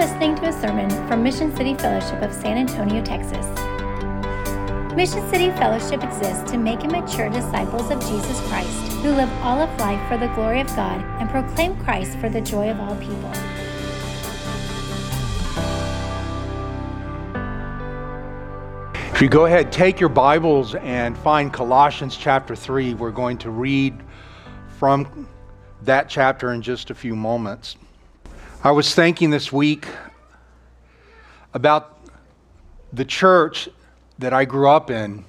listening 0.00 0.34
to 0.34 0.48
a 0.48 0.52
sermon 0.62 0.88
from 1.06 1.22
Mission 1.22 1.54
City 1.54 1.74
Fellowship 1.74 2.22
of 2.22 2.32
San 2.32 2.56
Antonio, 2.56 3.04
Texas. 3.04 3.46
Mission 4.96 5.28
City 5.28 5.50
Fellowship 5.58 6.02
exists 6.02 6.50
to 6.50 6.56
make 6.56 6.82
and 6.84 6.90
mature 6.90 7.28
disciples 7.28 7.90
of 7.90 8.00
Jesus 8.00 8.40
Christ 8.48 8.92
who 9.02 9.10
live 9.10 9.30
all 9.42 9.60
of 9.60 9.68
life 9.78 10.00
for 10.08 10.16
the 10.16 10.28
glory 10.28 10.62
of 10.62 10.68
God 10.68 11.04
and 11.20 11.28
proclaim 11.28 11.76
Christ 11.84 12.16
for 12.16 12.30
the 12.30 12.40
joy 12.40 12.70
of 12.70 12.80
all 12.80 12.96
people. 12.96 13.30
If 19.12 19.20
you 19.20 19.28
go 19.28 19.44
ahead, 19.44 19.70
take 19.70 20.00
your 20.00 20.08
Bibles 20.08 20.76
and 20.76 21.14
find 21.18 21.52
Colossians 21.52 22.16
chapter 22.16 22.56
3. 22.56 22.94
We're 22.94 23.10
going 23.10 23.36
to 23.36 23.50
read 23.50 24.02
from 24.78 25.28
that 25.82 26.08
chapter 26.08 26.54
in 26.54 26.62
just 26.62 26.88
a 26.88 26.94
few 26.94 27.14
moments. 27.14 27.76
I 28.62 28.72
was 28.72 28.94
thinking 28.94 29.30
this 29.30 29.50
week 29.50 29.86
about 31.54 31.98
the 32.92 33.06
church 33.06 33.70
that 34.18 34.34
I 34.34 34.44
grew 34.44 34.68
up 34.68 34.90
in. 34.90 35.24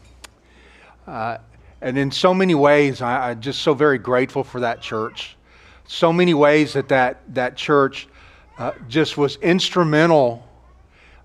Uh, 1.08 1.38
and 1.80 1.98
in 1.98 2.12
so 2.12 2.34
many 2.34 2.56
ways, 2.56 3.02
I, 3.02 3.32
am 3.32 3.40
just 3.40 3.62
so 3.62 3.74
very 3.74 4.00
grateful 4.00 4.44
for 4.44 4.60
that 4.60 4.82
church. 4.82 5.38
So 5.88 6.12
many 6.12 6.34
ways 6.34 6.74
that 6.74 6.90
that, 6.90 7.22
that 7.34 7.56
church 7.56 8.10
uh, 8.58 8.74
just 8.90 9.18
was 9.18 9.38
instrumental 9.38 10.46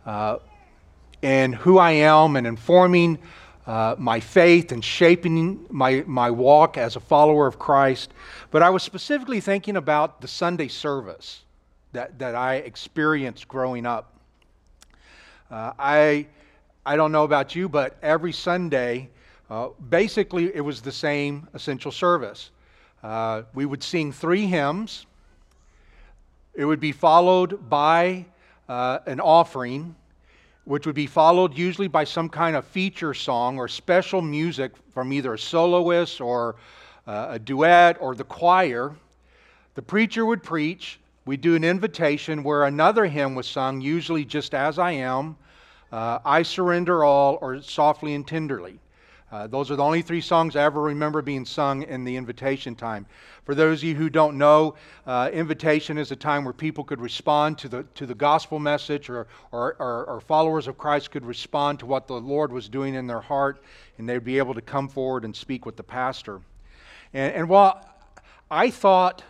uh, 0.07 0.39
in 1.23 1.55
who 1.55 1.79
I 1.79 1.91
am 1.91 2.37
and 2.37 2.47
informing 2.47 3.19
uh, 3.67 3.97
my 3.99 4.21
faith 4.21 4.71
and 4.71 4.85
shaping 4.85 5.67
my, 5.71 6.05
my 6.07 6.31
walk 6.31 6.79
as 6.79 6.95
a 6.95 7.01
follower 7.01 7.49
of 7.49 7.59
Christ. 7.59 8.13
But 8.53 8.63
I 8.63 8.71
was 8.71 8.85
specifically 8.85 9.41
thinking 9.41 9.77
about 9.77 10.21
the 10.21 10.29
Sunday 10.29 10.69
service 10.69 11.43
that, 11.97 12.19
that 12.19 12.35
I 12.35 12.57
experienced 12.57 13.49
growing 13.49 13.87
up. 13.87 14.13
Uh, 15.51 15.73
I, 15.79 16.27
I 16.85 16.97
don't 16.97 17.11
know 17.11 17.25
about 17.25 17.55
you, 17.55 17.69
but 17.69 17.97
every 18.03 18.33
Sunday, 18.33 19.09
uh, 19.49 19.69
basically, 19.89 20.55
it 20.55 20.61
was 20.61 20.83
the 20.83 20.93
same 20.93 21.49
essential 21.55 21.91
service. 21.91 22.51
Uh, 23.03 23.43
we 23.55 23.65
would 23.65 23.83
sing 23.83 24.13
three 24.13 24.47
hymns, 24.47 25.07
it 26.55 26.65
would 26.65 26.81
be 26.81 26.93
followed 26.93 27.69
by 27.69 28.27
uh, 28.69 28.99
an 29.07 29.21
offering 29.21 29.95
which 30.65 30.85
would 30.85 30.97
be 30.97 31.07
followed 31.07 31.57
usually 31.57 31.87
by 31.87 32.03
some 32.03 32.29
kind 32.29 32.57
of 32.57 32.65
feature 32.65 33.15
song 33.15 33.57
or 33.57 33.69
special 33.69 34.21
music 34.21 34.73
from 34.93 35.13
either 35.13 35.35
a 35.35 35.39
soloist 35.39 36.21
or 36.21 36.57
uh, 37.07 37.29
a 37.31 37.39
duet 37.39 37.97
or 38.01 38.17
the 38.17 38.25
choir. 38.25 38.93
The 39.77 39.83
preacher 39.83 40.27
would 40.27 40.43
preach. 40.43 40.99
We'd 41.27 41.41
do 41.41 41.57
an 41.57 41.65
invitation 41.65 42.45
where 42.45 42.65
another 42.65 43.05
hymn 43.05 43.35
was 43.35 43.49
sung, 43.49 43.81
usually 43.81 44.25
just 44.25 44.55
as 44.55 44.79
I 44.79 44.93
am, 44.93 45.37
uh, 45.91 46.21
I 46.25 46.45
surrender 46.45 47.03
all, 47.03 47.39
or 47.41 47.61
softly 47.61 48.15
and 48.15 48.25
tenderly. 48.25 48.79
Uh, 49.33 49.49
those 49.49 49.69
are 49.73 49.77
the 49.77 49.83
only 49.83 50.03
three 50.03 50.21
songs 50.21 50.55
I 50.55 50.63
ever 50.63 50.81
remember 50.81 51.23
being 51.23 51.45
sung 51.45 51.83
in 51.83 52.05
the 52.05 52.15
invitation 52.15 52.77
time. 52.77 53.07
For 53.45 53.57
those 53.57 53.81
of 53.81 53.85
you 53.85 53.97
who 53.97 54.09
don't 54.09 54.39
know, 54.39 54.77
uh, 55.05 55.29
invitation 55.33 55.99
is 55.99 56.13
a 56.13 56.17
time 56.17 56.45
where 56.45 56.55
people 56.55 56.85
could 56.85 57.01
respond 57.01 57.59
to 57.59 57.69
the, 57.69 57.83
to 57.97 58.07
the 58.07 58.15
gospel 58.15 58.61
message, 58.61 59.11
or, 59.11 59.27
or, 59.51 59.75
or, 59.81 60.05
or, 60.05 60.21
followers 60.21 60.69
of 60.69 60.79
Christ 60.79 61.11
could 61.11 61.27
respond 61.27 61.81
to 61.81 61.87
what 61.87 62.07
the 62.07 62.21
Lord 62.21 62.53
was 62.53 62.69
doing 62.69 62.95
in 62.95 63.09
their 63.09 63.21
heart, 63.21 63.65
and 63.99 64.09
they'd 64.09 64.23
be 64.23 64.39
able 64.39 64.55
to 64.55 64.63
come 64.63 64.89
forward 64.89 65.25
and 65.25 65.35
speak 65.35 65.67
with 65.67 65.77
the 65.77 65.83
pastor. 65.83 66.41
And, 67.13 67.35
and 67.35 67.49
while 67.49 67.85
I 68.49 68.71
thought, 68.71 69.25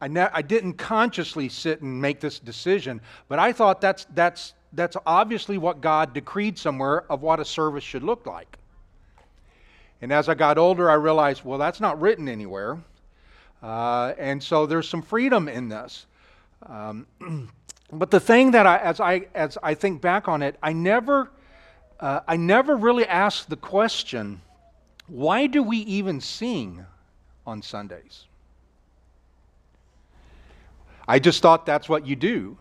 I, 0.00 0.08
ne- 0.08 0.30
I 0.32 0.42
didn't 0.42 0.74
consciously 0.74 1.48
sit 1.48 1.80
and 1.80 2.00
make 2.00 2.20
this 2.20 2.38
decision, 2.38 3.00
but 3.28 3.38
I 3.38 3.52
thought 3.52 3.80
that's, 3.80 4.06
that's, 4.14 4.54
that's 4.72 4.96
obviously 5.06 5.58
what 5.58 5.80
God 5.80 6.14
decreed 6.14 6.58
somewhere 6.58 7.10
of 7.10 7.22
what 7.22 7.40
a 7.40 7.44
service 7.44 7.84
should 7.84 8.02
look 8.02 8.26
like. 8.26 8.58
And 10.00 10.12
as 10.12 10.28
I 10.28 10.34
got 10.34 10.58
older, 10.58 10.88
I 10.90 10.94
realized, 10.94 11.44
well, 11.44 11.58
that's 11.58 11.80
not 11.80 12.00
written 12.00 12.28
anywhere. 12.28 12.78
Uh, 13.62 14.12
and 14.18 14.40
so 14.40 14.66
there's 14.66 14.88
some 14.88 15.02
freedom 15.02 15.48
in 15.48 15.68
this. 15.68 16.06
Um, 16.64 17.06
but 17.92 18.10
the 18.10 18.20
thing 18.20 18.52
that 18.52 18.66
I, 18.66 18.78
as 18.78 19.00
I, 19.00 19.26
as 19.34 19.58
I 19.62 19.74
think 19.74 20.00
back 20.00 20.28
on 20.28 20.42
it, 20.42 20.56
I 20.62 20.72
never, 20.72 21.32
uh, 21.98 22.20
I 22.28 22.36
never 22.36 22.76
really 22.76 23.06
asked 23.06 23.50
the 23.50 23.56
question, 23.56 24.42
why 25.08 25.48
do 25.48 25.62
we 25.64 25.78
even 25.78 26.20
sing 26.20 26.86
on 27.44 27.62
Sundays? 27.62 28.27
I 31.08 31.18
just 31.18 31.40
thought 31.40 31.64
that's 31.64 31.88
what 31.88 32.06
you 32.06 32.14
do. 32.14 32.58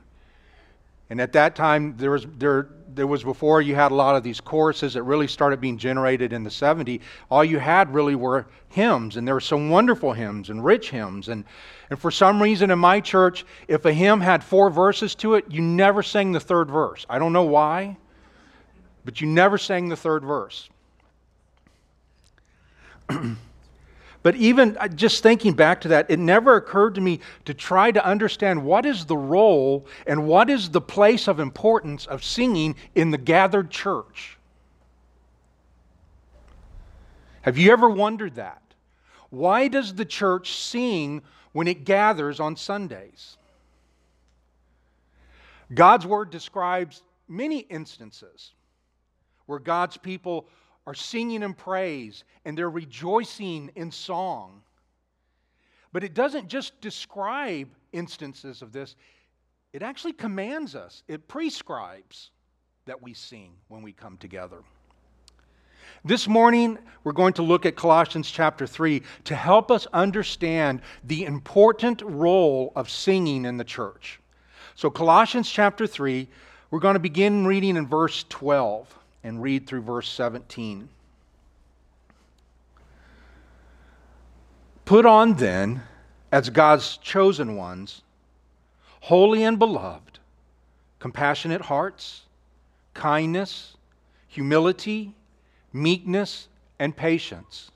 And 1.09 1.21
at 1.21 1.33
that 1.33 1.55
time, 1.55 1.95
there 1.97 2.11
was, 2.11 2.25
there, 2.37 2.69
there 2.93 3.07
was 3.07 3.23
before 3.23 3.61
you 3.61 3.75
had 3.75 3.91
a 3.91 3.95
lot 3.95 4.15
of 4.15 4.23
these 4.23 4.41
choruses 4.41 4.93
that 4.93 5.03
really 5.03 5.27
started 5.27 5.61
being 5.61 5.77
generated 5.77 6.33
in 6.33 6.43
the 6.43 6.49
70s. 6.49 7.01
All 7.29 7.43
you 7.43 7.59
had 7.59 7.93
really 7.93 8.15
were 8.15 8.47
hymns, 8.69 9.15
and 9.15 9.27
there 9.27 9.35
were 9.35 9.41
some 9.41 9.69
wonderful 9.69 10.13
hymns 10.13 10.49
and 10.49 10.63
rich 10.63 10.89
hymns. 10.89 11.29
And, 11.29 11.45
and 11.89 11.99
for 11.99 12.11
some 12.11 12.41
reason 12.41 12.71
in 12.71 12.79
my 12.79 12.99
church, 12.99 13.45
if 13.67 13.85
a 13.85 13.93
hymn 13.93 14.19
had 14.19 14.43
four 14.43 14.69
verses 14.69 15.15
to 15.15 15.35
it, 15.35 15.45
you 15.49 15.61
never 15.61 16.03
sang 16.03 16.31
the 16.31 16.39
third 16.39 16.69
verse. 16.69 17.05
I 17.09 17.19
don't 17.19 17.33
know 17.33 17.43
why, 17.43 17.97
but 19.05 19.21
you 19.21 19.27
never 19.27 19.57
sang 19.57 19.87
the 19.87 19.95
third 19.97 20.23
verse. 20.23 20.69
But 24.27 24.35
even 24.35 24.75
uh, 24.75 24.89
just 24.89 25.23
thinking 25.23 25.53
back 25.53 25.79
to 25.79 25.87
that, 25.87 26.11
it 26.11 26.19
never 26.19 26.57
occurred 26.57 26.95
to 26.95 27.01
me 27.01 27.21
to 27.45 27.53
try 27.53 27.91
to 27.91 28.05
understand 28.05 28.61
what 28.61 28.85
is 28.85 29.05
the 29.05 29.15
role 29.15 29.87
and 30.05 30.27
what 30.27 30.49
is 30.49 30.69
the 30.69 30.81
place 30.81 31.29
of 31.29 31.39
importance 31.39 32.05
of 32.05 32.25
singing 32.25 32.75
in 32.93 33.11
the 33.11 33.17
gathered 33.17 33.71
church. 33.71 34.37
Have 37.43 37.57
you 37.57 37.71
ever 37.71 37.89
wondered 37.89 38.35
that? 38.35 38.61
Why 39.29 39.69
does 39.69 39.93
the 39.93 40.03
church 40.03 40.55
sing 40.55 41.21
when 41.53 41.69
it 41.69 41.85
gathers 41.85 42.41
on 42.41 42.57
Sundays? 42.57 43.37
God's 45.73 46.05
word 46.05 46.31
describes 46.31 47.01
many 47.29 47.59
instances 47.59 48.51
where 49.45 49.59
God's 49.59 49.95
people 49.95 50.49
are 50.87 50.95
singing 50.95 51.43
in 51.43 51.53
praise 51.53 52.23
and 52.45 52.57
they're 52.57 52.69
rejoicing 52.69 53.69
in 53.75 53.91
song. 53.91 54.61
But 55.91 56.03
it 56.03 56.13
doesn't 56.13 56.47
just 56.47 56.79
describe 56.79 57.67
instances 57.91 58.61
of 58.61 58.71
this, 58.71 58.95
it 59.73 59.83
actually 59.83 60.13
commands 60.13 60.75
us, 60.75 61.03
it 61.07 61.27
prescribes 61.27 62.31
that 62.85 63.03
we 63.03 63.13
sing 63.13 63.51
when 63.67 63.81
we 63.81 63.91
come 63.91 64.17
together. 64.17 64.63
This 66.05 66.27
morning, 66.27 66.77
we're 67.03 67.11
going 67.11 67.33
to 67.33 67.41
look 67.41 67.65
at 67.65 67.75
Colossians 67.75 68.31
chapter 68.31 68.65
3 68.65 69.01
to 69.25 69.35
help 69.35 69.71
us 69.71 69.87
understand 69.91 70.81
the 71.03 71.25
important 71.25 72.01
role 72.01 72.71
of 72.75 72.89
singing 72.89 73.43
in 73.43 73.57
the 73.57 73.63
church. 73.63 74.21
So, 74.75 74.89
Colossians 74.89 75.49
chapter 75.49 75.85
3, 75.85 76.29
we're 76.71 76.79
going 76.79 76.93
to 76.93 76.99
begin 76.99 77.45
reading 77.45 77.75
in 77.75 77.87
verse 77.87 78.25
12 78.29 78.96
and 79.23 79.41
read 79.41 79.67
through 79.67 79.81
verse 79.81 80.09
17. 80.09 80.89
Put 84.85 85.05
on 85.05 85.33
then, 85.33 85.83
as 86.31 86.49
God's 86.49 86.97
chosen 86.97 87.55
ones, 87.55 88.03
holy 89.01 89.43
and 89.43 89.59
beloved, 89.59 90.19
compassionate 90.99 91.61
hearts, 91.61 92.23
kindness, 92.93 93.75
humility, 94.27 95.13
meekness, 95.73 96.47
and 96.79 96.95
patience, 96.95 97.71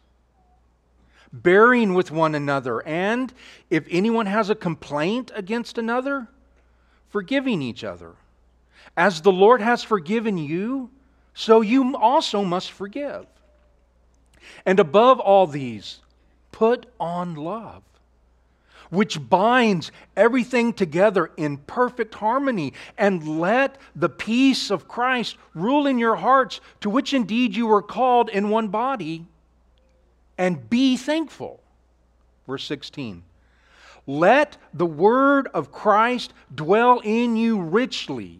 bearing 1.33 1.93
with 1.93 2.11
one 2.11 2.35
another, 2.35 2.85
and 2.87 3.33
if 3.69 3.85
anyone 3.89 4.25
has 4.25 4.49
a 4.49 4.55
complaint 4.55 5.31
against 5.35 5.77
another, 5.77 6.27
forgiving 7.09 7.61
each 7.61 7.83
other. 7.83 8.13
As 8.95 9.21
the 9.21 9.31
Lord 9.31 9.61
has 9.61 9.83
forgiven 9.83 10.37
you, 10.37 10.89
so 11.33 11.61
you 11.61 11.95
also 11.95 12.43
must 12.43 12.71
forgive. 12.71 13.25
And 14.65 14.79
above 14.79 15.19
all 15.19 15.47
these, 15.47 15.99
put 16.51 16.85
on 16.99 17.35
love, 17.35 17.83
which 18.89 19.29
binds 19.29 19.91
everything 20.17 20.73
together 20.73 21.31
in 21.37 21.57
perfect 21.57 22.15
harmony, 22.15 22.73
and 22.97 23.39
let 23.39 23.77
the 23.95 24.09
peace 24.09 24.69
of 24.69 24.87
Christ 24.87 25.37
rule 25.53 25.87
in 25.87 25.97
your 25.97 26.17
hearts, 26.17 26.59
to 26.81 26.89
which 26.89 27.13
indeed 27.13 27.55
you 27.55 27.67
were 27.67 27.81
called 27.81 28.29
in 28.29 28.49
one 28.49 28.67
body, 28.67 29.25
and 30.37 30.69
be 30.69 30.97
thankful. 30.97 31.61
Verse 32.47 32.65
16. 32.65 33.23
Let 34.07 34.57
the 34.73 34.85
word 34.85 35.47
of 35.53 35.71
Christ 35.71 36.33
dwell 36.53 36.99
in 36.99 37.37
you 37.37 37.61
richly 37.61 38.39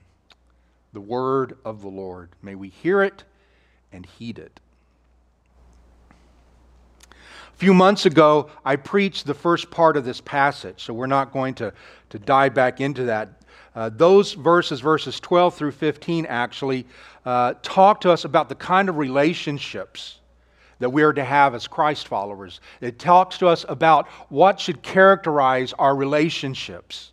The 0.93 1.01
word 1.01 1.57
of 1.63 1.81
the 1.81 1.89
Lord. 1.89 2.29
May 2.41 2.55
we 2.55 2.69
hear 2.69 3.01
it 3.01 3.23
and 3.91 4.05
heed 4.05 4.39
it. 4.39 4.59
A 7.11 7.57
few 7.57 7.73
months 7.73 8.05
ago, 8.05 8.49
I 8.65 8.75
preached 8.75 9.25
the 9.25 9.33
first 9.33 9.69
part 9.69 9.95
of 9.95 10.03
this 10.03 10.19
passage, 10.19 10.83
so 10.83 10.93
we're 10.93 11.05
not 11.05 11.31
going 11.31 11.53
to, 11.55 11.73
to 12.09 12.19
dive 12.19 12.53
back 12.53 12.81
into 12.81 13.03
that 13.05 13.41
uh, 13.73 13.89
those 13.89 14.33
verses, 14.33 14.81
verses 14.81 15.19
12 15.19 15.55
through 15.55 15.71
15, 15.71 16.25
actually 16.25 16.85
uh, 17.25 17.53
talk 17.61 18.01
to 18.01 18.11
us 18.11 18.25
about 18.25 18.49
the 18.49 18.55
kind 18.55 18.89
of 18.89 18.97
relationships 18.97 20.17
that 20.79 20.89
we 20.89 21.03
are 21.03 21.13
to 21.13 21.23
have 21.23 21.55
as 21.55 21.67
Christ 21.67 22.07
followers. 22.07 22.59
It 22.81 22.99
talks 22.99 23.37
to 23.37 23.47
us 23.47 23.65
about 23.69 24.07
what 24.29 24.59
should 24.59 24.81
characterize 24.81 25.73
our 25.73 25.95
relationships. 25.95 27.10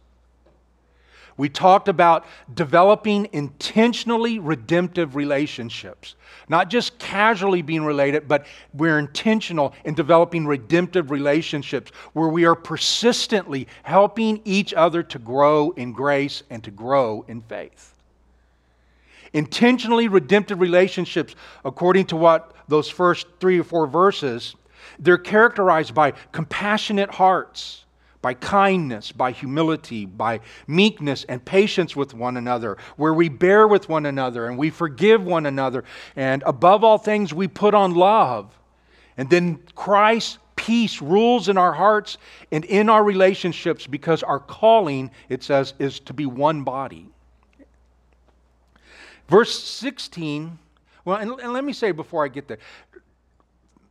We 1.38 1.48
talked 1.48 1.86
about 1.86 2.26
developing 2.52 3.28
intentionally 3.32 4.40
redemptive 4.40 5.14
relationships. 5.14 6.16
Not 6.48 6.68
just 6.68 6.98
casually 6.98 7.62
being 7.62 7.84
related, 7.84 8.26
but 8.26 8.44
we're 8.74 8.98
intentional 8.98 9.72
in 9.84 9.94
developing 9.94 10.46
redemptive 10.46 11.12
relationships 11.12 11.92
where 12.12 12.28
we 12.28 12.44
are 12.44 12.56
persistently 12.56 13.68
helping 13.84 14.42
each 14.44 14.74
other 14.74 15.02
to 15.04 15.18
grow 15.20 15.70
in 15.70 15.92
grace 15.92 16.42
and 16.50 16.62
to 16.64 16.72
grow 16.72 17.24
in 17.28 17.40
faith. 17.42 17.94
Intentionally 19.32 20.08
redemptive 20.08 20.60
relationships, 20.60 21.36
according 21.64 22.06
to 22.06 22.16
what 22.16 22.52
those 22.66 22.88
first 22.88 23.28
three 23.38 23.60
or 23.60 23.64
four 23.64 23.86
verses, 23.86 24.56
they're 24.98 25.18
characterized 25.18 25.94
by 25.94 26.12
compassionate 26.32 27.10
hearts 27.12 27.84
by 28.20 28.34
kindness, 28.34 29.12
by 29.12 29.30
humility, 29.30 30.04
by 30.04 30.40
meekness 30.66 31.24
and 31.28 31.44
patience 31.44 31.94
with 31.94 32.14
one 32.14 32.36
another, 32.36 32.76
where 32.96 33.14
we 33.14 33.28
bear 33.28 33.68
with 33.68 33.88
one 33.88 34.06
another 34.06 34.46
and 34.46 34.58
we 34.58 34.70
forgive 34.70 35.24
one 35.24 35.46
another. 35.46 35.84
And 36.16 36.42
above 36.44 36.82
all 36.82 36.98
things, 36.98 37.32
we 37.32 37.48
put 37.48 37.74
on 37.74 37.94
love. 37.94 38.56
And 39.16 39.30
then 39.30 39.60
Christ's 39.74 40.38
peace 40.56 41.00
rules 41.00 41.48
in 41.48 41.56
our 41.56 41.72
hearts 41.72 42.18
and 42.50 42.64
in 42.64 42.88
our 42.88 43.04
relationships 43.04 43.86
because 43.86 44.22
our 44.22 44.40
calling, 44.40 45.10
it 45.28 45.42
says, 45.42 45.74
is 45.78 46.00
to 46.00 46.12
be 46.12 46.26
one 46.26 46.64
body. 46.64 47.08
Verse 49.28 49.62
16, 49.62 50.58
well, 51.04 51.18
and, 51.18 51.30
and 51.40 51.52
let 51.52 51.64
me 51.64 51.72
say 51.72 51.92
before 51.92 52.24
I 52.24 52.28
get 52.28 52.48
there, 52.48 52.58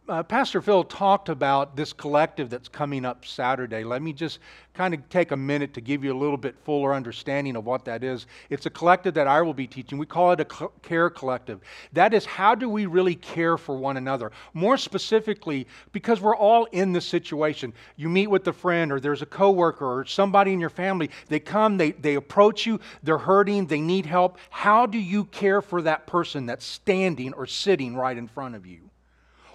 uh, 0.10 0.24
Pastor 0.24 0.62
Phil 0.62 0.84
talked 0.84 1.30
about 1.30 1.76
this 1.76 1.92
collective 1.92 2.50
that's 2.50 2.70
coming 2.70 3.06
up 3.06 3.26
Saturday. 3.26 3.84
Let 3.84 4.02
me 4.02 4.14
just 4.14 4.40
kind 4.74 4.94
of 4.94 5.08
take 5.10 5.32
a 5.32 5.38
minute 5.38 5.74
to 5.74 5.82
give 5.82 6.04
you 6.04 6.14
a 6.14 6.18
little 6.18 6.38
bit 6.38 6.56
fuller 6.64 6.94
understanding 6.94 7.56
of 7.56 7.66
what 7.66 7.84
that 7.86 8.04
is. 8.04 8.28
It's 8.50 8.66
a 8.66 8.70
collective 8.70 9.16
that 9.16 9.28
I 9.28 9.42
will 9.42 9.54
be 9.54 9.68
teaching. 9.68 9.98
We 9.98 10.06
call 10.06 10.32
it 10.32 10.40
a 10.40 10.70
care 10.82 11.10
collective. 11.10 11.62
That 11.94 12.14
is, 12.14 12.26
how 12.26 12.56
do 12.56 12.70
we 12.70 12.86
really 12.86 13.16
care 13.16 13.58
for 13.58 13.76
one 13.76 13.98
another? 13.98 14.32
More 14.54 14.78
specifically, 14.78 15.68
because 15.92 16.22
we're 16.22 16.36
all 16.36 16.66
in 16.66 16.94
this 16.94 17.06
situation. 17.06 17.74
You 17.96 18.08
meet 18.08 18.28
with 18.28 18.48
a 18.48 18.54
friend, 18.54 18.92
or 18.92 19.00
there's 19.00 19.22
a 19.22 19.26
coworker, 19.26 20.00
or 20.00 20.06
somebody 20.06 20.54
in 20.54 20.60
your 20.60 20.70
family. 20.70 21.10
They 21.28 21.40
come, 21.40 21.78
they, 21.78 21.92
they 21.92 22.16
approach 22.16 22.66
you, 22.66 22.80
they're 23.04 23.18
hurting, 23.18 23.68
they 23.68 23.82
need 23.82 24.06
help. 24.06 24.38
How 24.50 24.86
do 24.86 25.00
you 25.00 25.26
care 25.26 25.62
for 25.62 25.82
that 25.82 26.08
person 26.08 26.46
that's 26.46 26.66
standing 26.66 27.34
or 27.34 27.46
sitting 27.46 27.96
right 27.96 28.18
in 28.18 28.28
front 28.28 28.56
of 28.56 28.66
you? 28.66 28.87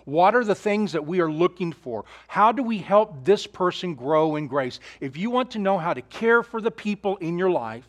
What 0.05 0.35
are 0.35 0.45
the 0.45 0.55
things 0.55 0.93
that 0.93 1.07
we 1.07 1.21
are 1.21 1.31
looking 1.31 1.73
for? 1.73 2.05
How 2.29 2.53
do 2.53 2.63
we 2.63 2.79
help 2.79 3.25
this 3.25 3.47
person 3.47 3.95
grow 3.95 4.37
in 4.37 4.47
grace? 4.47 4.81
If 5.01 5.17
you 5.17 5.31
want 5.31 5.51
to 5.53 5.59
know 5.59 5.79
how 5.79 5.95
to 5.95 6.03
care 6.03 6.43
for 6.43 6.61
the 6.61 6.71
people 6.71 7.17
in 7.19 7.39
your 7.39 7.51
life, 7.51 7.87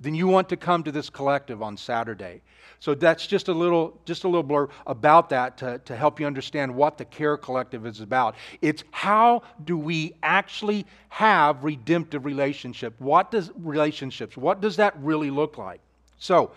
then 0.00 0.14
you 0.14 0.26
want 0.26 0.48
to 0.48 0.56
come 0.56 0.82
to 0.84 0.92
this 0.92 1.10
collective 1.10 1.62
on 1.62 1.76
Saturday. 1.76 2.42
So 2.80 2.94
that's 2.94 3.26
just 3.26 3.48
a 3.48 3.52
little, 3.52 3.98
just 4.04 4.24
a 4.24 4.28
little 4.28 4.42
blur 4.42 4.68
about 4.86 5.30
that 5.30 5.56
to, 5.58 5.78
to 5.86 5.96
help 5.96 6.20
you 6.20 6.26
understand 6.26 6.74
what 6.74 6.98
the 6.98 7.04
Care 7.06 7.36
Collective 7.36 7.86
is 7.86 8.00
about. 8.00 8.34
It's 8.60 8.84
how 8.90 9.42
do 9.64 9.78
we 9.78 10.14
actually 10.22 10.84
have 11.08 11.64
redemptive 11.64 12.26
relationship? 12.26 12.94
What 12.98 13.30
does 13.30 13.50
relationships? 13.56 14.36
What 14.36 14.60
does 14.60 14.76
that 14.76 14.94
really 14.98 15.30
look 15.30 15.56
like? 15.56 15.80
So 16.18 16.50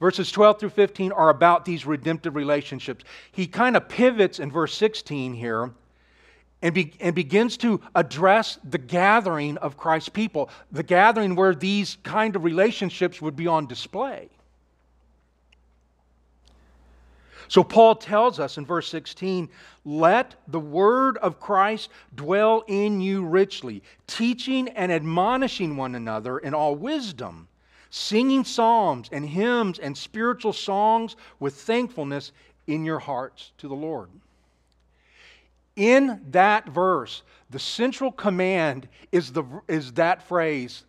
Verses 0.00 0.32
12 0.32 0.58
through 0.58 0.70
15 0.70 1.12
are 1.12 1.28
about 1.28 1.66
these 1.66 1.84
redemptive 1.84 2.34
relationships. 2.34 3.04
He 3.32 3.46
kind 3.46 3.76
of 3.76 3.88
pivots 3.88 4.38
in 4.38 4.50
verse 4.50 4.74
16 4.74 5.34
here 5.34 5.72
and, 6.62 6.74
be, 6.74 6.94
and 7.00 7.14
begins 7.14 7.58
to 7.58 7.82
address 7.94 8.58
the 8.64 8.78
gathering 8.78 9.58
of 9.58 9.76
Christ's 9.76 10.08
people, 10.08 10.48
the 10.72 10.82
gathering 10.82 11.36
where 11.36 11.54
these 11.54 11.98
kind 12.02 12.34
of 12.34 12.44
relationships 12.44 13.20
would 13.20 13.36
be 13.36 13.46
on 13.46 13.66
display. 13.66 14.30
So 17.48 17.62
Paul 17.62 17.96
tells 17.96 18.38
us 18.38 18.58
in 18.58 18.64
verse 18.64 18.88
16, 18.88 19.50
let 19.84 20.36
the 20.48 20.60
word 20.60 21.18
of 21.18 21.40
Christ 21.40 21.90
dwell 22.14 22.62
in 22.68 23.00
you 23.00 23.24
richly, 23.24 23.82
teaching 24.06 24.68
and 24.68 24.90
admonishing 24.90 25.76
one 25.76 25.94
another 25.94 26.38
in 26.38 26.54
all 26.54 26.74
wisdom 26.74 27.48
singing 27.90 28.44
psalms 28.44 29.08
and 29.12 29.26
hymns 29.26 29.78
and 29.78 29.96
spiritual 29.96 30.52
songs 30.52 31.16
with 31.38 31.54
thankfulness 31.54 32.32
in 32.66 32.84
your 32.84 33.00
hearts 33.00 33.52
to 33.58 33.68
the 33.68 33.74
Lord. 33.74 34.08
In 35.76 36.20
that 36.30 36.68
verse, 36.68 37.22
the 37.50 37.58
central 37.58 38.12
command 38.12 38.88
is, 39.12 39.32
the, 39.32 39.44
is 39.68 39.92
that 39.92 40.22
phrase, 40.22 40.84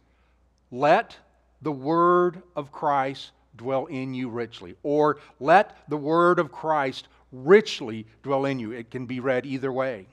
let 0.71 1.18
the 1.62 1.71
word 1.71 2.42
of 2.56 2.71
Christ 2.71 3.31
dwell 3.57 3.86
in 3.88 4.13
you 4.13 4.30
richly, 4.30 4.75
or 4.83 5.18
let 5.39 5.77
the 5.89 5.98
word 5.98 6.39
of 6.39 6.51
Christ 6.51 7.07
richly 7.31 8.06
dwell 8.24 8.45
in 8.45 8.59
you. 8.59 8.71
It 8.71 8.92
can 8.92 9.06
be 9.06 9.19
read 9.19 9.45
either 9.45 9.71
way. 9.71 10.06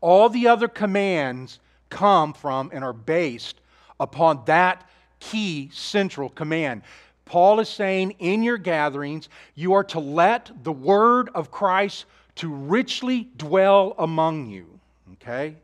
All 0.00 0.28
the 0.28 0.48
other 0.48 0.68
commands 0.68 1.58
come 1.90 2.32
from 2.32 2.70
and 2.72 2.82
are 2.84 2.92
based 2.92 3.60
upon 4.00 4.42
that 4.46 4.88
key 5.30 5.70
central 5.72 6.28
command. 6.28 6.82
Paul 7.24 7.58
is 7.58 7.68
saying 7.68 8.14
in 8.20 8.42
your 8.42 8.58
gatherings, 8.58 9.28
you 9.54 9.72
are 9.72 9.84
to 9.84 9.98
let 9.98 10.50
the 10.62 10.72
word 10.72 11.28
of 11.34 11.50
Christ 11.50 12.06
to 12.36 12.52
richly 12.52 13.28
dwell 13.36 13.94
among 13.98 14.46
you. 14.46 14.78
Okay? 15.14 15.56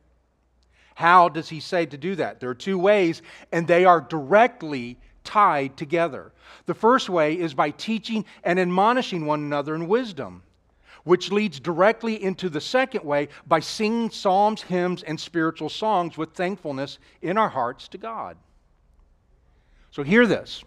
How 0.94 1.28
does 1.28 1.48
he 1.48 1.60
say 1.60 1.86
to 1.86 1.96
do 1.96 2.16
that? 2.16 2.40
There 2.40 2.50
are 2.50 2.54
two 2.54 2.78
ways, 2.78 3.22
and 3.52 3.66
they 3.66 3.84
are 3.84 4.00
directly 4.00 4.98
tied 5.22 5.76
together. 5.76 6.32
The 6.66 6.74
first 6.74 7.08
way 7.08 7.38
is 7.38 7.54
by 7.54 7.70
teaching 7.70 8.24
and 8.42 8.58
admonishing 8.58 9.24
one 9.26 9.40
another 9.40 9.74
in 9.76 9.86
wisdom, 9.86 10.42
which 11.04 11.30
leads 11.30 11.60
directly 11.60 12.22
into 12.22 12.48
the 12.48 12.60
second 12.60 13.04
way 13.04 13.28
by 13.46 13.60
singing 13.60 14.10
psalms, 14.10 14.62
hymns, 14.62 15.04
and 15.04 15.18
spiritual 15.18 15.68
songs 15.68 16.18
with 16.18 16.34
thankfulness 16.34 16.98
in 17.22 17.38
our 17.38 17.48
hearts 17.48 17.86
to 17.88 17.98
God. 17.98 18.36
So 19.92 20.02
hear 20.02 20.26
this. 20.26 20.64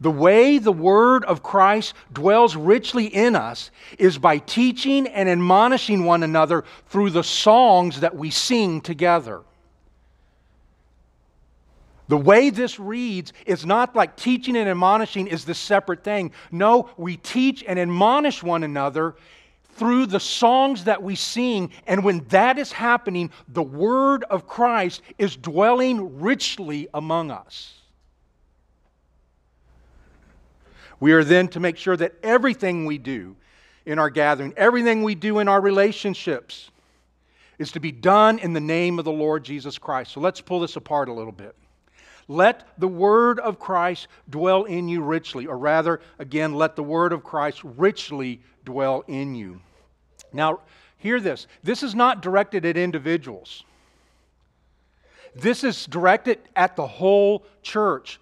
The 0.00 0.10
way 0.10 0.58
the 0.58 0.72
word 0.72 1.24
of 1.24 1.42
Christ 1.42 1.94
dwells 2.12 2.54
richly 2.54 3.06
in 3.06 3.34
us 3.34 3.70
is 3.98 4.18
by 4.18 4.38
teaching 4.38 5.06
and 5.06 5.28
admonishing 5.28 6.04
one 6.04 6.22
another 6.22 6.64
through 6.88 7.10
the 7.10 7.24
songs 7.24 8.00
that 8.00 8.14
we 8.14 8.30
sing 8.30 8.80
together. 8.80 9.42
The 12.08 12.16
way 12.16 12.50
this 12.50 12.78
reads 12.78 13.32
is 13.46 13.66
not 13.66 13.96
like 13.96 14.16
teaching 14.16 14.56
and 14.56 14.68
admonishing 14.68 15.26
is 15.26 15.44
the 15.44 15.54
separate 15.54 16.04
thing. 16.04 16.30
No, 16.52 16.90
we 16.96 17.16
teach 17.16 17.64
and 17.66 17.78
admonish 17.78 18.42
one 18.42 18.62
another 18.62 19.16
through 19.76 20.06
the 20.06 20.20
songs 20.20 20.84
that 20.84 21.02
we 21.02 21.16
sing. 21.16 21.70
And 21.86 22.04
when 22.04 22.24
that 22.28 22.58
is 22.58 22.70
happening, 22.70 23.30
the 23.48 23.62
word 23.62 24.24
of 24.24 24.46
Christ 24.46 25.02
is 25.18 25.36
dwelling 25.36 26.20
richly 26.20 26.86
among 26.94 27.30
us. 27.30 27.75
We 31.00 31.12
are 31.12 31.24
then 31.24 31.48
to 31.48 31.60
make 31.60 31.76
sure 31.76 31.96
that 31.96 32.14
everything 32.22 32.86
we 32.86 32.98
do 32.98 33.36
in 33.84 33.98
our 33.98 34.10
gathering, 34.10 34.54
everything 34.56 35.02
we 35.02 35.14
do 35.14 35.38
in 35.38 35.48
our 35.48 35.60
relationships, 35.60 36.70
is 37.58 37.72
to 37.72 37.80
be 37.80 37.92
done 37.92 38.38
in 38.38 38.52
the 38.52 38.60
name 38.60 38.98
of 38.98 39.04
the 39.04 39.12
Lord 39.12 39.44
Jesus 39.44 39.78
Christ. 39.78 40.12
So 40.12 40.20
let's 40.20 40.40
pull 40.40 40.60
this 40.60 40.76
apart 40.76 41.08
a 41.08 41.12
little 41.12 41.32
bit. 41.32 41.54
Let 42.28 42.68
the 42.78 42.88
word 42.88 43.38
of 43.38 43.58
Christ 43.58 44.08
dwell 44.28 44.64
in 44.64 44.88
you 44.88 45.00
richly, 45.00 45.46
or 45.46 45.56
rather, 45.56 46.00
again, 46.18 46.54
let 46.54 46.74
the 46.74 46.82
word 46.82 47.12
of 47.12 47.22
Christ 47.22 47.60
richly 47.62 48.40
dwell 48.64 49.04
in 49.06 49.34
you. 49.34 49.60
Now, 50.32 50.60
hear 50.98 51.20
this 51.20 51.46
this 51.62 51.82
is 51.82 51.94
not 51.94 52.22
directed 52.22 52.64
at 52.64 52.76
individuals, 52.76 53.62
this 55.36 55.62
is 55.62 55.86
directed 55.86 56.40
at 56.56 56.74
the 56.74 56.86
whole 56.86 57.44
church 57.62 58.18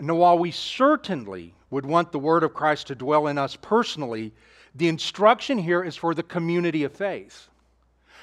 Now, 0.00 0.14
while 0.14 0.38
we 0.38 0.52
certainly 0.52 1.52
would 1.70 1.86
want 1.86 2.12
the 2.12 2.18
Word 2.18 2.42
of 2.42 2.54
Christ 2.54 2.88
to 2.88 2.94
dwell 2.94 3.26
in 3.26 3.38
us 3.38 3.56
personally, 3.56 4.32
the 4.74 4.88
instruction 4.88 5.58
here 5.58 5.82
is 5.82 5.96
for 5.96 6.14
the 6.14 6.22
community 6.22 6.84
of 6.84 6.92
faith. 6.92 7.48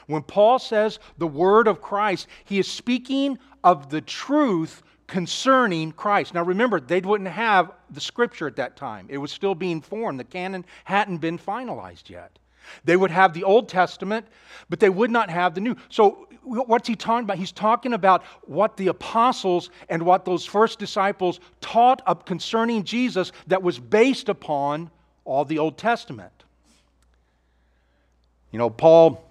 When 0.07 0.23
Paul 0.23 0.59
says 0.59 0.99
the 1.17 1.27
Word 1.27 1.67
of 1.67 1.81
Christ, 1.81 2.27
he 2.43 2.59
is 2.59 2.67
speaking 2.67 3.39
of 3.63 3.89
the 3.89 4.01
truth 4.01 4.83
concerning 5.07 5.91
Christ. 5.91 6.33
Now 6.33 6.43
remember, 6.43 6.79
they 6.79 7.01
wouldn't 7.01 7.29
have 7.29 7.71
the 7.89 8.01
Scripture 8.01 8.47
at 8.47 8.55
that 8.57 8.75
time, 8.75 9.07
it 9.09 9.17
was 9.17 9.31
still 9.31 9.55
being 9.55 9.81
formed. 9.81 10.19
The 10.19 10.23
canon 10.23 10.65
hadn't 10.83 11.17
been 11.17 11.37
finalized 11.37 12.09
yet. 12.09 12.37
They 12.83 12.97
would 12.97 13.11
have 13.11 13.33
the 13.33 13.43
Old 13.43 13.69
Testament, 13.69 14.25
but 14.69 14.79
they 14.79 14.89
would 14.89 15.11
not 15.11 15.29
have 15.29 15.53
the 15.53 15.61
New. 15.61 15.75
So, 15.89 16.27
what's 16.45 16.87
he 16.87 16.95
talking 16.95 17.25
about? 17.25 17.37
He's 17.37 17.51
talking 17.51 17.93
about 17.93 18.23
what 18.43 18.77
the 18.77 18.87
apostles 18.87 19.69
and 19.89 20.03
what 20.03 20.25
those 20.25 20.45
first 20.45 20.79
disciples 20.79 21.39
taught 21.59 22.01
up 22.05 22.25
concerning 22.25 22.83
Jesus 22.83 23.31
that 23.47 23.61
was 23.61 23.79
based 23.79 24.29
upon 24.29 24.89
all 25.23 25.43
the 25.43 25.59
Old 25.59 25.77
Testament. 25.77 26.31
You 28.51 28.59
know, 28.59 28.69
Paul, 28.69 29.23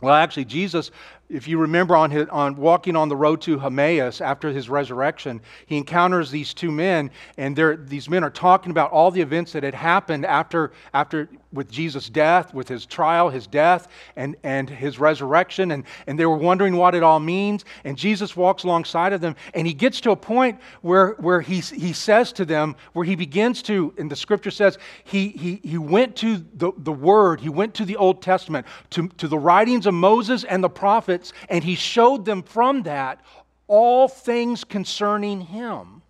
well, 0.00 0.14
actually, 0.14 0.44
Jesus 0.44 0.90
if 1.28 1.46
you 1.46 1.58
remember 1.58 1.94
on, 1.94 2.10
his, 2.10 2.26
on 2.28 2.56
walking 2.56 2.96
on 2.96 3.08
the 3.08 3.16
road 3.16 3.40
to 3.42 3.60
Emmaus 3.60 4.20
after 4.20 4.48
his 4.50 4.70
resurrection, 4.70 5.40
he 5.66 5.76
encounters 5.76 6.30
these 6.30 6.54
two 6.54 6.70
men, 6.70 7.10
and 7.36 7.56
these 7.86 8.08
men 8.08 8.24
are 8.24 8.30
talking 8.30 8.70
about 8.70 8.90
all 8.90 9.10
the 9.10 9.20
events 9.20 9.52
that 9.52 9.62
had 9.62 9.74
happened 9.74 10.24
after, 10.24 10.72
after 10.94 11.28
with 11.52 11.70
Jesus' 11.70 12.08
death, 12.08 12.54
with 12.54 12.68
his 12.68 12.86
trial, 12.86 13.28
his 13.28 13.46
death, 13.46 13.88
and, 14.16 14.36
and 14.42 14.70
his 14.70 14.98
resurrection, 14.98 15.72
and, 15.72 15.84
and 16.06 16.18
they 16.18 16.26
were 16.26 16.36
wondering 16.36 16.76
what 16.76 16.94
it 16.94 17.02
all 17.02 17.20
means. 17.20 17.64
And 17.84 17.96
Jesus 17.96 18.36
walks 18.36 18.64
alongside 18.64 19.12
of 19.12 19.20
them, 19.20 19.36
and 19.54 19.66
he 19.66 19.74
gets 19.74 20.00
to 20.02 20.12
a 20.12 20.16
point 20.16 20.58
where, 20.80 21.10
where 21.14 21.40
he, 21.40 21.60
he 21.60 21.92
says 21.92 22.32
to 22.32 22.44
them, 22.44 22.74
where 22.92 23.04
he 23.04 23.16
begins 23.16 23.62
to, 23.62 23.92
and 23.98 24.10
the 24.10 24.16
scripture 24.16 24.50
says, 24.50 24.78
he, 25.04 25.28
he, 25.28 25.60
he 25.62 25.78
went 25.78 26.16
to 26.16 26.44
the, 26.54 26.72
the 26.78 26.92
Word, 26.92 27.40
he 27.40 27.48
went 27.48 27.74
to 27.74 27.84
the 27.84 27.96
Old 27.96 28.22
Testament, 28.22 28.66
to, 28.90 29.08
to 29.08 29.28
the 29.28 29.38
writings 29.38 29.86
of 29.86 29.94
Moses 29.94 30.44
and 30.44 30.64
the 30.64 30.70
prophets 30.70 31.17
prophets, 31.18 31.32
and 31.48 31.64
he 31.64 31.74
showed 31.74 32.24
them 32.24 32.42
from 32.42 32.82
that 32.82 33.20
all 33.66 34.08
things 34.08 34.64
concerning 34.64 35.42
him. 35.42 36.02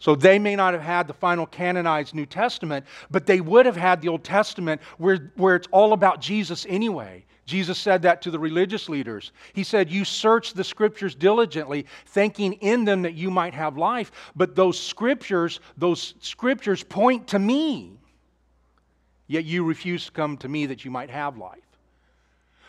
So 0.00 0.14
they 0.14 0.38
may 0.38 0.54
not 0.54 0.74
have 0.74 0.82
had 0.82 1.08
the 1.08 1.14
final 1.14 1.44
canonized 1.44 2.14
New 2.14 2.26
Testament, 2.26 2.86
but 3.10 3.26
they 3.26 3.40
would 3.40 3.66
have 3.66 3.76
had 3.76 4.00
the 4.00 4.08
Old 4.08 4.22
Testament 4.22 4.80
where, 4.98 5.32
where 5.34 5.56
it's 5.56 5.66
all 5.72 5.92
about 5.92 6.20
Jesus 6.20 6.64
anyway. 6.68 7.24
Jesus 7.46 7.78
said 7.78 8.02
that 8.02 8.22
to 8.22 8.30
the 8.30 8.38
religious 8.38 8.88
leaders. 8.88 9.32
He 9.54 9.64
said, 9.64 9.90
You 9.90 10.04
search 10.04 10.52
the 10.52 10.62
scriptures 10.62 11.16
diligently, 11.16 11.86
thinking 12.06 12.52
in 12.52 12.84
them 12.84 13.02
that 13.02 13.14
you 13.14 13.28
might 13.30 13.54
have 13.54 13.76
life. 13.76 14.12
But 14.36 14.54
those 14.54 14.78
scriptures, 14.78 15.58
those 15.76 16.14
scriptures 16.20 16.84
point 16.84 17.26
to 17.28 17.40
me. 17.40 17.98
Yet 19.26 19.46
you 19.46 19.64
refuse 19.64 20.06
to 20.06 20.12
come 20.12 20.36
to 20.38 20.48
me 20.48 20.66
that 20.66 20.84
you 20.84 20.92
might 20.92 21.10
have 21.10 21.38
life. 21.38 21.67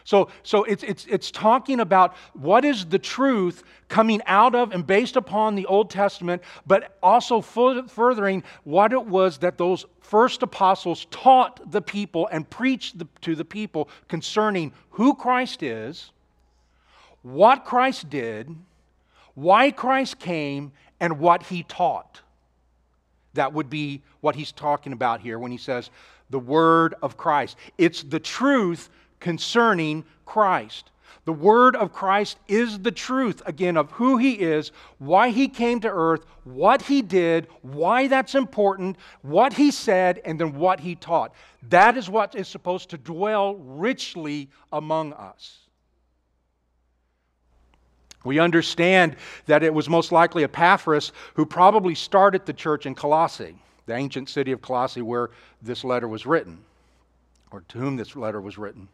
So, 0.09 0.29
so 0.41 0.63
it's, 0.63 0.81
it's, 0.81 1.05
it's 1.05 1.29
talking 1.29 1.79
about 1.79 2.15
what 2.33 2.65
is 2.65 2.83
the 2.83 2.97
truth 2.97 3.61
coming 3.89 4.21
out 4.25 4.55
of 4.55 4.71
and 4.71 4.87
based 4.87 5.15
upon 5.15 5.53
the 5.53 5.67
Old 5.67 5.91
Testament, 5.91 6.41
but 6.65 6.97
also 7.03 7.41
furthering 7.41 8.43
what 8.63 8.91
it 8.91 9.05
was 9.05 9.37
that 9.37 9.59
those 9.59 9.85
first 10.01 10.41
apostles 10.41 11.05
taught 11.11 11.71
the 11.71 11.83
people 11.83 12.27
and 12.31 12.49
preached 12.49 12.97
the, 12.97 13.07
to 13.21 13.35
the 13.35 13.45
people 13.45 13.87
concerning 14.07 14.71
who 14.89 15.13
Christ 15.13 15.61
is, 15.61 16.09
what 17.21 17.63
Christ 17.63 18.09
did, 18.09 18.49
why 19.35 19.69
Christ 19.69 20.17
came, 20.17 20.71
and 20.99 21.19
what 21.19 21.43
he 21.43 21.61
taught. 21.61 22.21
That 23.35 23.53
would 23.53 23.69
be 23.69 24.01
what 24.21 24.33
he's 24.33 24.51
talking 24.51 24.91
about 24.91 25.21
here 25.21 25.37
when 25.37 25.51
he 25.51 25.59
says 25.59 25.91
the 26.31 26.39
word 26.39 26.95
of 27.03 27.15
Christ. 27.15 27.57
It's 27.77 28.01
the 28.01 28.19
truth 28.19 28.89
concerning 29.19 30.05
Christ. 30.25 30.91
The 31.25 31.33
word 31.33 31.75
of 31.75 31.93
Christ 31.93 32.39
is 32.47 32.79
the 32.79 32.91
truth, 32.91 33.41
again, 33.45 33.77
of 33.77 33.91
who 33.91 34.17
he 34.17 34.33
is, 34.33 34.71
why 34.97 35.29
he 35.29 35.47
came 35.47 35.79
to 35.81 35.89
earth, 35.89 36.25
what 36.43 36.81
he 36.81 37.01
did, 37.01 37.47
why 37.61 38.07
that's 38.07 38.35
important, 38.35 38.97
what 39.21 39.53
he 39.53 39.69
said, 39.69 40.21
and 40.25 40.39
then 40.39 40.55
what 40.55 40.79
he 40.79 40.95
taught. 40.95 41.33
That 41.69 41.97
is 41.97 42.09
what 42.09 42.35
is 42.35 42.47
supposed 42.47 42.89
to 42.89 42.97
dwell 42.97 43.55
richly 43.57 44.49
among 44.71 45.13
us. 45.13 45.59
We 48.23 48.39
understand 48.39 49.15
that 49.45 49.63
it 49.63 49.73
was 49.73 49.87
most 49.87 50.11
likely 50.11 50.43
Epaphras 50.43 51.11
who 51.35 51.45
probably 51.45 51.95
started 51.95 52.45
the 52.45 52.53
church 52.53 52.85
in 52.85 52.95
Colossae, 52.95 53.55
the 53.85 53.93
ancient 53.95 54.29
city 54.29 54.51
of 54.51 54.61
Colossae 54.61 55.01
where 55.01 55.29
this 55.61 55.83
letter 55.83 56.07
was 56.07 56.25
written, 56.25 56.59
or 57.51 57.61
to 57.69 57.77
whom 57.77 57.95
this 57.95 58.15
letter 58.15 58.41
was 58.41 58.57
written. 58.57 58.87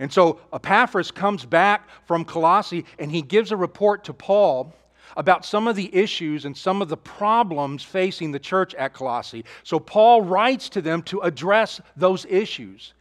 And 0.00 0.10
so 0.10 0.40
Epaphras 0.50 1.10
comes 1.10 1.44
back 1.44 1.86
from 2.06 2.24
Colossae 2.24 2.86
and 2.98 3.12
he 3.12 3.20
gives 3.20 3.52
a 3.52 3.56
report 3.56 4.02
to 4.04 4.14
Paul 4.14 4.74
about 5.14 5.44
some 5.44 5.68
of 5.68 5.76
the 5.76 5.94
issues 5.94 6.46
and 6.46 6.56
some 6.56 6.80
of 6.80 6.88
the 6.88 6.96
problems 6.96 7.82
facing 7.82 8.32
the 8.32 8.38
church 8.38 8.74
at 8.76 8.94
Colossae. 8.94 9.44
So 9.62 9.78
Paul 9.78 10.22
writes 10.22 10.70
to 10.70 10.80
them 10.80 11.02
to 11.02 11.20
address 11.20 11.82
those 11.96 12.24
issues. 12.24 12.94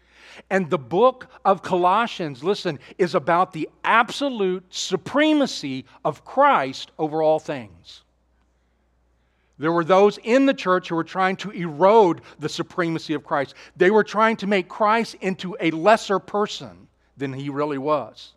And 0.49 0.69
the 0.69 0.77
book 0.77 1.27
of 1.45 1.63
Colossians, 1.63 2.43
listen, 2.43 2.79
is 2.97 3.15
about 3.15 3.53
the 3.53 3.69
absolute 3.85 4.65
supremacy 4.69 5.85
of 6.03 6.25
Christ 6.25 6.91
over 6.99 7.23
all 7.23 7.39
things. 7.39 8.03
There 9.57 9.71
were 9.71 9.85
those 9.85 10.17
in 10.23 10.45
the 10.45 10.53
church 10.53 10.89
who 10.89 10.95
were 10.95 11.03
trying 11.05 11.37
to 11.37 11.51
erode 11.51 12.21
the 12.39 12.49
supremacy 12.49 13.13
of 13.13 13.23
Christ. 13.23 13.55
They 13.77 13.91
were 13.91 14.03
trying 14.03 14.35
to 14.37 14.47
make 14.47 14.67
Christ 14.67 15.15
into 15.21 15.55
a 15.61 15.71
lesser 15.71 16.19
person 16.19 16.87
than 17.19 17.33
he 17.33 17.49
really 17.49 17.77
was. 17.77 18.33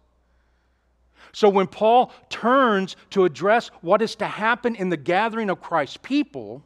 So 1.32 1.48
when 1.48 1.66
Paul 1.66 2.12
turns 2.28 2.96
to 3.10 3.24
address 3.24 3.68
what 3.80 4.02
is 4.02 4.14
to 4.16 4.26
happen 4.26 4.74
in 4.76 4.90
the 4.90 4.96
gathering 4.98 5.48
of 5.48 5.62
Christ's 5.62 5.96
people, 5.96 6.62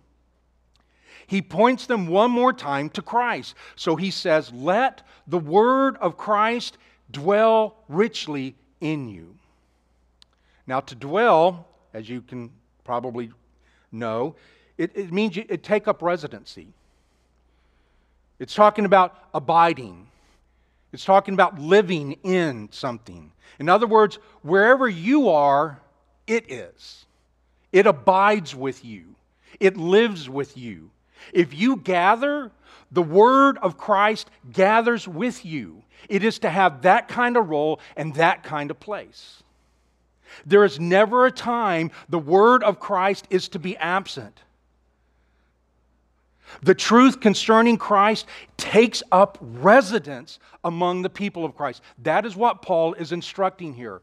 he 1.28 1.40
points 1.40 1.86
them 1.86 2.08
one 2.08 2.30
more 2.30 2.52
time 2.52 2.88
to 2.90 3.02
Christ. 3.02 3.54
So 3.76 3.94
he 3.96 4.10
says, 4.10 4.52
Let 4.52 5.02
the 5.26 5.38
word 5.38 5.96
of 5.98 6.16
Christ 6.16 6.78
dwell 7.10 7.76
richly 7.88 8.56
in 8.80 9.08
you. 9.08 9.36
Now, 10.66 10.80
to 10.80 10.94
dwell, 10.94 11.68
as 11.94 12.08
you 12.08 12.20
can 12.20 12.50
probably 12.82 13.30
know, 13.92 14.34
it, 14.78 14.90
it 14.96 15.12
means 15.12 15.36
you, 15.36 15.44
it 15.48 15.62
take 15.62 15.86
up 15.86 16.02
residency. 16.02 16.68
It's 18.38 18.54
talking 18.54 18.84
about 18.84 19.16
abiding. 19.32 20.08
It's 20.96 21.04
talking 21.04 21.34
about 21.34 21.58
living 21.58 22.12
in 22.22 22.70
something. 22.72 23.30
In 23.58 23.68
other 23.68 23.86
words, 23.86 24.18
wherever 24.40 24.88
you 24.88 25.28
are, 25.28 25.78
it 26.26 26.50
is. 26.50 27.04
It 27.70 27.86
abides 27.86 28.54
with 28.54 28.82
you, 28.82 29.14
it 29.60 29.76
lives 29.76 30.30
with 30.30 30.56
you. 30.56 30.90
If 31.34 31.52
you 31.52 31.76
gather, 31.76 32.50
the 32.90 33.02
word 33.02 33.58
of 33.58 33.76
Christ 33.76 34.30
gathers 34.50 35.06
with 35.06 35.44
you. 35.44 35.82
It 36.08 36.24
is 36.24 36.38
to 36.38 36.48
have 36.48 36.80
that 36.80 37.08
kind 37.08 37.36
of 37.36 37.50
role 37.50 37.78
and 37.94 38.14
that 38.14 38.42
kind 38.42 38.70
of 38.70 38.80
place. 38.80 39.42
There 40.46 40.64
is 40.64 40.80
never 40.80 41.26
a 41.26 41.30
time 41.30 41.90
the 42.08 42.18
word 42.18 42.64
of 42.64 42.80
Christ 42.80 43.26
is 43.28 43.48
to 43.48 43.58
be 43.58 43.76
absent. 43.76 44.40
The 46.62 46.74
truth 46.74 47.20
concerning 47.20 47.76
Christ 47.76 48.26
takes 48.56 49.02
up 49.12 49.38
residence 49.40 50.38
among 50.64 51.02
the 51.02 51.10
people 51.10 51.44
of 51.44 51.56
Christ. 51.56 51.82
That 52.02 52.24
is 52.26 52.36
what 52.36 52.62
Paul 52.62 52.94
is 52.94 53.12
instructing 53.12 53.74
here. 53.74 54.02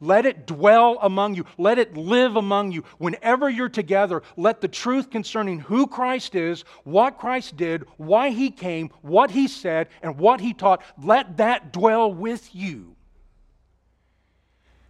Let 0.00 0.26
it 0.26 0.46
dwell 0.46 0.98
among 1.00 1.36
you. 1.36 1.44
Let 1.58 1.78
it 1.78 1.96
live 1.96 2.34
among 2.34 2.72
you. 2.72 2.82
Whenever 2.98 3.48
you're 3.48 3.68
together, 3.68 4.22
let 4.36 4.60
the 4.60 4.66
truth 4.66 5.10
concerning 5.10 5.60
who 5.60 5.86
Christ 5.86 6.34
is, 6.34 6.64
what 6.82 7.18
Christ 7.18 7.56
did, 7.56 7.84
why 7.98 8.30
he 8.30 8.50
came, 8.50 8.90
what 9.02 9.30
he 9.30 9.46
said, 9.46 9.88
and 10.02 10.18
what 10.18 10.40
he 10.40 10.54
taught, 10.54 10.82
let 11.00 11.36
that 11.36 11.72
dwell 11.72 12.12
with 12.12 12.52
you. 12.52 12.96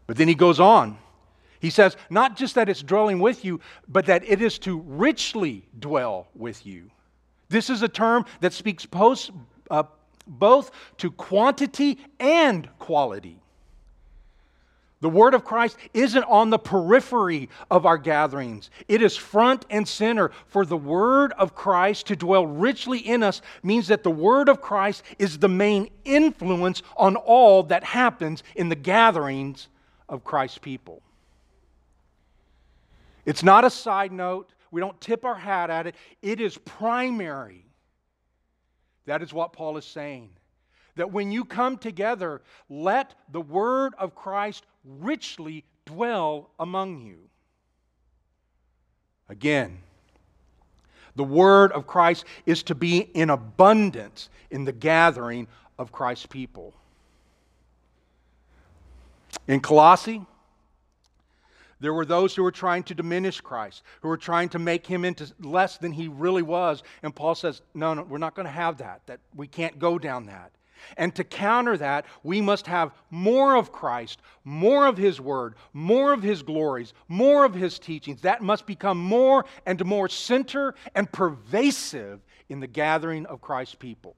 But 0.07 0.17
then 0.17 0.29
he 0.29 0.35
goes 0.35 0.59
on. 0.59 0.97
He 1.63 1.71
says, 1.71 1.97
not 2.11 2.37
just 2.37 2.57
that 2.57 2.69
it's 2.69 2.83
dwelling 2.83 3.21
with 3.21 3.45
you, 3.45 3.61
but 3.87 4.07
that 4.07 4.29
it 4.29 4.43
is 4.43 4.59
to 4.59 4.81
richly 4.81 5.65
dwell 5.79 6.27
with 6.35 6.67
you. 6.67 6.91
This 7.49 7.71
is 7.71 7.83
a 7.83 7.89
term 7.89 8.25
that 8.41 8.53
speaks 8.53 8.85
post, 8.85 9.31
uh, 9.71 9.85
both 10.27 10.73
to 10.99 11.13
quantity 11.13 11.99
and 12.19 12.69
quality. 12.81 13.39
The 15.03 15.09
Word 15.09 15.35
of 15.35 15.45
Christ 15.45 15.77
isn't 15.95 16.25
on 16.25 16.51
the 16.51 16.59
periphery 16.59 17.49
of 17.71 17.87
our 17.87 17.99
gatherings. 17.99 18.69
It 18.89 19.01
is 19.01 19.17
front 19.17 19.65
and 19.71 19.87
center. 19.87 20.33
For 20.49 20.67
the 20.67 20.77
Word 20.77 21.33
of 21.39 21.55
Christ 21.55 22.07
to 22.09 22.17
dwell 22.17 22.45
richly 22.45 22.99
in 22.99 23.23
us 23.23 23.41
means 23.63 23.87
that 23.87 24.03
the 24.03 24.11
Word 24.11 24.49
of 24.49 24.61
Christ 24.61 25.05
is 25.21 25.39
the 25.39 25.49
main 25.49 25.91
influence 26.05 26.83
on 26.97 27.15
all 27.15 27.63
that 27.65 27.85
happens 27.85 28.43
in 28.57 28.69
the 28.69 28.75
gatherings 28.75 29.69
of 30.09 30.25
Christ's 30.25 30.59
people. 30.59 31.03
It's 33.25 33.43
not 33.43 33.65
a 33.65 33.71
side 33.71 34.13
note. 34.13 34.53
We 34.71 34.81
don't 34.81 35.01
tip 35.01 35.25
our 35.25 35.35
hat 35.35 35.71
at 35.71 35.87
it. 35.87 35.95
It 36.23 36.41
is 36.41 36.59
primary. 36.59 37.65
That 39.07 39.23
is 39.23 39.33
what 39.33 39.53
Paul 39.53 39.77
is 39.77 39.85
saying. 39.85 40.31
That 40.97 41.13
when 41.13 41.31
you 41.31 41.45
come 41.45 41.79
together, 41.79 42.43
let 42.69 43.15
the 43.31 43.41
word 43.41 43.95
of 43.99 44.15
Christ 44.15 44.65
richly 44.85 45.65
dwell 45.85 46.51
among 46.59 47.01
you. 47.01 47.19
Again, 49.29 49.79
the 51.17 51.25
word 51.25 51.73
of 51.73 51.87
Christ 51.87 52.25
is 52.47 52.63
to 52.65 52.75
be 52.75 52.99
in 52.99 53.31
abundance 53.31 54.29
in 54.51 54.65
the 54.65 54.73
gathering 54.73 55.47
of 55.79 55.93
Christ's 55.93 56.27
people. 56.27 56.75
In 59.49 59.61
Colossae, 59.61 60.25
there 61.83 61.93
were 61.93 62.07
those 62.07 62.35
who 62.35 62.45
were 62.45 62.53
trying 62.53 62.85
to 62.85 62.95
diminish 62.95 63.41
Christ, 63.41 63.83
who 64.01 64.09
were 64.09 64.17
trying 64.17 64.49
to 64.51 64.59
make 64.59 64.87
him 64.87 65.05
into 65.05 65.31
less 65.41 65.79
than 65.79 65.93
he 65.93 66.07
really 66.07 66.43
was. 66.43 66.83
And 67.03 67.15
Paul 67.15 67.35
says, 67.35 67.61
No, 67.75 67.93
no, 67.93 68.05
we're 68.05 68.19
not 68.19 68.37
going 68.37 68.47
to 68.47 68.53
have 68.53 68.79
that. 68.79 69.03
That 69.07 69.19
we 69.35 69.49
can't 69.49 69.79
go 69.79 69.99
down 69.99 70.27
that. 70.27 70.53
And 70.97 71.15
to 71.17 71.25
counter 71.25 71.77
that, 71.77 72.07
we 72.23 72.41
must 72.41 72.67
have 72.67 72.93
more 73.11 73.57
of 73.57 73.73
Christ, 73.73 74.21
more 74.45 74.87
of 74.87 74.97
His 74.97 75.21
Word, 75.21 75.55
more 75.73 76.13
of 76.13 76.23
His 76.23 76.43
glories, 76.43 76.93
more 77.09 77.45
of 77.45 77.55
His 77.55 77.79
teachings. 77.79 78.21
That 78.23 78.43
must 78.43 78.67
become 78.67 78.99
more 78.99 79.45
and 79.67 79.85
more 79.85 80.09
center 80.09 80.75
and 80.95 81.11
pervasive 81.11 82.21
in 82.49 82.61
the 82.61 82.67
gathering 82.67 83.27
of 83.27 83.41
Christ's 83.41 83.75
people. 83.75 84.17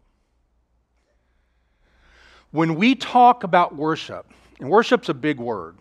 When 2.51 2.77
we 2.77 2.95
talk 2.95 3.43
about 3.43 3.75
worship, 3.75 4.27
and 4.61 4.71
worship's 4.71 5.09
a 5.09 5.15
big 5.15 5.39
word. 5.39 5.77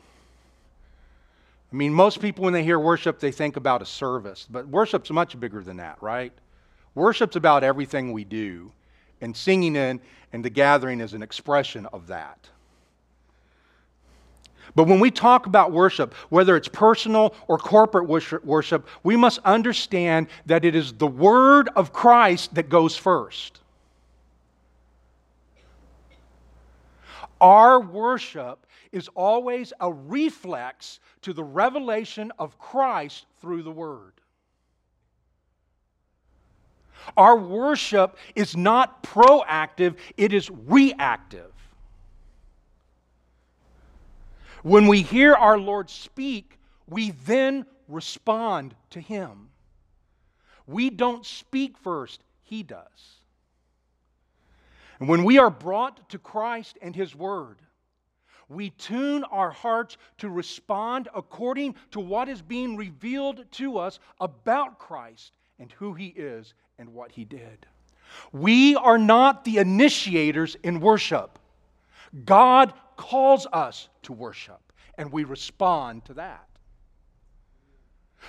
I 1.73 1.75
mean, 1.75 1.91
most 1.91 2.21
people, 2.21 2.43
when 2.43 2.53
they 2.53 2.63
hear 2.63 2.77
worship, 2.77 3.19
they 3.19 3.31
think 3.31 3.57
about 3.57 3.81
a 3.81 3.85
service, 3.85 4.47
but 4.47 4.67
worship's 4.67 5.09
much 5.09 5.39
bigger 5.39 5.63
than 5.63 5.77
that, 5.77 5.97
right? 6.01 6.31
Worship's 6.93 7.35
about 7.35 7.63
everything 7.63 8.13
we 8.13 8.23
do, 8.23 8.71
and 9.21 9.35
singing 9.35 9.75
in 9.75 9.99
and 10.31 10.45
the 10.45 10.51
gathering 10.51 11.01
is 11.01 11.15
an 11.15 11.23
expression 11.23 11.87
of 11.87 12.05
that. 12.07 12.47
But 14.75 14.83
when 14.85 14.99
we 14.99 15.09
talk 15.09 15.47
about 15.47 15.71
worship, 15.71 16.13
whether 16.29 16.55
it's 16.55 16.67
personal 16.67 17.35
or 17.47 17.57
corporate 17.57 18.07
worship, 18.07 18.87
we 19.03 19.15
must 19.15 19.39
understand 19.39 20.27
that 20.45 20.65
it 20.65 20.75
is 20.75 20.93
the 20.93 21.07
Word 21.07 21.69
of 21.75 21.91
Christ 21.91 22.53
that 22.53 22.69
goes 22.69 22.95
first. 22.95 23.61
Our 27.41 27.79
worship 27.79 28.65
is 28.93 29.09
always 29.15 29.73
a 29.81 29.91
reflex 29.91 30.99
to 31.23 31.33
the 31.33 31.43
revelation 31.43 32.31
of 32.39 32.57
Christ 32.57 33.25
through 33.41 33.63
the 33.63 33.71
Word. 33.71 34.13
Our 37.17 37.35
worship 37.35 38.17
is 38.35 38.55
not 38.55 39.03
proactive, 39.03 39.95
it 40.15 40.31
is 40.31 40.49
reactive. 40.49 41.51
When 44.61 44.87
we 44.87 45.01
hear 45.01 45.33
our 45.33 45.57
Lord 45.57 45.89
speak, 45.89 46.57
we 46.87 47.11
then 47.11 47.65
respond 47.89 48.75
to 48.91 49.01
Him. 49.01 49.49
We 50.65 50.89
don't 50.89 51.25
speak 51.25 51.77
first, 51.77 52.23
He 52.43 52.63
does. 52.63 53.17
And 54.99 55.09
when 55.09 55.25
we 55.25 55.37
are 55.37 55.49
brought 55.49 56.07
to 56.09 56.19
Christ 56.19 56.77
and 56.81 56.95
His 56.95 57.13
Word, 57.13 57.57
we 58.53 58.69
tune 58.71 59.23
our 59.25 59.51
hearts 59.51 59.97
to 60.19 60.29
respond 60.29 61.09
according 61.15 61.75
to 61.91 61.99
what 61.99 62.29
is 62.29 62.41
being 62.41 62.75
revealed 62.75 63.45
to 63.51 63.77
us 63.77 63.99
about 64.19 64.79
Christ 64.79 65.31
and 65.59 65.71
who 65.73 65.93
He 65.93 66.07
is 66.07 66.53
and 66.77 66.93
what 66.93 67.11
He 67.11 67.25
did. 67.25 67.65
We 68.31 68.75
are 68.75 68.97
not 68.97 69.43
the 69.43 69.57
initiators 69.57 70.55
in 70.63 70.79
worship. 70.79 71.39
God 72.25 72.73
calls 72.95 73.47
us 73.51 73.89
to 74.03 74.13
worship, 74.13 74.61
and 74.97 75.11
we 75.11 75.23
respond 75.23 76.05
to 76.05 76.13
that. 76.15 76.47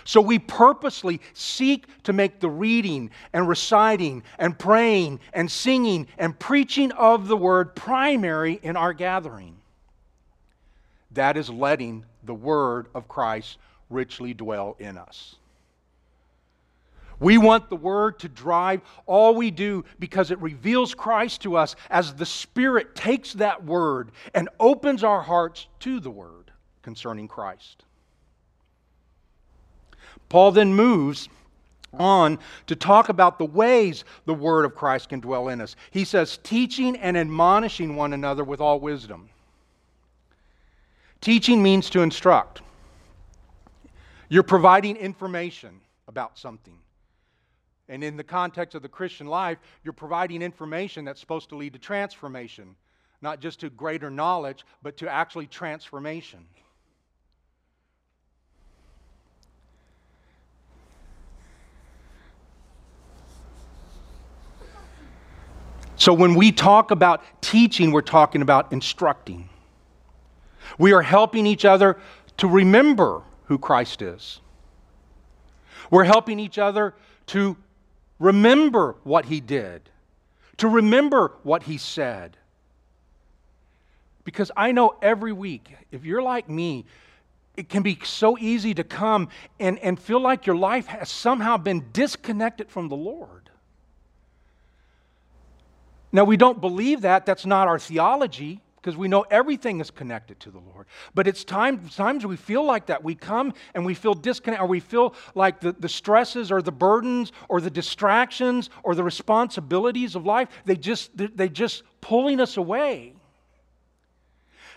So 0.04 0.20
we 0.20 0.38
purposely 0.38 1.20
seek 1.34 1.86
to 2.02 2.12
make 2.12 2.40
the 2.40 2.48
reading 2.48 3.10
and 3.32 3.48
reciting 3.48 4.24
and 4.38 4.58
praying 4.58 5.20
and 5.32 5.50
singing 5.50 6.08
and 6.18 6.36
preaching 6.36 6.90
of 6.92 7.28
the 7.28 7.36
word 7.36 7.76
primary 7.76 8.58
in 8.62 8.76
our 8.76 8.92
gathering. 8.92 9.56
That 11.14 11.36
is 11.36 11.48
letting 11.50 12.04
the 12.24 12.34
word 12.34 12.86
of 12.94 13.08
Christ 13.08 13.58
richly 13.90 14.34
dwell 14.34 14.76
in 14.78 14.98
us. 14.98 15.36
We 17.20 17.38
want 17.38 17.70
the 17.70 17.76
Word 17.76 18.18
to 18.20 18.28
drive 18.28 18.80
all 19.06 19.34
we 19.34 19.50
do 19.50 19.84
because 19.98 20.30
it 20.30 20.38
reveals 20.40 20.94
Christ 20.94 21.42
to 21.42 21.56
us 21.56 21.76
as 21.90 22.14
the 22.14 22.26
Spirit 22.26 22.94
takes 22.94 23.34
that 23.34 23.64
Word 23.64 24.10
and 24.34 24.48
opens 24.58 25.04
our 25.04 25.22
hearts 25.22 25.68
to 25.80 26.00
the 26.00 26.10
Word 26.10 26.50
concerning 26.82 27.28
Christ. 27.28 27.84
Paul 30.28 30.52
then 30.52 30.74
moves 30.74 31.28
on 31.92 32.38
to 32.66 32.74
talk 32.74 33.08
about 33.08 33.38
the 33.38 33.44
ways 33.44 34.04
the 34.26 34.34
Word 34.34 34.64
of 34.64 34.74
Christ 34.74 35.08
can 35.08 35.20
dwell 35.20 35.48
in 35.48 35.60
us. 35.60 35.76
He 35.92 36.04
says, 36.04 36.38
teaching 36.42 36.96
and 36.96 37.16
admonishing 37.16 37.94
one 37.94 38.12
another 38.12 38.42
with 38.42 38.60
all 38.60 38.80
wisdom. 38.80 39.30
Teaching 41.24 41.62
means 41.62 41.88
to 41.88 42.02
instruct. 42.02 42.60
You're 44.28 44.42
providing 44.42 44.94
information 44.96 45.80
about 46.06 46.36
something. 46.38 46.78
And 47.88 48.04
in 48.04 48.18
the 48.18 48.22
context 48.22 48.74
of 48.74 48.82
the 48.82 48.90
Christian 48.90 49.26
life, 49.26 49.56
you're 49.82 49.94
providing 49.94 50.42
information 50.42 51.02
that's 51.02 51.18
supposed 51.18 51.48
to 51.48 51.56
lead 51.56 51.72
to 51.72 51.78
transformation, 51.78 52.76
not 53.22 53.40
just 53.40 53.60
to 53.60 53.70
greater 53.70 54.10
knowledge, 54.10 54.66
but 54.82 54.98
to 54.98 55.10
actually 55.10 55.46
transformation. 55.46 56.44
So 65.96 66.12
when 66.12 66.34
we 66.34 66.52
talk 66.52 66.90
about 66.90 67.22
teaching, 67.40 67.92
we're 67.92 68.02
talking 68.02 68.42
about 68.42 68.72
instructing. 68.72 69.48
We 70.78 70.92
are 70.92 71.02
helping 71.02 71.46
each 71.46 71.64
other 71.64 71.98
to 72.38 72.48
remember 72.48 73.22
who 73.46 73.58
Christ 73.58 74.02
is. 74.02 74.40
We're 75.90 76.04
helping 76.04 76.40
each 76.40 76.58
other 76.58 76.94
to 77.26 77.56
remember 78.18 78.96
what 79.04 79.26
he 79.26 79.40
did, 79.40 79.88
to 80.58 80.68
remember 80.68 81.32
what 81.42 81.64
he 81.64 81.78
said. 81.78 82.36
Because 84.24 84.50
I 84.56 84.72
know 84.72 84.96
every 85.02 85.32
week, 85.32 85.74
if 85.92 86.04
you're 86.04 86.22
like 86.22 86.48
me, 86.48 86.86
it 87.56 87.68
can 87.68 87.82
be 87.82 87.98
so 88.02 88.36
easy 88.38 88.74
to 88.74 88.84
come 88.84 89.28
and, 89.60 89.78
and 89.78 90.00
feel 90.00 90.20
like 90.20 90.46
your 90.46 90.56
life 90.56 90.86
has 90.86 91.10
somehow 91.10 91.56
been 91.56 91.84
disconnected 91.92 92.70
from 92.70 92.88
the 92.88 92.96
Lord. 92.96 93.50
Now, 96.10 96.24
we 96.24 96.36
don't 96.36 96.60
believe 96.60 97.02
that. 97.02 97.26
That's 97.26 97.44
not 97.44 97.68
our 97.68 97.78
theology 97.78 98.60
because 98.84 98.98
we 98.98 99.08
know 99.08 99.22
everything 99.30 99.80
is 99.80 99.90
connected 99.90 100.38
to 100.40 100.50
the 100.50 100.58
Lord. 100.58 100.86
But 101.14 101.26
it's 101.26 101.42
time, 101.42 101.88
times 101.88 102.26
we 102.26 102.36
feel 102.36 102.62
like 102.62 102.84
that. 102.86 103.02
We 103.02 103.14
come 103.14 103.54
and 103.72 103.86
we 103.86 103.94
feel 103.94 104.12
disconnected, 104.12 104.62
or 104.62 104.68
we 104.68 104.80
feel 104.80 105.14
like 105.34 105.58
the, 105.58 105.72
the 105.72 105.88
stresses 105.88 106.52
or 106.52 106.60
the 106.60 106.70
burdens 106.70 107.32
or 107.48 107.62
the 107.62 107.70
distractions 107.70 108.68
or 108.82 108.94
the 108.94 109.02
responsibilities 109.02 110.14
of 110.14 110.26
life, 110.26 110.50
they 110.66 110.76
just, 110.76 111.12
they 111.16 111.48
just 111.48 111.82
pulling 112.02 112.40
us 112.40 112.58
away. 112.58 113.13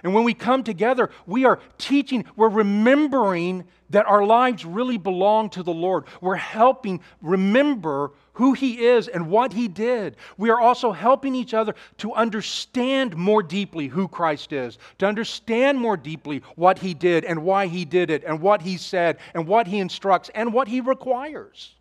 And 0.04 0.14
when 0.14 0.24
we 0.24 0.34
come 0.34 0.64
together, 0.64 1.10
we 1.26 1.46
are 1.46 1.60
teaching, 1.78 2.26
we're 2.36 2.50
remembering 2.50 3.66
that 3.90 4.06
our 4.06 4.26
lives 4.26 4.66
really 4.66 4.98
belong 4.98 5.50
to 5.52 5.64
the 5.64 5.74
Lord. 5.74 6.06
We're 6.22 6.36
helping 6.36 7.00
remember 7.22 8.12
who 8.34 8.54
He 8.54 8.86
is 8.86 9.08
and 9.08 9.30
what 9.30 9.54
He 9.54 9.68
did. 9.68 10.18
We 10.38 10.50
are 10.50 10.60
also 10.60 10.92
helping 10.92 11.34
each 11.34 11.54
other 11.54 11.74
to 11.98 12.14
understand 12.14 13.16
more 13.16 13.42
deeply 13.42 13.88
who 13.88 14.08
Christ 14.08 14.54
is, 14.54 14.78
to 15.00 15.08
understand 15.08 15.80
more 15.80 15.98
deeply 15.98 16.44
what 16.56 16.80
He 16.80 16.94
did 16.94 17.24
and 17.26 17.44
why 17.44 17.68
He 17.68 17.86
did 17.86 18.10
it, 18.12 18.24
and 18.26 18.42
what 18.42 18.62
He 18.62 18.78
said, 18.78 19.18
and 19.34 19.48
what 19.48 19.68
He 19.68 19.80
instructs, 19.80 20.30
and 20.36 20.54
what 20.54 20.68
He 20.68 20.82
requires. 20.82 21.77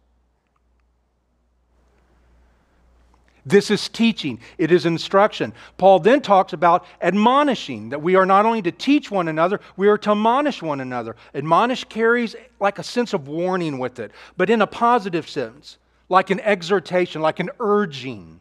This 3.48 3.70
is 3.70 3.88
teaching, 3.88 4.40
it 4.58 4.72
is 4.72 4.86
instruction. 4.86 5.52
Paul 5.78 6.00
then 6.00 6.20
talks 6.20 6.52
about 6.52 6.84
admonishing, 7.00 7.90
that 7.90 8.02
we 8.02 8.16
are 8.16 8.26
not 8.26 8.44
only 8.44 8.60
to 8.62 8.72
teach 8.72 9.08
one 9.08 9.28
another, 9.28 9.60
we 9.76 9.86
are 9.86 9.96
to 9.98 10.10
admonish 10.10 10.62
one 10.62 10.80
another. 10.80 11.14
Admonish 11.32 11.84
carries 11.84 12.34
like 12.58 12.80
a 12.80 12.82
sense 12.82 13.12
of 13.12 13.28
warning 13.28 13.78
with 13.78 14.00
it, 14.00 14.10
but 14.36 14.50
in 14.50 14.62
a 14.62 14.66
positive 14.66 15.28
sense, 15.28 15.78
like 16.08 16.30
an 16.30 16.40
exhortation, 16.40 17.22
like 17.22 17.38
an 17.38 17.50
urging. 17.60 18.40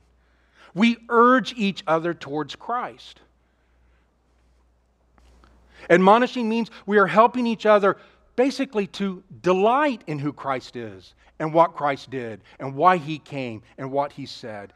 We 0.73 0.97
urge 1.09 1.53
each 1.53 1.83
other 1.85 2.15
towards 2.15 2.55
Christ. 2.55 3.21
Admonishing 5.87 6.49
means 6.49 6.71
we 6.87 6.97
are 6.97 7.05
helping 7.05 7.45
each 7.45 7.67
other 7.67 7.97
basically 8.35 8.87
to 8.87 9.23
delight 9.43 10.01
in 10.07 10.17
who 10.17 10.33
Christ 10.33 10.75
is 10.75 11.13
and 11.37 11.53
what 11.53 11.75
Christ 11.75 12.09
did 12.09 12.41
and 12.59 12.73
why 12.73 12.97
he 12.97 13.19
came 13.19 13.61
and 13.77 13.91
what 13.91 14.11
he 14.11 14.25
said. 14.25 14.73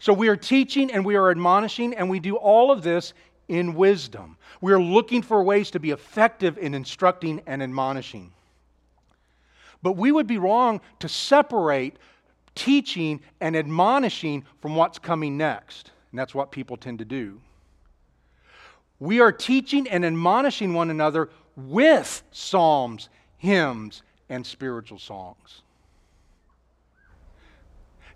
So 0.00 0.14
we 0.14 0.28
are 0.28 0.36
teaching 0.36 0.90
and 0.90 1.04
we 1.04 1.14
are 1.14 1.30
admonishing, 1.30 1.94
and 1.94 2.10
we 2.10 2.20
do 2.20 2.36
all 2.36 2.72
of 2.72 2.82
this 2.82 3.12
in 3.48 3.74
wisdom. 3.74 4.38
We 4.60 4.72
are 4.72 4.80
looking 4.80 5.22
for 5.22 5.42
ways 5.42 5.70
to 5.72 5.78
be 5.78 5.90
effective 5.90 6.56
in 6.58 6.74
instructing 6.74 7.42
and 7.46 7.62
admonishing. 7.62 8.32
But 9.82 9.92
we 9.92 10.10
would 10.10 10.26
be 10.26 10.38
wrong 10.38 10.80
to 11.00 11.08
separate 11.08 11.98
teaching 12.54 13.20
and 13.40 13.54
admonishing 13.54 14.44
from 14.60 14.74
what's 14.74 14.98
coming 14.98 15.36
next. 15.36 15.92
And 16.10 16.18
that's 16.18 16.34
what 16.34 16.50
people 16.50 16.76
tend 16.76 16.98
to 17.00 17.04
do. 17.04 17.40
We 18.98 19.20
are 19.20 19.32
teaching 19.32 19.88
and 19.88 20.04
admonishing 20.04 20.72
one 20.72 20.90
another 20.90 21.28
with 21.56 22.22
psalms, 22.30 23.10
hymns, 23.36 24.02
and 24.30 24.46
spiritual 24.46 24.98
songs. 24.98 25.62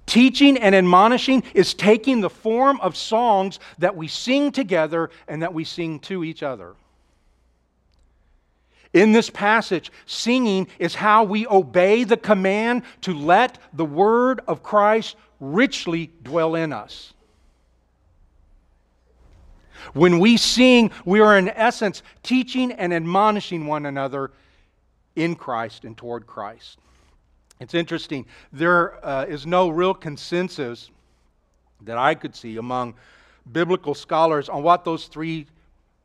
Teaching 0.06 0.58
and 0.58 0.74
admonishing 0.74 1.42
is 1.54 1.74
taking 1.74 2.20
the 2.20 2.30
form 2.30 2.78
of 2.80 2.96
songs 2.96 3.58
that 3.78 3.96
we 3.96 4.06
sing 4.06 4.52
together 4.52 5.10
and 5.28 5.42
that 5.42 5.54
we 5.54 5.64
sing 5.64 5.98
to 6.00 6.24
each 6.24 6.42
other. 6.42 6.74
In 8.92 9.10
this 9.10 9.28
passage, 9.28 9.90
singing 10.06 10.68
is 10.78 10.94
how 10.94 11.24
we 11.24 11.46
obey 11.48 12.04
the 12.04 12.16
command 12.16 12.82
to 13.00 13.12
let 13.12 13.58
the 13.72 13.84
word 13.84 14.40
of 14.46 14.62
Christ 14.62 15.16
richly 15.40 16.12
dwell 16.22 16.54
in 16.54 16.72
us. 16.72 17.12
When 19.92 20.18
we 20.18 20.36
sing, 20.36 20.92
we 21.04 21.20
are 21.20 21.36
in 21.36 21.48
essence 21.48 22.02
teaching 22.22 22.72
and 22.72 22.94
admonishing 22.94 23.66
one 23.66 23.84
another 23.84 24.30
in 25.16 25.34
Christ 25.34 25.84
and 25.84 25.96
toward 25.96 26.26
Christ. 26.26 26.78
It's 27.64 27.72
interesting, 27.72 28.26
There 28.52 29.02
uh, 29.02 29.24
is 29.24 29.46
no 29.46 29.70
real 29.70 29.94
consensus 29.94 30.90
that 31.80 31.96
I 31.96 32.14
could 32.14 32.36
see 32.36 32.58
among 32.58 32.92
biblical 33.50 33.94
scholars 33.94 34.50
on 34.50 34.62
what 34.62 34.84
those 34.84 35.06
three 35.06 35.46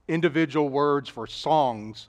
individual 0.07 0.69
words 0.69 1.09
for 1.09 1.27
songs 1.27 2.07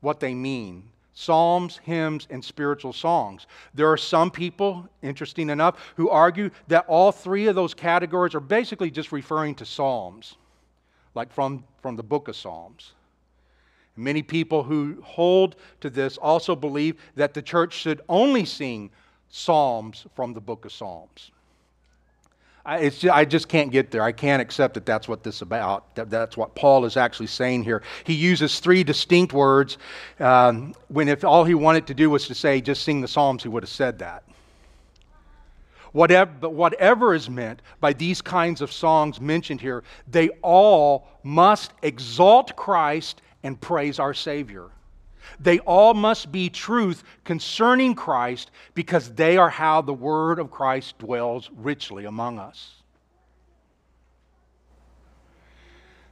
what 0.00 0.18
they 0.18 0.32
mean 0.32 0.88
psalms, 1.12 1.78
hymns, 1.82 2.26
and 2.30 2.42
spiritual 2.42 2.92
songs. 2.92 3.46
There 3.74 3.90
are 3.90 3.96
some 3.96 4.30
people, 4.30 4.86
interesting 5.02 5.50
enough, 5.50 5.92
who 5.96 6.10
argue 6.10 6.50
that 6.68 6.84
all 6.88 7.10
three 7.10 7.48
of 7.48 7.54
those 7.54 7.72
categories 7.74 8.34
are 8.34 8.40
basically 8.40 8.90
just 8.90 9.12
referring 9.12 9.54
to 9.56 9.64
psalms, 9.64 10.36
like 11.14 11.32
from, 11.32 11.64
from 11.80 11.96
the 11.96 12.02
book 12.02 12.28
of 12.28 12.36
Psalms. 12.36 12.92
Many 13.96 14.22
people 14.22 14.62
who 14.62 14.98
hold 15.02 15.56
to 15.80 15.90
this 15.90 16.18
also 16.18 16.54
believe 16.54 16.96
that 17.14 17.34
the 17.34 17.42
church 17.42 17.72
should 17.72 18.02
only 18.08 18.44
sing 18.44 18.90
psalms 19.30 20.06
from 20.14 20.34
the 20.34 20.40
book 20.40 20.64
of 20.64 20.72
Psalms. 20.72 21.30
I, 22.66 22.88
just, 22.88 23.06
I 23.06 23.24
just 23.24 23.48
can't 23.48 23.70
get 23.70 23.92
there. 23.92 24.02
I 24.02 24.10
can't 24.10 24.42
accept 24.42 24.74
that 24.74 24.84
that's 24.84 25.06
what 25.06 25.22
this 25.22 25.40
about. 25.40 25.94
That, 25.94 26.10
that's 26.10 26.36
what 26.36 26.56
Paul 26.56 26.84
is 26.84 26.96
actually 26.96 27.28
saying 27.28 27.62
here. 27.62 27.82
He 28.02 28.12
uses 28.12 28.58
three 28.58 28.82
distinct 28.82 29.32
words. 29.32 29.78
Um, 30.18 30.74
when 30.88 31.08
if 31.08 31.24
all 31.24 31.44
he 31.44 31.54
wanted 31.54 31.86
to 31.86 31.94
do 31.94 32.10
was 32.10 32.26
to 32.26 32.34
say, 32.34 32.60
just 32.60 32.82
sing 32.82 33.00
the 33.00 33.08
Psalms, 33.08 33.44
he 33.44 33.48
would 33.48 33.62
have 33.62 33.70
said 33.70 34.00
that. 34.00 34.24
Whatever, 35.92 36.32
but 36.40 36.54
whatever 36.54 37.14
is 37.14 37.30
meant 37.30 37.62
by 37.80 37.92
these 37.92 38.20
kinds 38.20 38.60
of 38.60 38.72
songs 38.72 39.20
mentioned 39.20 39.60
here, 39.60 39.84
they 40.10 40.28
all 40.42 41.06
must 41.22 41.72
exalt 41.82 42.56
Christ 42.56 43.22
and 43.46 43.60
praise 43.60 44.00
our 44.00 44.12
Savior. 44.12 44.70
They 45.38 45.60
all 45.60 45.94
must 45.94 46.32
be 46.32 46.50
truth 46.50 47.04
concerning 47.22 47.94
Christ 47.94 48.50
because 48.74 49.14
they 49.14 49.36
are 49.36 49.48
how 49.48 49.82
the 49.82 49.94
Word 49.94 50.40
of 50.40 50.50
Christ 50.50 50.98
dwells 50.98 51.48
richly 51.56 52.06
among 52.06 52.40
us. 52.40 52.74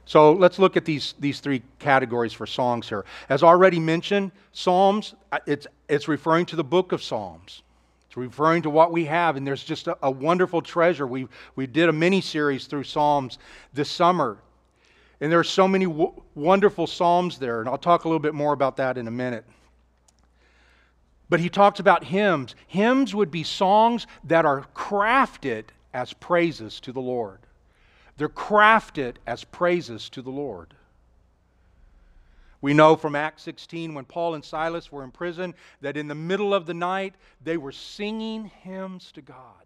So 0.05 0.31
let's 0.31 0.59
look 0.59 0.77
at 0.77 0.85
these, 0.85 1.13
these 1.19 1.41
three 1.41 1.61
categories 1.79 2.31
for 2.31 2.45
songs 2.45 2.87
here. 2.87 3.03
As 3.27 3.43
already 3.43 3.79
mentioned, 3.79 4.31
Psalms, 4.53 5.15
uh, 5.33 5.39
it's, 5.45 5.67
it's 5.89 6.07
referring 6.07 6.45
to 6.47 6.55
the 6.55 6.63
book 6.63 6.93
of 6.93 7.03
Psalms. 7.03 7.63
It's 8.07 8.15
referring 8.15 8.61
to 8.61 8.69
what 8.69 8.93
we 8.93 9.05
have, 9.05 9.35
and 9.35 9.45
there's 9.45 9.63
just 9.63 9.87
a, 9.87 9.97
a 10.03 10.11
wonderful 10.11 10.61
treasure. 10.61 11.05
We, 11.05 11.27
we 11.57 11.67
did 11.67 11.89
a 11.89 11.93
mini 11.93 12.21
series 12.21 12.67
through 12.67 12.83
Psalms 12.83 13.39
this 13.73 13.89
summer 13.91 14.37
and 15.21 15.31
there 15.31 15.39
are 15.39 15.43
so 15.43 15.67
many 15.67 15.85
w- 15.85 16.21
wonderful 16.33 16.87
Psalms 16.87 17.37
there, 17.39 17.59
and 17.59 17.69
I'll 17.69 17.77
talk 17.77 18.05
a 18.05 18.07
little 18.07 18.19
bit 18.19 18.33
more 18.33 18.53
about 18.53 18.77
that 18.77 18.97
in 18.97 19.07
a 19.07 19.11
minute. 19.11 19.45
But 21.29 21.39
he 21.39 21.49
talks 21.49 21.79
about 21.79 22.03
hymns. 22.03 22.55
Hymns 22.67 23.15
would 23.15 23.31
be 23.31 23.43
songs 23.43 24.05
that 24.25 24.45
are 24.45 24.65
crafted 24.75 25.65
as 25.93 26.13
praises 26.13 26.79
to 26.81 26.91
the 26.91 27.01
Lord. 27.01 27.39
They're 28.17 28.29
crafted 28.29 29.15
as 29.25 29.43
praises 29.43 30.09
to 30.09 30.21
the 30.21 30.29
Lord. 30.29 30.73
We 32.61 32.73
know 32.73 32.95
from 32.95 33.15
Acts 33.15 33.43
16 33.43 33.93
when 33.93 34.05
Paul 34.05 34.35
and 34.35 34.43
Silas 34.43 34.91
were 34.91 35.03
in 35.03 35.11
prison 35.11 35.53
that 35.81 35.97
in 35.97 36.07
the 36.07 36.15
middle 36.15 36.53
of 36.53 36.65
the 36.65 36.73
night 36.73 37.15
they 37.43 37.57
were 37.57 37.71
singing 37.71 38.45
hymns 38.45 39.11
to 39.13 39.21
God. 39.21 39.64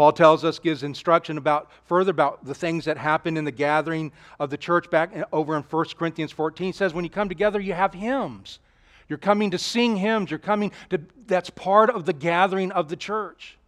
Paul 0.00 0.12
tells 0.12 0.46
us, 0.46 0.58
gives 0.58 0.82
instruction 0.82 1.36
about 1.36 1.70
further 1.84 2.10
about 2.10 2.42
the 2.46 2.54
things 2.54 2.86
that 2.86 2.96
happened 2.96 3.36
in 3.36 3.44
the 3.44 3.52
gathering 3.52 4.12
of 4.38 4.48
the 4.48 4.56
church 4.56 4.88
back 4.88 5.12
over 5.30 5.54
in 5.54 5.62
1 5.62 5.84
Corinthians 5.98 6.32
14. 6.32 6.68
He 6.68 6.72
says, 6.72 6.94
when 6.94 7.04
you 7.04 7.10
come 7.10 7.28
together, 7.28 7.60
you 7.60 7.74
have 7.74 7.92
hymns. 7.92 8.60
You're 9.10 9.18
coming 9.18 9.50
to 9.50 9.58
sing 9.58 9.96
hymns. 9.96 10.30
You're 10.30 10.38
coming 10.38 10.72
to, 10.88 11.02
that's 11.26 11.50
part 11.50 11.90
of 11.90 12.06
the 12.06 12.14
gathering 12.14 12.72
of 12.72 12.88
the 12.88 12.96
church. 12.96 13.58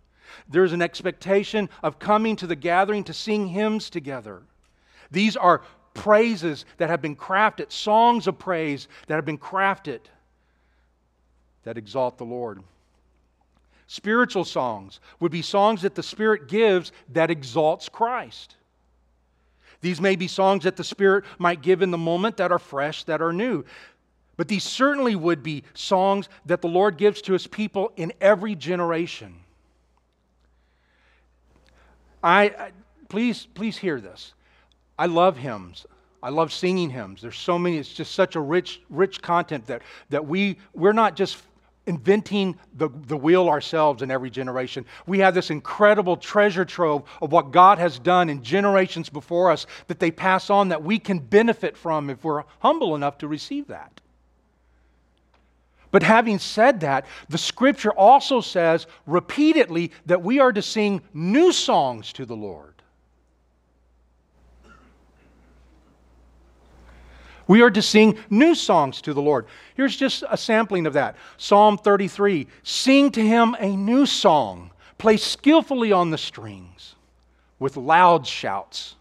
There's 0.49 0.73
an 0.73 0.81
expectation 0.81 1.69
of 1.83 1.99
coming 1.99 2.37
to 2.37 2.47
the 2.47 2.57
gathering 2.57 3.05
to 3.05 3.13
sing 3.13 3.49
hymns 3.49 3.91
together. 3.91 4.41
These 5.11 5.37
are 5.37 5.61
praises 5.93 6.65
that 6.79 6.89
have 6.89 7.03
been 7.03 7.15
crafted, 7.15 7.71
songs 7.71 8.27
of 8.27 8.39
praise 8.39 8.89
that 9.07 9.17
have 9.17 9.27
been 9.27 9.37
crafted 9.37 10.01
that 11.65 11.77
exalt 11.77 12.17
the 12.17 12.25
Lord. 12.25 12.63
Spiritual 13.93 14.47
songs 14.47 15.01
would 15.21 15.31
be 15.31 15.43
songs 15.43 15.83
that 15.83 15.95
the 15.95 16.03
Spirit 16.03 16.49
gives 16.49 16.93
that 17.11 17.31
exalts 17.31 17.91
Christ. 17.91 18.57
These 19.83 20.01
may 20.01 20.17
be 20.17 20.29
songs 20.29 20.65
that 20.65 20.77
the 20.77 20.83
Spirit 20.83 21.27
might 21.39 21.61
give 21.61 21.83
in 21.83 21.91
the 21.91 21.99
moment 21.99 22.39
that 22.39 22.51
are 22.51 22.59
fresh, 22.59 23.05
that 23.05 23.21
are 23.21 23.35
new. 23.35 23.67
But 24.39 24.49
these 24.49 24.65
certainly 24.65 25.15
would 25.15 25.43
be 25.43 25.65
songs 25.75 26.31
that 26.47 26.63
the 26.63 26.69
Lord 26.69 26.97
gives 26.97 27.21
to 27.21 27.35
his 27.35 27.47
people 27.47 27.93
in 27.97 28.15
every 28.19 28.55
generation. 28.55 29.35
I, 32.25 32.45
I, 32.45 32.71
please 33.11 33.47
please 33.53 33.77
hear 33.77 34.01
this. 34.01 34.33
I 34.99 35.05
love 35.05 35.37
hymns. 35.37 35.85
I 36.23 36.31
love 36.31 36.51
singing 36.51 36.89
hymns. 36.89 37.21
There's 37.21 37.39
so 37.39 37.59
many, 37.59 37.77
it's 37.77 37.93
just 37.93 38.15
such 38.15 38.37
a 38.37 38.41
rich, 38.41 38.81
rich 38.89 39.21
content 39.21 39.67
that, 39.67 39.83
that 40.09 40.27
we, 40.27 40.57
we're 40.73 40.95
not 40.95 41.15
just 41.15 41.37
inventing 41.87 42.57
the, 42.75 42.89
the 43.07 43.17
wheel 43.17 43.49
ourselves 43.49 44.03
in 44.03 44.11
every 44.11 44.31
generation. 44.31 44.85
We 45.07 45.19
have 45.19 45.35
this 45.35 45.51
incredible 45.51 46.17
treasure 46.17 46.65
trove 46.65 47.03
of 47.21 47.33
what 47.33 47.51
God 47.51 47.79
has 47.79 47.99
done 47.99 48.29
in 48.29 48.43
generations 48.43 49.09
before 49.09 49.51
us 49.51 49.67
that 49.89 49.99
they 49.99 50.11
pass 50.11 50.49
on 50.49 50.69
that 50.69 50.83
we 50.83 50.99
can 50.99 51.19
benefit 51.19 51.77
from 51.77 52.09
if 52.11 52.23
we're 52.23 52.45
humble 52.61 52.95
enough 52.95 53.19
to 53.19 53.29
receive 53.29 53.67
that. 53.69 54.01
But 55.91 56.03
having 56.03 56.39
said 56.39 56.81
that, 56.81 57.07
the 57.29 57.39
scripture 57.39 57.93
also 57.93 58.41
says 58.41 58.87
repeatedly 59.07 59.93
that 60.07 60.23
we 60.23 60.41
are 60.41 60.53
to 60.53 60.63
sing 60.63 61.03
new 61.13 61.53
songs 61.53 62.13
to 62.15 62.25
the 62.25 62.37
Lord. 62.37 62.72
We 67.53 67.61
are 67.61 67.71
to 67.71 67.83
sing 67.83 68.17
new 68.31 68.55
songs 68.55 69.03
to 69.03 69.13
the 69.13 69.21
Lord. 69.21 69.45
Here's 69.75 69.95
just 69.95 70.25
a 70.31 70.39
sampling 70.39 70.87
of 70.87 70.95
that 70.95 71.17
Psalm 71.37 71.77
33 71.77 72.47
Sing 72.63 73.11
to 73.11 73.21
him 73.21 73.55
a 73.61 73.77
new 73.77 74.07
song, 74.07 74.71
play 74.97 75.19
skillfully 75.19 75.93
on 75.93 76.11
the 76.11 76.17
strings 76.17 76.95
with 77.59 77.77
loud 77.77 78.27
shouts. 78.27 78.95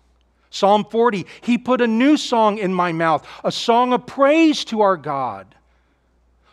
Psalm 0.49 0.83
40 0.83 1.27
He 1.39 1.57
put 1.57 1.79
a 1.79 1.87
new 1.87 2.17
song 2.17 2.57
in 2.57 2.73
my 2.73 2.91
mouth, 2.91 3.25
a 3.41 3.53
song 3.53 3.93
of 3.93 4.05
praise 4.05 4.65
to 4.65 4.81
our 4.81 4.97
God. 4.97 5.55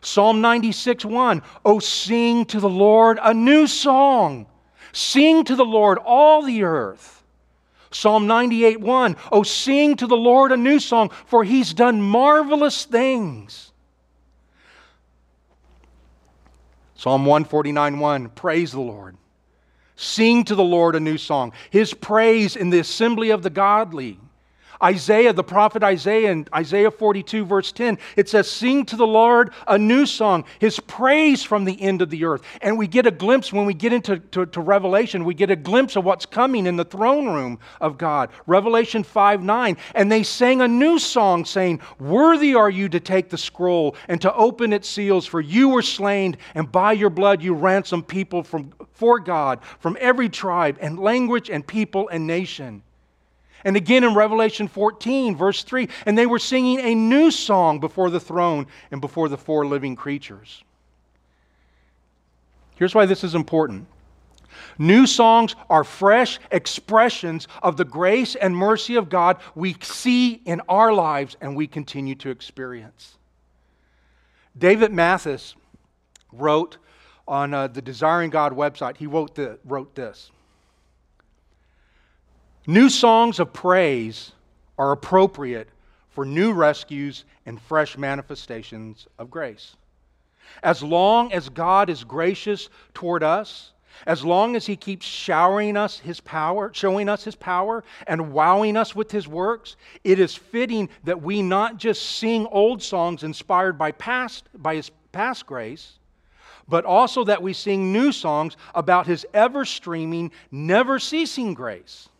Psalm 0.01 0.41
96 0.41 1.05
1 1.05 1.43
Oh, 1.65 1.81
sing 1.81 2.45
to 2.45 2.61
the 2.61 2.69
Lord 2.69 3.19
a 3.21 3.35
new 3.35 3.67
song. 3.67 4.47
Sing 4.93 5.43
to 5.43 5.57
the 5.57 5.65
Lord 5.65 5.99
all 5.99 6.43
the 6.43 6.63
earth. 6.63 7.18
Psalm 7.91 8.27
98 8.27 8.81
1 8.81 9.17
Oh, 9.33 9.43
sing 9.43 9.97
to 9.97 10.07
the 10.07 10.17
Lord 10.17 10.53
a 10.53 10.57
new 10.57 10.79
song, 10.79 11.11
for 11.27 11.45
he's 11.45 11.73
done 11.73 12.03
marvelous 12.03 12.85
things. 12.85 13.73
Psalm 16.95 17.25
149 17.25 17.99
1 17.99 18.29
Praise 18.31 18.73
the 18.73 18.81
Lord. 18.81 19.17
Sing 19.97 20.45
to 20.45 20.55
the 20.55 20.65
Lord 20.65 20.95
a 20.95 21.01
new 21.01 21.19
song, 21.19 21.53
his 21.71 21.93
praise 21.93 22.55
in 22.55 22.71
the 22.71 22.79
assembly 22.79 23.31
of 23.31 23.43
the 23.43 23.51
godly. 23.51 24.19
Isaiah, 24.83 25.33
the 25.33 25.45
prophet 25.45 25.83
Isaiah, 25.83 26.31
in 26.31 26.47
Isaiah 26.55 26.91
42, 26.91 27.45
verse 27.45 27.73
10, 27.73 27.99
it 28.17 28.29
says, 28.29 28.51
Sing 28.51 28.85
to 28.87 28.97
the 28.97 29.07
Lord 29.07 29.53
a 29.67 29.77
new 29.79 30.07
song, 30.07 30.45
his 30.59 30.79
praise 30.81 31.43
from 31.43 31.65
the 31.65 31.81
end 31.81 32.03
of 32.03 32.11
the 32.11 32.25
earth. 32.25 32.43
And 32.63 32.79
we 32.79 32.87
get 32.87 33.07
a 33.07 33.11
glimpse 33.11 33.53
when 33.53 33.67
we 33.67 33.75
get 33.75 33.93
into 33.93 34.19
to, 34.19 34.47
to 34.47 34.61
Revelation, 34.61 35.25
we 35.25 35.35
get 35.35 35.51
a 35.51 35.57
glimpse 35.57 35.97
of 35.97 36.05
what's 36.05 36.27
coming 36.27 36.67
in 36.67 36.77
the 36.77 36.85
throne 36.85 37.27
room 37.27 37.59
of 37.81 37.99
God. 37.99 38.31
Revelation 38.47 39.03
5 39.03 39.43
9. 39.43 39.77
And 39.95 40.13
they 40.13 40.23
sang 40.23 40.61
a 40.61 40.69
new 40.69 40.99
song, 40.99 41.45
saying, 41.45 41.81
Worthy 41.99 42.55
are 42.55 42.71
you 42.71 42.89
to 42.91 43.01
take 43.01 43.31
the 43.31 43.39
scroll 43.39 43.97
and 44.09 44.21
to 44.23 44.33
open 44.35 44.73
its 44.73 44.89
seals, 44.89 45.27
for 45.27 45.41
you 45.41 45.71
were 45.71 45.83
slain, 45.83 46.37
and 46.55 46.71
by 46.71 46.93
your 46.93 47.11
blood 47.11 47.43
you 47.43 47.55
ransomed 47.55 48.07
people 48.07 48.43
from, 48.43 48.73
for 48.93 49.19
God 49.19 49.61
from 49.79 49.97
every 50.01 50.29
tribe 50.29 50.79
and 50.81 50.99
language 50.99 51.51
and 51.51 51.67
people 51.67 52.09
and 52.09 52.27
nation. 52.27 52.83
And 53.65 53.77
again 53.77 54.05
in 54.05 54.15
Revelation 54.15 54.69
14, 54.69 55.37
verse 55.37 55.63
3, 55.63 55.89
and 56.07 56.17
they 56.17 56.27
were 56.27 56.39
singing 56.39 56.81
a 56.81 56.95
new 56.95 57.31
song 57.31 57.81
before 57.81 58.11
the 58.11 58.21
throne 58.21 58.67
and 58.91 59.01
before 59.01 59.29
the 59.29 59.37
four 59.37 59.67
living 59.67 59.97
creatures. 59.97 60.63
Here's 62.77 62.95
why 62.95 63.07
this 63.07 63.25
is 63.25 63.35
important. 63.35 63.87
New 64.79 65.07
songs 65.07 65.57
are 65.69 65.85
fresh 65.85 66.39
expressions 66.51 67.49
of 67.63 67.77
the 67.77 67.85
grace 67.85 68.37
and 68.37 68.57
mercy 68.57 68.95
of 68.95 69.09
God 69.09 69.39
we 69.55 69.77
see 69.83 70.35
in 70.45 70.61
our 70.69 70.93
lives 70.93 71.37
and 71.41 71.57
we 71.57 71.67
continue 71.67 72.15
to 72.17 72.31
experience. 72.31 73.19
David 74.57 74.93
Mathis 74.93 75.55
wrote 76.33 76.79
on 77.27 77.53
uh, 77.53 77.67
the 77.69 77.83
Desiring 77.83 78.31
God 78.31 78.53
website, 78.53 78.97
he 78.97 79.07
wrote, 79.07 79.35
the, 79.35 79.59
wrote 79.65 79.95
this 79.95 80.31
New 82.71 82.91
songs 82.91 83.41
of 83.41 83.51
praise 83.55 84.33
are 84.77 84.93
appropriate 84.93 85.71
for 86.11 86.27
new 86.27 86.53
rescues 86.53 87.25
and 87.47 87.59
fresh 87.59 87.97
manifestations 87.97 89.07
of 89.19 89.31
grace. 89.31 89.75
As 90.63 90.83
long 90.83 91.33
as 91.33 91.49
God 91.49 91.89
is 91.89 92.05
gracious 92.05 92.69
toward 92.93 93.23
us, 93.23 93.73
as 94.07 94.23
long 94.23 94.55
as 94.55 94.67
he 94.67 94.77
keeps 94.77 95.07
showering 95.07 95.79
us 95.79 95.99
his 95.99 96.21
power, 96.21 96.71
showing 96.75 97.09
us 97.09 97.25
his 97.25 97.35
power 97.35 97.85
and 98.07 98.35
wowing 98.35 98.77
us 98.77 98.95
with 98.95 99.11
his 99.11 99.27
works, 99.27 99.77
it 100.05 100.19
is 100.19 100.35
fitting 100.35 100.91
that 101.05 101.23
we 101.23 101.41
not 101.41 101.79
just 101.79 102.19
sing 102.19 102.47
old 102.51 102.83
songs 102.83 103.23
inspired 103.23 103.79
by 103.79 103.93
past 103.93 104.47
by 104.55 104.75
his 104.75 104.91
past 105.11 105.47
grace, 105.47 105.95
but 106.69 106.85
also 106.85 107.25
that 107.25 107.43
we 107.43 107.55
sing 107.55 107.95
new 107.95 108.13
songs 108.13 108.59
about 108.75 109.07
his 109.07 109.27
ever 109.33 109.65
streaming, 109.65 110.31
never 110.51 110.99
ceasing 110.99 111.55
grace. 111.55 112.11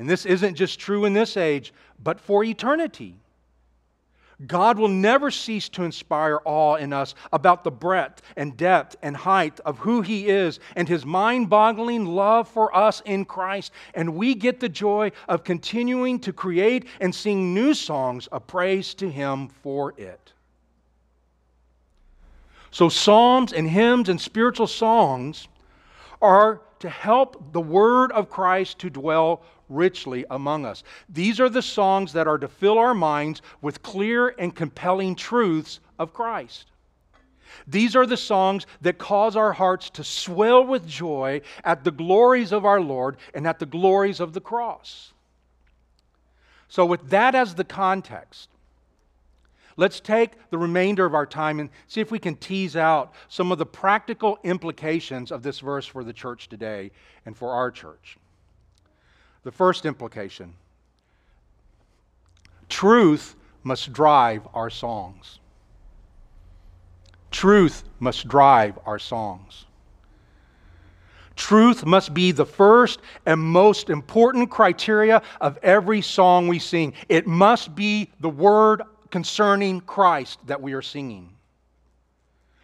And 0.00 0.08
this 0.08 0.24
isn't 0.24 0.54
just 0.54 0.80
true 0.80 1.04
in 1.04 1.12
this 1.12 1.36
age, 1.36 1.74
but 2.02 2.18
for 2.18 2.42
eternity. 2.42 3.18
God 4.46 4.78
will 4.78 4.88
never 4.88 5.30
cease 5.30 5.68
to 5.68 5.82
inspire 5.82 6.40
awe 6.46 6.76
in 6.76 6.94
us 6.94 7.14
about 7.34 7.64
the 7.64 7.70
breadth 7.70 8.22
and 8.34 8.56
depth 8.56 8.96
and 9.02 9.14
height 9.14 9.60
of 9.60 9.76
who 9.76 10.00
He 10.00 10.28
is 10.28 10.58
and 10.74 10.88
His 10.88 11.04
mind 11.04 11.50
boggling 11.50 12.06
love 12.06 12.48
for 12.48 12.74
us 12.74 13.02
in 13.04 13.26
Christ. 13.26 13.72
And 13.92 14.14
we 14.14 14.34
get 14.34 14.58
the 14.58 14.70
joy 14.70 15.12
of 15.28 15.44
continuing 15.44 16.18
to 16.20 16.32
create 16.32 16.86
and 16.98 17.14
sing 17.14 17.52
new 17.52 17.74
songs 17.74 18.26
of 18.28 18.46
praise 18.46 18.94
to 18.94 19.10
Him 19.10 19.48
for 19.48 19.92
it. 19.98 20.32
So, 22.70 22.88
psalms 22.88 23.52
and 23.52 23.68
hymns 23.68 24.08
and 24.08 24.18
spiritual 24.18 24.66
songs 24.66 25.46
are 26.22 26.62
to 26.80 26.88
help 26.88 27.52
the 27.52 27.60
word 27.60 28.12
of 28.12 28.28
Christ 28.28 28.78
to 28.80 28.90
dwell 28.90 29.42
richly 29.68 30.24
among 30.30 30.66
us. 30.66 30.82
These 31.08 31.40
are 31.40 31.48
the 31.48 31.62
songs 31.62 32.12
that 32.12 32.26
are 32.26 32.38
to 32.38 32.48
fill 32.48 32.78
our 32.78 32.94
minds 32.94 33.40
with 33.62 33.82
clear 33.82 34.34
and 34.38 34.54
compelling 34.54 35.14
truths 35.14 35.80
of 35.98 36.12
Christ. 36.12 36.66
These 37.66 37.96
are 37.96 38.06
the 38.06 38.16
songs 38.16 38.66
that 38.80 38.98
cause 38.98 39.36
our 39.36 39.52
hearts 39.52 39.90
to 39.90 40.04
swell 40.04 40.64
with 40.64 40.86
joy 40.86 41.40
at 41.64 41.84
the 41.84 41.90
glories 41.90 42.52
of 42.52 42.64
our 42.64 42.80
Lord 42.80 43.16
and 43.34 43.46
at 43.46 43.58
the 43.58 43.66
glories 43.66 44.20
of 44.20 44.32
the 44.32 44.40
cross. 44.40 45.12
So, 46.68 46.86
with 46.86 47.10
that 47.10 47.34
as 47.34 47.54
the 47.56 47.64
context, 47.64 48.49
let's 49.80 49.98
take 49.98 50.32
the 50.50 50.58
remainder 50.58 51.06
of 51.06 51.14
our 51.14 51.24
time 51.24 51.58
and 51.58 51.70
see 51.88 52.02
if 52.02 52.10
we 52.10 52.18
can 52.18 52.36
tease 52.36 52.76
out 52.76 53.14
some 53.28 53.50
of 53.50 53.56
the 53.56 53.64
practical 53.64 54.38
implications 54.44 55.32
of 55.32 55.42
this 55.42 55.58
verse 55.58 55.86
for 55.86 56.04
the 56.04 56.12
church 56.12 56.50
today 56.50 56.90
and 57.24 57.34
for 57.34 57.52
our 57.52 57.70
church. 57.70 58.18
The 59.42 59.50
first 59.50 59.86
implication 59.86 60.52
truth 62.68 63.34
must 63.64 63.92
drive 63.92 64.46
our 64.54 64.68
songs. 64.68 65.40
Truth 67.30 67.84
must 68.00 68.28
drive 68.28 68.78
our 68.84 68.98
songs. 68.98 69.64
Truth 71.36 71.86
must 71.86 72.12
be 72.12 72.32
the 72.32 72.44
first 72.44 73.00
and 73.24 73.40
most 73.40 73.88
important 73.88 74.50
criteria 74.50 75.22
of 75.40 75.58
every 75.62 76.02
song 76.02 76.48
we 76.48 76.58
sing. 76.58 76.92
It 77.08 77.26
must 77.26 77.74
be 77.74 78.10
the 78.20 78.28
word 78.28 78.82
concerning 79.10 79.80
Christ 79.80 80.38
that 80.46 80.62
we 80.62 80.72
are 80.72 80.82
singing. 80.82 81.34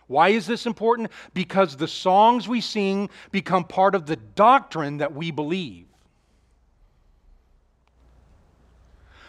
Why 0.06 0.28
is 0.28 0.46
this 0.46 0.66
important? 0.66 1.10
Because 1.34 1.76
the 1.76 1.88
songs 1.88 2.46
we 2.46 2.60
sing 2.60 3.10
become 3.32 3.64
part 3.64 3.94
of 3.94 4.06
the 4.06 4.16
doctrine 4.16 4.98
that 4.98 5.14
we 5.14 5.30
believe. 5.30 5.86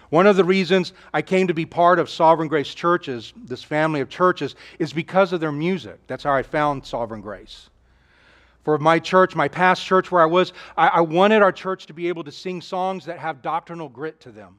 One 0.10 0.27
of 0.27 0.38
the 0.38 0.43
reasons 0.45 0.93
I 1.13 1.21
came 1.21 1.47
to 1.47 1.53
be 1.53 1.65
part 1.65 1.99
of 1.99 2.10
Sovereign 2.10 2.47
Grace 2.47 2.73
churches, 2.73 3.34
this 3.36 3.63
family 3.63 3.99
of 3.99 4.08
churches, 4.08 4.56
is 4.80 4.93
because 4.93 5.34
of 5.34 5.41
their 5.41 5.51
music. 5.51 5.99
That's 6.08 6.23
how 6.23 6.34
I 6.34 6.43
found 6.43 6.86
Sovereign 6.86 7.21
Grace. 7.21 7.69
For 8.63 8.77
my 8.77 8.99
church, 8.99 9.36
my 9.36 9.47
past 9.47 9.84
church 9.84 10.12
where 10.12 10.21
I 10.21 10.25
was, 10.25 10.53
I, 10.77 10.88
I 10.88 11.01
wanted 11.01 11.41
our 11.41 11.51
church 11.51 11.88
to 11.88 11.93
be 11.93 12.08
able 12.08 12.23
to 12.23 12.32
sing 12.32 12.62
songs 12.62 13.06
that 13.06 13.19
have 13.19 13.41
doctrinal 13.41 13.89
grit 13.89 14.19
to 14.21 14.32
them. 14.32 14.58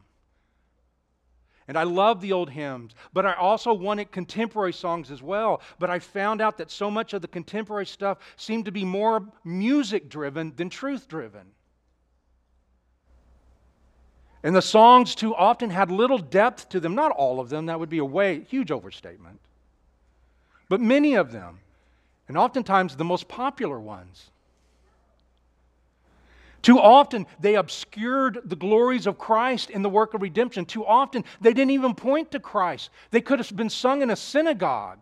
And 1.69 1.77
I 1.77 1.83
love 1.83 2.23
the 2.23 2.33
old 2.33 2.49
hymns, 2.49 2.95
but 3.13 3.27
I 3.27 3.35
also 3.35 3.75
wanted 3.75 4.11
contemporary 4.11 4.73
songs 4.73 5.11
as 5.11 5.23
well. 5.23 5.61
But 5.79 5.91
I 5.91 5.99
found 5.99 6.41
out 6.41 6.57
that 6.57 6.71
so 6.71 6.91
much 6.91 7.13
of 7.13 7.21
the 7.21 7.29
contemporary 7.29 7.85
stuff 7.85 8.19
seemed 8.37 8.65
to 8.65 8.73
be 8.73 8.87
more 8.87 9.23
music 9.45 10.09
driven 10.09 10.55
than 10.57 10.71
truth 10.71 11.07
driven. 11.09 11.53
And 14.43 14.57
the 14.57 14.63
songs 14.63 15.15
too 15.15 15.35
often 15.35 15.69
had 15.69 15.91
little 15.91 16.17
depth 16.17 16.71
to 16.71 16.81
them. 16.81 16.95
Not 16.95 17.11
all 17.13 17.39
of 17.39 17.51
them, 17.51 17.67
that 17.67 17.79
would 17.79 17.91
be 17.91 17.99
a 17.99 18.05
way, 18.05 18.47
huge 18.49 18.71
overstatement. 18.71 19.39
But 20.71 20.81
many 20.81 21.15
of 21.15 21.33
them, 21.33 21.61
and 22.29 22.39
oftentimes 22.39 22.97
the 22.97 23.05
most 23.05 23.29
popular 23.29 23.79
ones. 23.79 24.31
Too 26.62 26.79
often 26.79 27.27
they 27.38 27.55
obscured 27.55 28.40
the 28.44 28.57
glories 28.57 29.07
of 29.07 29.18
Christ 29.18 29.71
in 29.71 29.83
the 29.83 29.88
work 29.88 30.14
of 30.14 30.23
redemption. 30.23 30.64
Too 30.64 30.85
often 30.85 31.25
they 31.40 31.53
didn't 31.53 31.71
even 31.71 31.94
point 31.94 32.33
to 32.33 32.40
Christ. 32.40 32.90
They 33.11 33.21
could 33.21 33.38
have 33.38 33.55
been 33.55 33.71
sung 33.71 34.03
in 34.03 34.11
a 34.11 34.16
synagogue. 34.16 34.99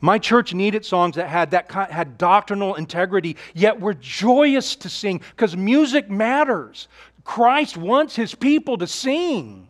My 0.00 0.18
church 0.18 0.54
needed 0.54 0.84
songs 0.84 1.16
that 1.16 1.28
had 1.28 1.50
that 1.50 1.70
had 1.72 2.18
doctrinal 2.18 2.74
integrity, 2.76 3.36
yet 3.54 3.80
were 3.80 3.94
joyous 3.94 4.76
to 4.76 4.88
sing 4.88 5.20
because 5.30 5.56
music 5.56 6.08
matters. 6.08 6.86
Christ 7.24 7.76
wants 7.76 8.14
his 8.14 8.34
people 8.34 8.78
to 8.78 8.86
sing. 8.86 9.68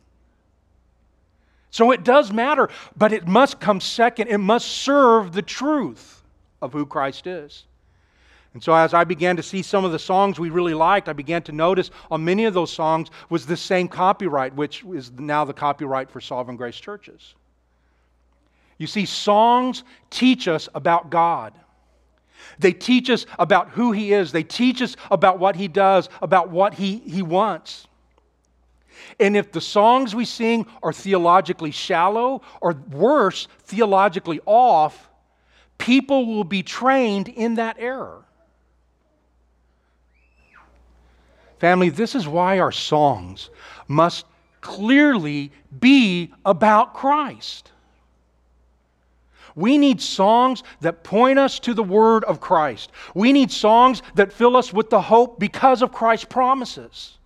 So 1.71 1.91
it 1.93 2.05
does 2.05 2.33
matter, 2.33 2.69
but 2.97 3.13
it 3.13 3.27
must 3.27 3.61
come 3.61 3.81
second. 3.81 4.29
It 4.29 4.39
must 4.39 4.67
serve 4.67 5.33
the 5.33 5.43
truth 5.43 6.16
of 6.63 6.73
who 6.73 6.87
Christ 6.87 7.27
is. 7.27 7.65
And 8.55 8.63
so, 8.63 8.73
as 8.73 8.95
I 8.95 9.05
began 9.05 9.37
to 9.37 9.43
see 9.43 9.61
some 9.61 9.85
of 9.85 9.93
the 9.93 9.99
songs 9.99 10.41
we 10.41 10.49
really 10.49 10.73
liked, 10.73 11.11
I 11.11 11.13
began 11.13 11.43
to 11.43 11.53
notice 11.53 11.91
on 12.11 12.25
many 12.25 12.47
of 12.47 12.55
those 12.55 12.73
songs 12.73 13.11
was 13.29 13.45
the 13.45 13.57
same 13.57 13.87
copyright, 13.87 14.55
which 14.55 14.83
is 14.95 15.13
now 15.13 15.45
the 15.45 15.53
copyright 15.53 16.11
for 16.11 16.23
Sovereign 16.23 16.57
Grace 16.57 16.77
churches. 16.77 17.35
You 18.79 18.87
see, 18.87 19.05
songs 19.05 19.85
teach 20.09 20.49
us 20.49 20.69
about 20.75 21.11
God. 21.11 21.53
They 22.59 22.73
teach 22.73 23.11
us 23.11 23.27
about 23.39 23.71
who 23.71 23.93
He 23.93 24.13
is. 24.13 24.33
They 24.33 24.43
teach 24.43 24.81
us 24.81 24.97
about 25.11 25.39
what 25.39 25.57
He 25.57 25.69
does, 25.69 26.09
about 26.23 26.51
what 26.51 26.75
He, 26.75 26.97
he 26.99 27.23
wants. 27.23 27.87
And 29.21 29.37
if 29.37 29.53
the 29.53 29.61
songs 29.61 30.15
we 30.15 30.25
sing 30.25 30.67
are 30.83 30.93
theologically 30.93 31.71
shallow, 31.71 32.43
or 32.61 32.73
worse, 32.73 33.49
theologically 33.65 34.41
off, 34.47 35.11
people 35.79 36.27
will 36.27 36.45
be 36.45 36.63
trained 36.63 37.29
in 37.29 37.55
that 37.55 37.77
error. 37.79 38.23
Family, 41.59 41.89
this 41.89 42.15
is 42.15 42.29
why 42.29 42.59
our 42.59 42.73
songs 42.73 43.51
must 43.89 44.27
clearly 44.61 45.53
be 45.79 46.33
about 46.45 46.93
Christ. 46.93 47.73
We 49.55 49.79
need 49.79 50.03
songs 50.03 50.63
that 50.83 51.03
point 51.03 51.39
us 51.39 51.59
to 51.61 51.73
the 51.73 51.83
word 51.83 52.25
of 52.25 52.41
Christ. 52.41 52.93
We 53.15 53.33
need 53.33 53.51
songs 53.51 54.03
that 54.15 54.33
fill 54.33 54.55
us 54.55 54.71
with 54.71 54.91
the 54.91 55.01
hope 55.01 55.41
because 55.41 55.81
of 55.81 55.93
Christ's 55.93 56.27
promises. 56.27 57.17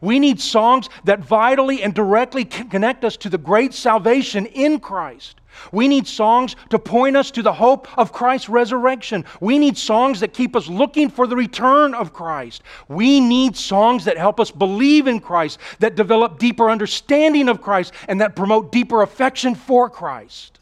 We 0.00 0.20
need 0.20 0.40
songs 0.40 0.88
that 1.02 1.18
vitally 1.18 1.82
and 1.82 1.92
directly 1.92 2.44
connect 2.44 3.04
us 3.04 3.16
to 3.18 3.28
the 3.28 3.38
great 3.38 3.74
salvation 3.74 4.46
in 4.46 4.78
Christ. 4.78 5.37
We 5.72 5.88
need 5.88 6.06
songs 6.06 6.56
to 6.70 6.78
point 6.78 7.16
us 7.16 7.30
to 7.32 7.42
the 7.42 7.52
hope 7.52 7.86
of 7.98 8.12
Christ's 8.12 8.48
resurrection. 8.48 9.24
We 9.40 9.58
need 9.58 9.76
songs 9.76 10.20
that 10.20 10.32
keep 10.32 10.56
us 10.56 10.68
looking 10.68 11.08
for 11.10 11.26
the 11.26 11.36
return 11.36 11.94
of 11.94 12.12
Christ. 12.12 12.62
We 12.88 13.20
need 13.20 13.56
songs 13.56 14.04
that 14.04 14.16
help 14.16 14.40
us 14.40 14.50
believe 14.50 15.06
in 15.06 15.20
Christ, 15.20 15.58
that 15.80 15.94
develop 15.94 16.38
deeper 16.38 16.70
understanding 16.70 17.48
of 17.48 17.62
Christ, 17.62 17.92
and 18.08 18.20
that 18.20 18.36
promote 18.36 18.72
deeper 18.72 19.02
affection 19.02 19.54
for 19.54 19.88
Christ. 19.88 20.58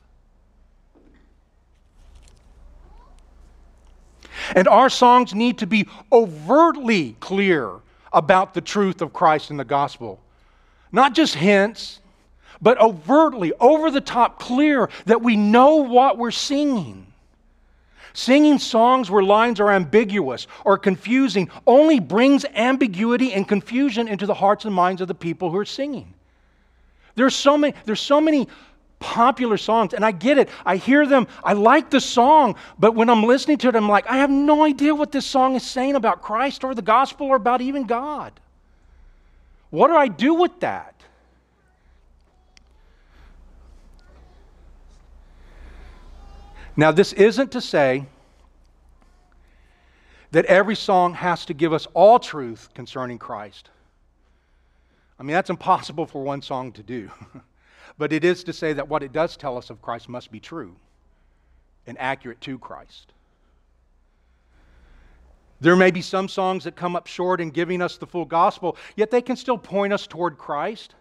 And 4.55 4.69
our 4.69 4.89
songs 4.89 5.35
need 5.35 5.59
to 5.59 5.67
be 5.67 5.87
overtly 6.13 7.17
clear 7.21 7.81
about 8.13 8.55
the 8.55 8.61
truth 8.61 9.03
of 9.03 9.13
Christ 9.13 9.51
and 9.51 9.59
the 9.59 9.65
gospel. 9.65 10.21
Not 10.93 11.15
just 11.15 11.35
hints, 11.35 12.01
but 12.61 12.81
overtly, 12.81 13.53
over 13.61 13.91
the 13.91 14.01
top, 14.01 14.39
clear 14.39 14.89
that 15.07 15.23
we 15.23 15.37
know 15.37 15.77
what 15.77 16.19
we're 16.19 16.31
singing. 16.31 17.07
Singing 18.13 18.59
songs 18.59 19.11
where 19.11 19.23
lines 19.23 19.61
are 19.61 19.71
ambiguous 19.71 20.47
or 20.65 20.79
confusing 20.79 21.51
only 21.67 22.01
brings 22.01 22.47
ambiguity 22.55 23.35
and 23.35 23.47
confusion 23.47 24.09
into 24.09 24.25
the 24.25 24.33
hearts 24.33 24.65
and 24.65 24.75
minds 24.75 25.03
of 25.03 25.09
the 25.09 25.15
people 25.15 25.51
who 25.51 25.59
are 25.59 25.67
singing. 25.67 26.15
There's 27.15 27.35
so 27.35 27.59
many, 27.59 27.75
there's 27.85 28.01
so 28.01 28.21
many 28.21 28.49
popular 28.99 29.59
songs, 29.59 29.93
and 29.93 30.05
I 30.05 30.13
get 30.13 30.39
it. 30.39 30.49
I 30.65 30.77
hear 30.77 31.07
them, 31.07 31.29
I 31.45 31.53
like 31.53 31.91
the 31.91 32.01
song, 32.01 32.57
but 32.79 32.95
when 32.95 33.11
I'm 33.11 33.23
listening 33.23 33.59
to 33.59 33.69
it, 33.69 33.77
I'm 33.77 33.89
like, 33.89 34.07
I 34.09 34.17
have 34.17 34.31
no 34.31 34.65
idea 34.65 34.95
what 34.95 35.13
this 35.13 35.27
song 35.27 35.55
is 35.55 35.63
saying 35.63 35.95
about 35.95 36.23
Christ 36.23 36.65
or 36.65 36.75
the 36.75 36.83
gospel 36.83 37.27
or 37.27 37.37
about 37.37 37.61
even 37.61 37.85
God. 37.85 38.33
What 39.69 39.89
do 39.89 39.97
I 39.97 40.09
do 40.09 40.35
with 40.35 40.61
that? 40.61 40.95
Now, 46.77 46.93
this 46.93 47.13
isn't 47.15 47.53
to 47.53 47.61
say 47.61 48.07
that 50.33 50.45
every 50.47 50.77
song 50.77 51.15
has 51.15 51.47
to 51.47 51.55
give 51.55 51.73
us 51.73 51.87
all 51.95 52.19
truth 52.19 52.69
concerning 52.75 53.19
Christ. 53.19 53.71
I 55.19 55.23
mean, 55.23 55.35
that's 55.35 55.51
impossible 55.51 56.07
for 56.07 56.23
one 56.23 56.43
song 56.43 56.73
to 56.73 56.83
do. 56.83 57.11
but 57.99 58.13
it 58.13 58.25
is 58.25 58.45
to 58.45 58.53
say 58.53 58.75
that 58.75 58.89
what 58.89 59.03
it 59.03 59.13
does 59.13 59.37
tell 59.37 59.57
us 59.57 59.71
of 59.71 59.81
Christ 59.81 60.09
must 60.09 60.31
be 60.31 60.41
true 60.41 60.77
and 61.87 61.97
accurate 61.99 62.41
to 62.43 62.59
Christ. 62.59 63.13
There 65.61 65.77
may 65.77 65.91
be 65.91 66.03
some 66.03 66.29
songs 66.29 66.65
that 66.65 66.77
come 66.77 66.97
up 66.97 67.07
short 67.07 67.41
in 67.41 67.51
giving 67.51 67.81
us 67.81 67.97
the 67.97 68.07
full 68.07 68.27
gospel, 68.27 68.77
yet 68.95 69.11
they 69.11 69.23
can 69.23 69.37
still 69.37 69.57
point 69.57 69.93
us 69.93 70.07
toward 70.07 70.37
Christ. 70.37 70.95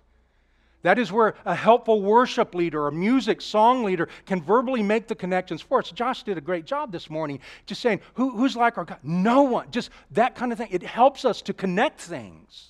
That 0.86 1.00
is 1.00 1.12
where 1.12 1.34
a 1.46 1.56
helpful 1.56 2.04
worship 2.04 2.54
leader, 2.54 2.86
a 2.86 2.92
music 2.92 3.42
song 3.42 3.84
leader, 3.84 4.08
can 4.28 4.40
verbally 4.40 4.84
make 4.84 5.08
the 5.08 5.16
connections 5.16 5.60
for 5.60 5.80
us. 5.80 5.90
Josh 5.90 6.22
did 6.22 6.38
a 6.38 6.42
great 6.42 6.66
job 6.66 6.92
this 6.92 7.10
morning, 7.10 7.40
just 7.66 7.82
saying, 7.82 8.02
Who, 8.14 8.30
who's 8.30 8.56
like 8.56 8.78
our 8.78 8.86
God? 8.86 9.00
No 9.02 9.42
one. 9.42 9.72
Just 9.72 9.90
that 10.12 10.36
kind 10.36 10.52
of 10.52 10.60
thing. 10.60 10.68
It 10.70 10.84
helps 10.84 11.26
us 11.26 11.42
to 11.42 11.54
connect 11.54 12.02
things. 12.02 12.68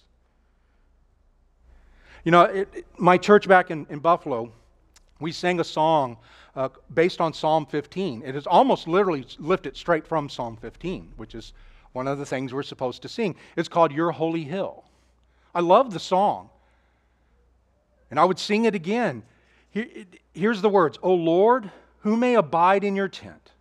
You 2.23 2.31
know, 2.31 2.43
it, 2.43 2.69
it, 2.73 2.85
my 2.97 3.17
church 3.17 3.49
back 3.49 3.69
in, 3.69 3.85
in 3.89 3.99
Buffalo, 3.99 4.49
we 5.19 5.33
sang 5.33 5.59
a 5.59 5.65
song 5.65 6.15
uh, 6.55 6.69
based 6.93 7.19
on 7.19 7.33
Psalm 7.33 7.65
15. 7.65 8.23
It 8.25 8.37
is 8.37 8.47
almost 8.47 8.87
literally 8.87 9.25
lifted 9.39 9.75
straight 9.75 10.07
from 10.07 10.29
Psalm 10.29 10.55
15, 10.55 11.11
which 11.17 11.35
is 11.35 11.51
one 11.91 12.07
of 12.07 12.17
the 12.17 12.25
things 12.25 12.53
we're 12.53 12.63
supposed 12.63 13.01
to 13.01 13.09
sing. 13.09 13.35
It's 13.57 13.67
called 13.67 13.91
Your 13.91 14.11
Holy 14.13 14.45
Hill. 14.45 14.85
I 15.53 15.59
love 15.59 15.91
the 15.91 15.99
song. 15.99 16.49
And 18.15 18.19
I 18.21 18.23
would 18.23 18.39
sing 18.39 18.63
it 18.63 18.75
again. 18.75 19.23
Here's 20.31 20.61
the 20.61 20.69
words 20.69 20.97
O 21.03 21.13
Lord, 21.13 21.69
who 21.99 22.15
may 22.15 22.35
abide 22.35 22.85
in 22.85 22.95
your 22.95 23.09
tent? 23.09 23.51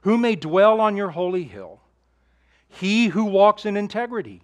Who 0.00 0.18
may 0.18 0.34
dwell 0.34 0.80
on 0.80 0.96
your 0.96 1.10
holy 1.10 1.44
hill? 1.44 1.80
He 2.66 3.06
who 3.06 3.24
walks 3.24 3.66
in 3.66 3.76
integrity. 3.76 4.42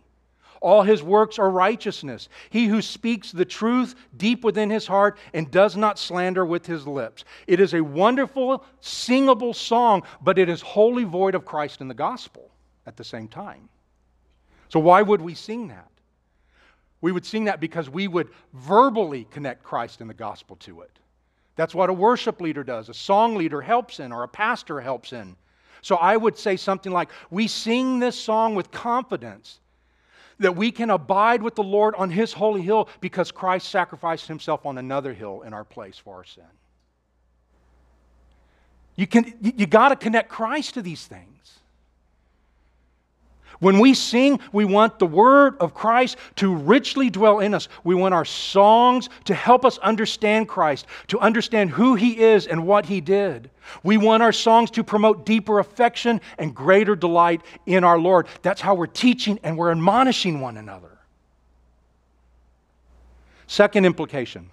All 0.61 0.85
his 0.85 1.03
works 1.03 1.41
are 1.41 1.51
righteousness. 1.51 2.29
He 2.51 2.69
who 2.69 2.81
speaks 2.81 3.33
the 3.33 3.45
truth 3.45 3.97
deep 4.17 4.45
within 4.45 4.71
his 4.71 4.87
heart 4.87 5.19
and 5.35 5.51
does 5.51 5.77
not 5.77 5.99
slander 5.99 6.47
with 6.47 6.65
his 6.65 6.87
lips. 6.87 7.25
It 7.49 7.59
is 7.59 7.75
a 7.75 7.81
wonderful, 7.81 8.65
singable 8.81 9.53
song, 9.53 10.05
but 10.21 10.39
it 10.39 10.49
is 10.49 10.61
wholly 10.61 11.03
void 11.03 11.35
of 11.35 11.45
Christ 11.45 11.81
and 11.81 11.91
the 11.91 11.95
gospel 11.95 12.53
at 12.87 12.97
the 12.97 13.03
same 13.03 13.27
time. 13.27 13.69
So, 14.69 14.79
why 14.79 15.03
would 15.03 15.21
we 15.21 15.35
sing 15.35 15.67
that? 15.69 15.90
We 17.01 17.13
would 17.13 17.25
sing 17.25 17.45
that 17.45 17.61
because 17.61 17.89
we 17.89 18.09
would 18.09 18.29
verbally 18.53 19.27
connect 19.31 19.63
Christ 19.63 20.01
and 20.01 20.11
the 20.11 20.15
gospel 20.15 20.57
to 20.57 20.83
it. 20.83 20.99
That's 21.57 21.75
what 21.75 21.91
a 21.91 21.93
worship 21.93 22.41
leader 22.41 22.65
does, 22.65 22.89
a 22.89 22.95
song 22.95 23.37
leader 23.37 23.61
helps 23.61 24.01
in, 24.01 24.13
or 24.13 24.23
a 24.23 24.29
pastor 24.29 24.81
helps 24.81 25.13
in. 25.13 25.37
So 25.83 25.97
I 25.97 26.17
would 26.17 26.37
say 26.37 26.57
something 26.57 26.93
like, 26.93 27.11
We 27.31 27.47
sing 27.47 27.99
this 27.99 28.19
song 28.19 28.55
with 28.55 28.71
confidence 28.71 29.61
that 30.39 30.57
we 30.57 30.73
can 30.73 30.91
abide 30.91 31.43
with 31.43 31.55
the 31.55 31.63
Lord 31.63 31.95
on 31.97 32.11
His 32.11 32.33
holy 32.33 32.63
hill 32.63 32.89
because 33.01 33.31
Christ 33.31 33.69
sacrificed 33.69 34.27
Himself 34.27 34.65
on 34.67 34.79
another 34.79 35.13
hill 35.13 35.43
in 35.43 35.53
our 35.53 35.65
place 35.65 35.99
for 35.99 36.17
our 36.17 36.25
sin. 36.25 36.45
You, 38.97 39.07
can, 39.07 39.35
you, 39.41 39.67
got 39.67 39.91
to 39.91 39.97
connect 39.97 40.29
Christ 40.29 40.75
to 40.75 40.83
these 40.83 41.07
things. 41.07 41.60
When 43.61 43.79
we 43.79 43.93
sing, 43.93 44.41
we 44.53 44.65
want 44.65 44.99
the 44.99 45.07
word 45.07 45.57
of 45.61 45.75
Christ 45.75 46.17
to 46.37 46.55
richly 46.55 47.11
dwell 47.11 47.41
in 47.41 47.53
us. 47.53 47.69
We 47.85 47.95
want 47.95 48.15
our 48.15 48.25
songs 48.25 49.11
to 49.27 49.35
help 49.35 49.67
us 49.67 49.77
understand 49.79 50.49
Christ, 50.49 50.87
to 51.09 51.21
understand 51.21 51.71
who 51.71 51.95
he 51.95 52.19
is 52.19 52.47
and 52.47 52.67
what 52.67 52.87
he 52.87 53.03
did. 53.03 53.51
We 53.83 53.99
want 53.99 54.23
our 54.23 54.33
songs 54.33 54.71
to 54.73 54.83
promote 54.83 55.27
deeper 55.27 55.59
affection 55.59 56.23
and 56.39 56.55
greater 56.55 56.97
delight 56.97 57.43
in 57.67 57.85
our 57.85 57.99
Lord. 57.99 58.29
That's 58.41 58.63
how 58.63 58.75
we're 58.75 58.87
teaching 58.87 59.39
and 59.43 59.59
we're 59.59 59.71
admonishing 59.71 60.41
one 60.41 60.57
another. 60.57 60.99
Second 63.47 63.85
implication 63.85 64.51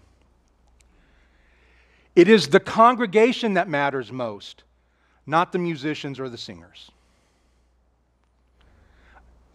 it 2.13 2.27
is 2.27 2.47
the 2.47 2.59
congregation 2.59 3.53
that 3.53 3.69
matters 3.69 4.11
most, 4.11 4.63
not 5.27 5.51
the 5.51 5.59
musicians 5.59 6.19
or 6.19 6.29
the 6.29 6.37
singers. 6.37 6.89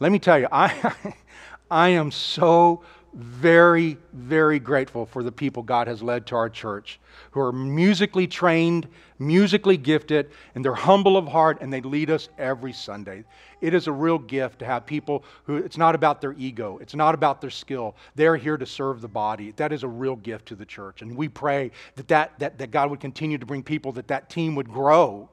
Let 0.02 0.10
me 0.10 0.18
tell 0.18 0.36
you, 0.36 0.48
I, 0.50 0.94
I 1.70 1.90
am 1.90 2.10
so 2.10 2.82
very, 3.14 3.98
very 4.12 4.58
grateful 4.58 5.06
for 5.06 5.22
the 5.22 5.30
people 5.30 5.62
God 5.62 5.86
has 5.86 6.02
led 6.02 6.26
to 6.26 6.34
our 6.34 6.50
church 6.50 6.98
who 7.30 7.38
are 7.38 7.52
musically 7.52 8.26
trained, 8.26 8.88
musically 9.20 9.76
gifted, 9.76 10.32
and 10.56 10.64
they're 10.64 10.74
humble 10.74 11.16
of 11.16 11.28
heart, 11.28 11.58
and 11.60 11.72
they 11.72 11.80
lead 11.82 12.10
us 12.10 12.30
every 12.36 12.72
Sunday. 12.72 13.22
It 13.60 13.74
is 13.74 13.86
a 13.86 13.92
real 13.92 14.18
gift 14.18 14.58
to 14.58 14.64
have 14.64 14.84
people 14.84 15.22
who, 15.44 15.58
it's 15.58 15.78
not 15.78 15.94
about 15.94 16.20
their 16.20 16.32
ego, 16.32 16.78
it's 16.82 16.96
not 16.96 17.14
about 17.14 17.40
their 17.40 17.50
skill. 17.50 17.94
They're 18.16 18.36
here 18.36 18.56
to 18.56 18.66
serve 18.66 19.02
the 19.02 19.08
body. 19.08 19.52
That 19.52 19.72
is 19.72 19.84
a 19.84 19.88
real 19.88 20.16
gift 20.16 20.46
to 20.46 20.56
the 20.56 20.66
church. 20.66 21.02
And 21.02 21.16
we 21.16 21.28
pray 21.28 21.70
that, 21.94 22.08
that, 22.08 22.36
that, 22.40 22.58
that 22.58 22.72
God 22.72 22.90
would 22.90 22.98
continue 22.98 23.38
to 23.38 23.46
bring 23.46 23.62
people, 23.62 23.92
that 23.92 24.08
that 24.08 24.30
team 24.30 24.56
would 24.56 24.68
grow, 24.68 25.28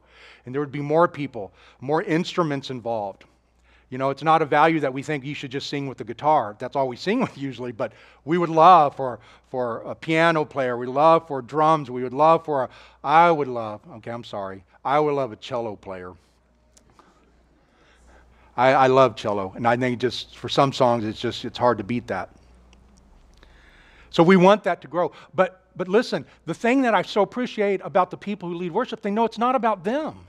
and 0.45 0.53
there 0.53 0.61
would 0.61 0.71
be 0.71 0.79
more 0.79 1.07
people, 1.07 1.53
more 1.81 2.03
instruments 2.03 2.69
involved. 2.69 3.25
You 3.89 3.97
know, 3.97 4.11
it's 4.11 4.21
not 4.21 4.41
a 4.41 4.45
value 4.45 4.79
that 4.81 4.93
we 4.93 5.01
think 5.01 5.25
you 5.25 5.33
should 5.33 5.49
just 5.49 5.67
sing 5.67 5.87
with 5.87 5.97
the 5.97 6.03
guitar. 6.03 6.55
That's 6.59 6.75
all 6.75 6.87
we 6.87 6.95
sing 6.95 7.21
with 7.21 7.37
usually, 7.37 7.71
but 7.71 7.93
we 8.23 8.37
would 8.37 8.49
love 8.49 8.95
for, 8.95 9.19
for 9.49 9.81
a 9.81 9.95
piano 9.95 10.45
player. 10.45 10.77
We 10.77 10.85
love 10.85 11.27
for 11.27 11.41
drums. 11.41 11.89
We 11.89 12.03
would 12.03 12.13
love 12.13 12.45
for 12.45 12.65
a, 12.65 12.69
I 13.03 13.31
would 13.31 13.47
love, 13.47 13.81
okay, 13.95 14.11
I'm 14.11 14.23
sorry. 14.23 14.63
I 14.85 14.99
would 14.99 15.13
love 15.13 15.31
a 15.31 15.35
cello 15.35 15.75
player. 15.75 16.13
I, 18.55 18.73
I 18.73 18.87
love 18.87 19.15
cello, 19.15 19.53
and 19.55 19.65
I 19.65 19.77
think 19.77 20.01
just 20.01 20.37
for 20.37 20.49
some 20.49 20.73
songs, 20.73 21.05
it's 21.05 21.19
just, 21.19 21.45
it's 21.45 21.57
hard 21.57 21.77
to 21.77 21.83
beat 21.83 22.07
that. 22.07 22.29
So 24.09 24.21
we 24.21 24.35
want 24.35 24.65
that 24.65 24.81
to 24.81 24.87
grow. 24.87 25.13
But, 25.33 25.63
but 25.77 25.87
listen, 25.87 26.25
the 26.45 26.53
thing 26.53 26.81
that 26.81 26.93
I 26.93 27.03
so 27.03 27.21
appreciate 27.21 27.79
about 27.83 28.11
the 28.11 28.17
people 28.17 28.49
who 28.49 28.55
lead 28.55 28.71
worship, 28.71 29.01
they 29.01 29.11
know 29.11 29.23
it's 29.23 29.37
not 29.37 29.55
about 29.55 29.83
them 29.83 30.27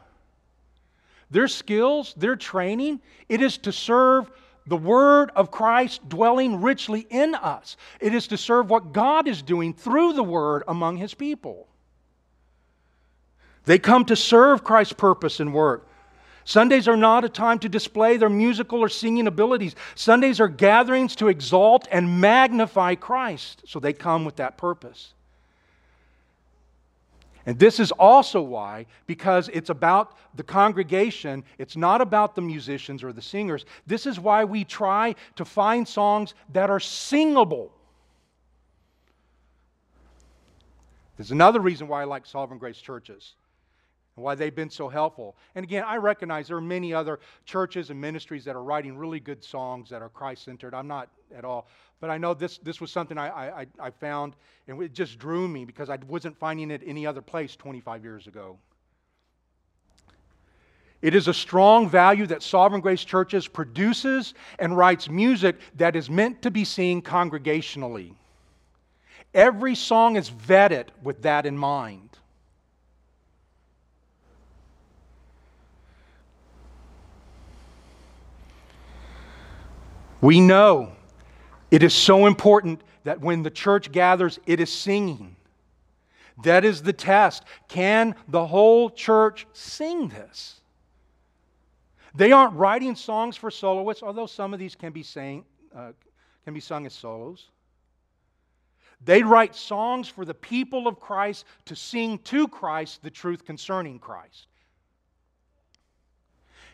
their 1.31 1.49
skills, 1.49 2.15
their 2.17 2.37
training, 2.37 3.01
it 3.29 3.41
is 3.41 3.59
to 3.59 3.73
serve 3.73 4.31
the 4.67 4.77
Word 4.77 5.31
of 5.35 5.51
Christ 5.51 6.09
dwelling 6.09 6.61
richly 6.61 7.07
in 7.11 7.35
us. 7.35 7.77
It 8.01 8.15
is 8.15 8.27
to 8.29 8.37
serve 8.37 8.71
what 8.71 8.93
God 8.93 9.27
is 9.27 9.43
doing 9.43 9.75
through 9.75 10.13
the 10.13 10.23
Word 10.23 10.63
among 10.69 10.97
His 10.97 11.15
people. 11.15 11.67
They 13.65 13.79
come 13.79 14.05
to 14.07 14.17
serve 14.17 14.65
Christ's 14.65 14.95
purpose 14.95 15.41
and 15.41 15.53
work. 15.55 15.87
Sundays 16.45 16.89
are 16.89 16.97
not 16.97 17.25
a 17.25 17.29
time 17.29 17.59
to 17.61 17.69
display 17.69 18.17
their 18.17 18.31
musical 18.31 18.81
or 18.81 18.89
singing 18.89 19.27
abilities. 19.27 19.77
Sundays 19.95 20.41
are 20.41 20.49
gatherings 20.49 21.15
to 21.17 21.29
exalt 21.29 21.87
and 21.93 22.21
magnify 22.21 22.95
Christ. 22.95 23.63
So 23.67 23.79
they 23.79 23.93
come 23.93 24.25
with 24.25 24.37
that 24.37 24.57
purpose. 24.57 25.15
And 27.47 27.59
this 27.59 27.81
is 27.81 27.91
also 27.93 28.43
why, 28.43 28.87
because 29.07 29.49
it's 29.53 29.71
about 29.71 30.17
the 30.35 30.43
congregation, 30.43 31.43
it's 31.59 31.77
not 31.77 32.01
about 32.01 32.35
the 32.35 32.43
musicians 32.43 33.03
or 33.03 33.13
the 33.13 33.23
singers. 33.23 33.65
This 33.87 34.07
is 34.07 34.21
why 34.21 34.45
we 34.45 34.65
try 34.65 35.15
to 35.37 35.45
find 35.45 35.89
songs 35.89 36.35
that 36.53 36.69
are 36.69 36.81
singable. 36.81 37.73
There's 41.17 41.31
another 41.31 41.61
reason 41.61 41.89
why 41.89 42.03
I 42.03 42.05
like 42.05 42.27
Sovereign 42.27 42.59
Grace 42.59 42.79
churches 42.79 43.35
and 44.17 44.25
why 44.25 44.35
they've 44.35 44.55
been 44.55 44.71
so 44.71 44.89
helpful. 44.89 45.37
And 45.55 45.65
again, 45.65 45.85
I 45.87 45.97
recognize 45.97 46.49
there 46.49 46.57
are 46.57 46.61
many 46.61 46.93
other 46.93 47.21
churches 47.45 47.91
and 47.91 48.01
ministries 48.01 48.45
that 48.45 48.57
are 48.57 48.63
writing 48.63 48.97
really 48.97 49.21
good 49.21 49.43
songs 49.43 49.89
that 49.91 50.03
are 50.03 50.09
Christ 50.09 50.45
centered. 50.45 50.75
I'm 50.75 50.89
not 50.89 51.09
at 51.35 51.45
all. 51.45 51.69
But 52.01 52.11
I 52.11 52.19
know 52.19 52.35
this, 52.35 52.59
this 52.59 52.81
was 52.81 52.91
something 52.91 53.19
I, 53.19 53.29
I, 53.29 53.67
I 53.79 53.91
found, 53.91 54.35
and 54.67 54.83
it 54.83 54.93
just 54.93 55.19
drew 55.19 55.47
me 55.47 55.65
because 55.65 55.91
I 55.91 55.99
wasn't 56.09 56.37
finding 56.37 56.71
it 56.71 56.83
any 56.85 57.07
other 57.07 57.23
place 57.23 57.57
25 57.57 58.05
years 58.05 58.27
ago. 58.27 58.59
It 61.03 61.15
is 61.15 61.29
a 61.29 61.35
strong 61.35 61.89
value 61.89 62.27
that 62.27 62.43
Sovereign 62.43 62.83
Grace 62.83 63.05
Churches 63.05 63.49
produces 63.49 64.35
and 64.59 64.77
writes 64.77 65.09
music 65.09 65.57
that 65.77 65.97
is 65.97 66.11
meant 66.11 66.43
to 66.43 66.51
be 66.51 66.65
seen 66.65 67.01
congregationally. 67.01 68.15
Every 69.33 69.75
song 69.75 70.17
is 70.17 70.31
vetted 70.31 70.89
with 71.03 71.23
that 71.23 71.47
in 71.47 71.57
mind. 71.57 72.11
We 80.21 80.41
know 80.41 80.93
it 81.71 81.83
is 81.83 81.95
so 81.95 82.27
important 82.27 82.83
that 83.05 83.21
when 83.21 83.43
the 83.43 83.51
church 83.51 83.93
gathers, 83.93 84.39
it 84.47 84.61
is 84.61 84.71
singing. 84.71 85.37
That 86.43 86.65
is 86.65 86.83
the 86.83 86.93
test. 86.93 87.45
Can 87.69 88.15
the 88.29 88.47
whole 88.47 88.91
church 88.91 89.47
sing 89.53 90.09
this? 90.09 90.61
They 92.15 92.33
aren't 92.33 92.55
writing 92.55 92.97
songs 92.97 93.37
for 93.37 93.51
soloists, 93.51 94.03
although 94.03 94.27
some 94.27 94.53
of 94.53 94.59
these 94.59 94.75
can 94.75 94.93
be, 94.93 95.03
sang, 95.03 95.45
uh, 95.75 95.93
can 96.45 96.55
be 96.55 96.61
sung 96.61 96.87
as 96.87 96.93
solos. 96.93 97.49
They 99.05 99.23
write 99.23 99.55
songs 99.55 100.09
for 100.09 100.25
the 100.25 100.35
people 100.35 100.87
of 100.87 101.01
Christ 101.01 101.47
to 101.67 101.77
sing 101.77 102.19
to 102.25 102.49
Christ 102.49 103.03
the 103.03 103.11
truth 103.11 103.45
concerning 103.45 103.99
Christ. 103.99 104.49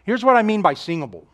Here's 0.05 0.25
what 0.25 0.37
I 0.37 0.43
mean 0.43 0.63
by 0.63 0.75
singable 0.75 1.29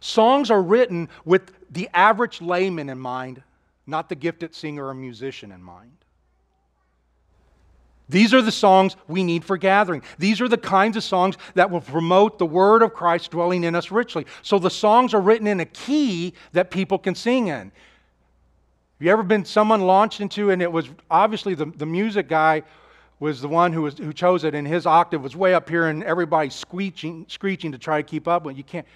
songs 0.00 0.50
are 0.50 0.62
written 0.62 1.08
with 1.24 1.52
the 1.70 1.88
average 1.94 2.40
layman 2.40 2.88
in 2.88 2.98
mind, 2.98 3.42
not 3.86 4.08
the 4.08 4.14
gifted 4.14 4.54
singer 4.54 4.86
or 4.86 4.94
musician 4.94 5.52
in 5.52 5.62
mind. 5.62 5.92
These 8.10 8.34
are 8.34 8.42
the 8.42 8.50
songs 8.50 8.96
we 9.06 9.22
need 9.22 9.44
for 9.44 9.56
gathering. 9.56 10.02
These 10.18 10.40
are 10.40 10.48
the 10.48 10.58
kinds 10.58 10.96
of 10.96 11.04
songs 11.04 11.36
that 11.54 11.70
will 11.70 11.80
promote 11.80 12.38
the 12.38 12.46
word 12.46 12.82
of 12.82 12.92
Christ 12.92 13.30
dwelling 13.30 13.62
in 13.62 13.76
us 13.76 13.92
richly. 13.92 14.26
So 14.42 14.58
the 14.58 14.68
songs 14.68 15.14
are 15.14 15.20
written 15.20 15.46
in 15.46 15.60
a 15.60 15.64
key 15.64 16.34
that 16.52 16.72
people 16.72 16.98
can 16.98 17.14
sing 17.14 17.46
in. 17.46 17.70
Have 19.00 19.06
you 19.06 19.12
ever 19.12 19.22
been 19.22 19.44
someone 19.44 19.82
launched 19.82 20.20
into, 20.20 20.50
and 20.50 20.60
it 20.60 20.70
was 20.70 20.88
obviously 21.08 21.54
the, 21.54 21.66
the 21.66 21.86
music 21.86 22.28
guy 22.28 22.64
was 23.20 23.40
the 23.40 23.48
one 23.48 23.72
who, 23.72 23.82
was, 23.82 23.96
who 23.96 24.12
chose 24.12 24.42
it, 24.42 24.54
and 24.56 24.66
his 24.66 24.86
octave 24.86 25.22
was 25.22 25.36
way 25.36 25.54
up 25.54 25.68
here, 25.68 25.86
and 25.86 26.02
everybody's 26.02 26.54
screeching, 26.54 27.26
screeching 27.28 27.70
to 27.70 27.78
try 27.78 28.02
to 28.02 28.08
keep 28.08 28.26
up 28.26 28.44
with. 28.44 28.56
You 28.56 28.64
can't. 28.64 28.86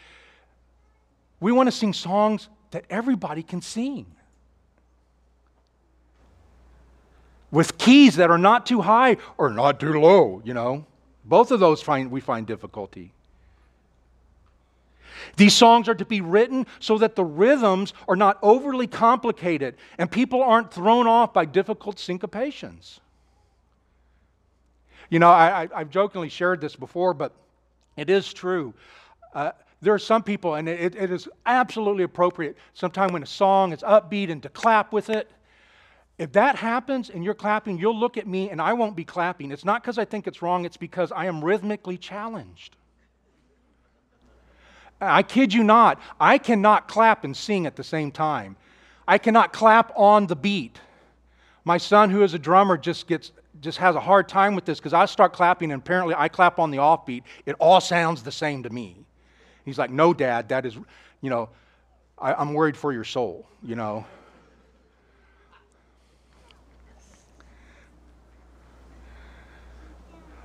We 1.44 1.52
want 1.52 1.66
to 1.66 1.72
sing 1.72 1.92
songs 1.92 2.48
that 2.70 2.86
everybody 2.88 3.42
can 3.42 3.60
sing. 3.60 4.06
With 7.50 7.76
keys 7.76 8.16
that 8.16 8.30
are 8.30 8.38
not 8.38 8.64
too 8.64 8.80
high 8.80 9.18
or 9.36 9.50
not 9.50 9.78
too 9.78 10.00
low, 10.00 10.40
you 10.42 10.54
know. 10.54 10.86
Both 11.22 11.50
of 11.50 11.60
those 11.60 11.82
find, 11.82 12.10
we 12.10 12.22
find 12.22 12.46
difficulty. 12.46 13.12
These 15.36 15.52
songs 15.52 15.86
are 15.86 15.94
to 15.94 16.06
be 16.06 16.22
written 16.22 16.66
so 16.80 16.96
that 16.96 17.14
the 17.14 17.26
rhythms 17.26 17.92
are 18.08 18.16
not 18.16 18.38
overly 18.40 18.86
complicated 18.86 19.76
and 19.98 20.10
people 20.10 20.42
aren't 20.42 20.72
thrown 20.72 21.06
off 21.06 21.34
by 21.34 21.44
difficult 21.44 21.96
syncopations. 21.96 23.00
You 25.10 25.18
know, 25.18 25.28
I, 25.28 25.68
have 25.76 25.90
jokingly 25.90 26.30
shared 26.30 26.62
this 26.62 26.74
before, 26.74 27.12
but 27.12 27.34
it 27.98 28.08
is 28.08 28.32
true. 28.32 28.72
Uh, 29.34 29.50
there 29.84 29.94
are 29.94 29.98
some 29.98 30.22
people, 30.22 30.54
and 30.54 30.68
it, 30.68 30.94
it 30.94 31.10
is 31.10 31.28
absolutely 31.46 32.04
appropriate 32.04 32.56
sometime 32.72 33.12
when 33.12 33.22
a 33.22 33.26
song 33.26 33.72
is 33.72 33.80
upbeat 33.80 34.30
and 34.30 34.42
to 34.42 34.48
clap 34.48 34.92
with 34.92 35.10
it. 35.10 35.30
If 36.18 36.32
that 36.32 36.56
happens 36.56 37.10
and 37.10 37.24
you're 37.24 37.34
clapping, 37.34 37.78
you'll 37.78 37.98
look 37.98 38.16
at 38.16 38.26
me 38.26 38.50
and 38.50 38.62
I 38.62 38.72
won't 38.72 38.96
be 38.96 39.04
clapping. 39.04 39.50
It's 39.50 39.64
not 39.64 39.82
because 39.82 39.98
I 39.98 40.04
think 40.04 40.26
it's 40.26 40.42
wrong, 40.42 40.64
it's 40.64 40.76
because 40.76 41.12
I 41.12 41.26
am 41.26 41.44
rhythmically 41.44 41.98
challenged. 41.98 42.76
I 45.00 45.22
kid 45.22 45.52
you 45.52 45.64
not, 45.64 46.00
I 46.20 46.38
cannot 46.38 46.88
clap 46.88 47.24
and 47.24 47.36
sing 47.36 47.66
at 47.66 47.76
the 47.76 47.84
same 47.84 48.10
time. 48.10 48.56
I 49.06 49.18
cannot 49.18 49.52
clap 49.52 49.92
on 49.96 50.26
the 50.28 50.36
beat. 50.36 50.78
My 51.64 51.78
son, 51.78 52.10
who 52.10 52.22
is 52.22 52.32
a 52.32 52.38
drummer, 52.38 52.76
just 52.76 53.06
gets 53.06 53.32
just 53.60 53.78
has 53.78 53.94
a 53.94 54.00
hard 54.00 54.28
time 54.28 54.54
with 54.54 54.64
this 54.64 54.78
because 54.78 54.92
I 54.92 55.06
start 55.06 55.32
clapping 55.32 55.72
and 55.72 55.80
apparently 55.80 56.14
I 56.16 56.28
clap 56.28 56.58
on 56.58 56.70
the 56.70 56.78
offbeat. 56.78 57.22
It 57.46 57.56
all 57.58 57.80
sounds 57.80 58.22
the 58.22 58.32
same 58.32 58.62
to 58.64 58.70
me. 58.70 59.03
He's 59.64 59.78
like, 59.78 59.90
No, 59.90 60.14
Dad, 60.14 60.48
that 60.50 60.66
is, 60.66 60.74
you 61.20 61.30
know, 61.30 61.48
I, 62.18 62.34
I'm 62.34 62.54
worried 62.54 62.76
for 62.76 62.92
your 62.92 63.04
soul, 63.04 63.46
you 63.62 63.76
know. 63.76 64.04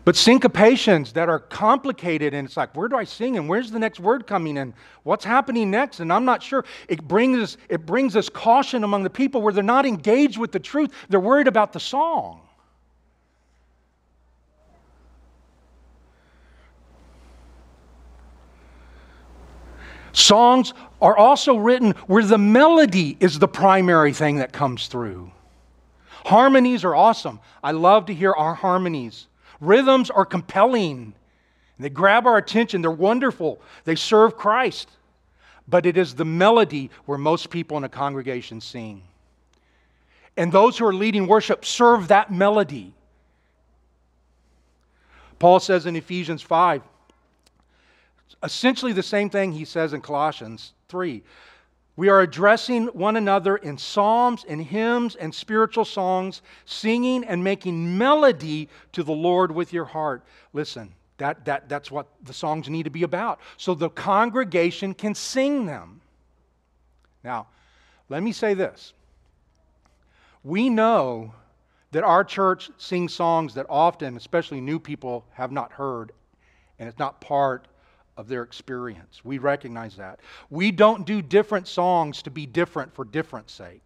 But 0.10 0.16
syncopations 0.16 1.14
that 1.14 1.30
are 1.30 1.38
complicated, 1.38 2.34
and 2.34 2.48
it's 2.48 2.58
like, 2.58 2.76
where 2.76 2.88
do 2.88 2.96
I 2.96 3.04
sing? 3.04 3.38
And 3.38 3.48
where's 3.48 3.70
the 3.70 3.78
next 3.78 4.00
word 4.00 4.26
coming 4.26 4.58
in? 4.58 4.74
What's 5.04 5.24
happening 5.24 5.70
next? 5.70 6.00
And 6.00 6.12
I'm 6.12 6.26
not 6.26 6.42
sure. 6.42 6.66
It 6.88 7.08
brings, 7.08 7.38
us, 7.38 7.58
it 7.70 7.86
brings 7.86 8.16
us 8.16 8.28
caution 8.28 8.84
among 8.84 9.04
the 9.04 9.10
people 9.12 9.40
where 9.44 9.54
they're 9.54 9.64
not 9.64 9.86
engaged 9.86 10.40
with 10.40 10.52
the 10.52 10.60
truth. 10.60 10.92
They're 11.10 11.20
worried 11.20 11.48
about 11.48 11.74
the 11.74 11.80
song. 11.80 12.42
Songs 20.14 20.74
are 21.02 21.18
also 21.18 21.56
written 21.56 21.92
where 22.08 22.24
the 22.24 22.38
melody 22.38 23.18
is 23.20 23.40
the 23.40 23.48
primary 23.48 24.14
thing 24.14 24.38
that 24.38 24.52
comes 24.52 24.88
through. 24.88 25.32
Harmonies 26.26 26.84
are 26.84 26.96
awesome. 26.96 27.40
I 27.64 27.72
love 27.72 28.08
to 28.08 28.14
hear 28.14 28.34
our 28.34 28.54
harmonies. 28.54 29.28
Rhythms 29.62 30.10
are 30.10 30.26
compelling. 30.26 31.14
They 31.80 31.90
grab 31.90 32.28
our 32.28 32.38
attention. 32.38 32.82
They're 32.82 32.92
wonderful. 32.92 33.62
They 33.86 33.96
serve 33.96 34.36
Christ. 34.36 34.90
But 35.68 35.86
it 35.86 35.98
is 35.98 36.16
the 36.16 36.26
melody 36.26 36.90
where 37.06 37.18
most 37.18 37.50
people 37.50 37.78
in 37.78 37.84
a 37.84 37.90
congregation 37.90 38.60
sing. 38.60 39.04
And 40.36 40.52
those 40.52 40.78
who 40.78 40.86
are 40.86 40.94
leading 40.94 41.28
worship 41.28 41.64
serve 41.64 42.08
that 42.10 42.32
melody. 42.32 42.94
Paul 45.38 45.60
says 45.60 45.86
in 45.86 45.96
Ephesians 45.96 46.42
5 46.42 46.82
essentially 48.44 48.94
the 48.94 49.04
same 49.04 49.30
thing 49.30 49.52
he 49.52 49.66
says 49.66 49.94
in 49.94 50.02
Colossians 50.02 50.74
3. 50.88 51.24
We 51.96 52.08
are 52.08 52.22
addressing 52.22 52.88
one 52.88 53.18
another 53.18 53.58
in 53.58 53.78
psalms 53.78 54.46
and 54.48 54.64
hymns 54.64 55.16
and 55.16 55.36
spiritual 55.36 55.84
songs, 55.84 56.42
singing 56.64 57.26
and 57.26 57.44
making 57.44 57.98
melody 57.98 58.70
to 58.94 59.04
the 59.04 59.12
Lord 59.12 59.52
with 59.52 59.74
your 59.74 59.84
heart. 59.84 60.24
Listen, 60.54 60.94
that, 61.18 61.44
that, 61.44 61.68
that's 61.68 61.92
what 61.92 62.08
the 62.24 62.32
songs 62.32 62.70
need 62.70 62.84
to 62.84 62.90
be 62.90 63.04
about. 63.04 63.42
So 63.58 63.76
the 63.76 63.90
congregation 63.90 64.94
can 64.94 65.14
sing 65.14 65.66
them. 65.66 66.00
Now, 67.22 67.48
let 68.08 68.24
me 68.24 68.32
say 68.32 68.54
this. 68.54 68.94
We 70.42 70.70
know 70.70 71.34
that 71.92 72.06
our 72.06 72.24
church 72.24 72.72
sings 72.78 73.14
songs 73.14 73.56
that 73.56 73.66
often, 73.68 74.16
especially 74.16 74.62
new 74.62 74.80
people, 74.80 75.26
have 75.34 75.52
not 75.52 75.74
heard, 75.74 76.14
and 76.80 76.88
it's 76.88 77.00
not 77.00 77.20
part 77.20 77.68
of 78.20 78.28
their 78.28 78.44
experience. 78.44 79.22
We 79.24 79.38
recognize 79.38 79.96
that. 79.96 80.20
We 80.50 80.72
don't 80.72 81.06
do 81.06 81.22
different 81.22 81.70
songs 81.70 82.22
to 82.24 82.30
be 82.30 82.46
different 82.46 82.94
for 82.94 83.06
different 83.06 83.50
sake. 83.50 83.86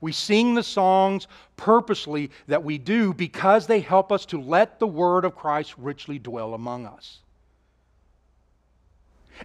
We 0.00 0.10
sing 0.10 0.56
the 0.56 0.64
songs 0.64 1.28
purposely 1.56 2.32
that 2.48 2.64
we 2.64 2.76
do 2.76 3.14
because 3.14 3.68
they 3.68 3.78
help 3.78 4.10
us 4.10 4.26
to 4.26 4.40
let 4.40 4.80
the 4.80 4.88
word 4.88 5.24
of 5.24 5.36
Christ 5.36 5.74
richly 5.78 6.18
dwell 6.18 6.54
among 6.54 6.86
us. 6.86 7.20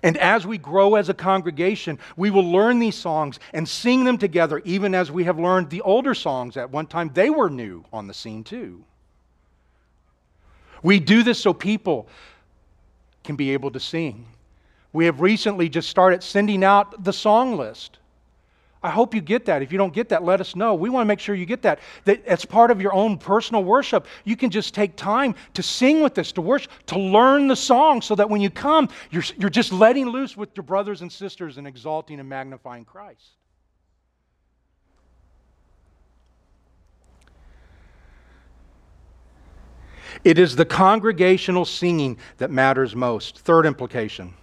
And 0.01 0.17
as 0.17 0.47
we 0.47 0.57
grow 0.57 0.95
as 0.95 1.09
a 1.09 1.13
congregation, 1.13 1.99
we 2.15 2.31
will 2.31 2.51
learn 2.51 2.79
these 2.79 2.95
songs 2.95 3.39
and 3.53 3.69
sing 3.69 4.03
them 4.03 4.17
together, 4.17 4.63
even 4.65 4.95
as 4.95 5.11
we 5.11 5.25
have 5.25 5.37
learned 5.37 5.69
the 5.69 5.81
older 5.81 6.15
songs. 6.15 6.57
At 6.57 6.71
one 6.71 6.87
time, 6.87 7.11
they 7.13 7.29
were 7.29 7.51
new 7.51 7.85
on 7.93 8.07
the 8.07 8.15
scene, 8.15 8.43
too. 8.43 8.83
We 10.81 10.99
do 10.99 11.21
this 11.21 11.39
so 11.39 11.53
people 11.53 12.07
can 13.27 13.35
be 13.35 13.53
able 13.53 13.69
to 13.69 13.79
sing. 13.79 14.25
We 14.91 15.05
have 15.05 15.21
recently 15.21 15.69
just 15.69 15.89
started 15.89 16.23
sending 16.23 16.63
out 16.63 17.03
the 17.03 17.13
song 17.13 17.57
list 17.57 17.99
I 18.83 18.91
hope 18.91 19.15
you 19.15 19.21
get 19.21 19.45
that. 19.45 19.61
If 19.61 19.71
you 19.71 19.77
don't 19.77 19.93
get 19.93 20.09
that, 20.09 20.23
let 20.23 20.39
us 20.39 20.55
know. 20.55 20.75
We 20.75 20.89
want 20.89 21.03
to 21.03 21.07
make 21.07 21.19
sure 21.19 21.33
you 21.33 21.45
get 21.45 21.63
that. 21.63 21.79
That 22.05 22.25
as 22.25 22.45
part 22.45 22.69
of 22.69 22.79
your 22.79 22.93
own 22.93 23.17
personal 23.17 23.63
worship, 23.63 24.05
you 24.23 24.37
can 24.37 24.51
just 24.51 24.73
take 24.73 24.95
time 24.95 25.35
to 25.55 25.63
sing 25.63 26.01
with 26.01 26.17
us, 26.17 26.31
to 26.33 26.41
worship, 26.41 26.71
to 26.87 26.99
learn 26.99 27.47
the 27.47 27.55
song 27.55 28.01
so 28.01 28.13
that 28.15 28.29
when 28.29 28.39
you 28.39 28.49
come, 28.49 28.89
you're, 29.09 29.23
you're 29.37 29.49
just 29.49 29.73
letting 29.73 30.07
loose 30.07 30.37
with 30.37 30.55
your 30.55 30.63
brothers 30.63 31.01
and 31.01 31.11
sisters 31.11 31.57
and 31.57 31.67
exalting 31.67 32.19
and 32.19 32.29
magnifying 32.29 32.85
Christ. 32.85 33.31
It 40.23 40.39
is 40.39 40.55
the 40.55 40.65
congregational 40.65 41.65
singing 41.65 42.17
that 42.37 42.51
matters 42.51 42.95
most. 42.95 43.39
Third 43.39 43.65
implication. 43.65 44.33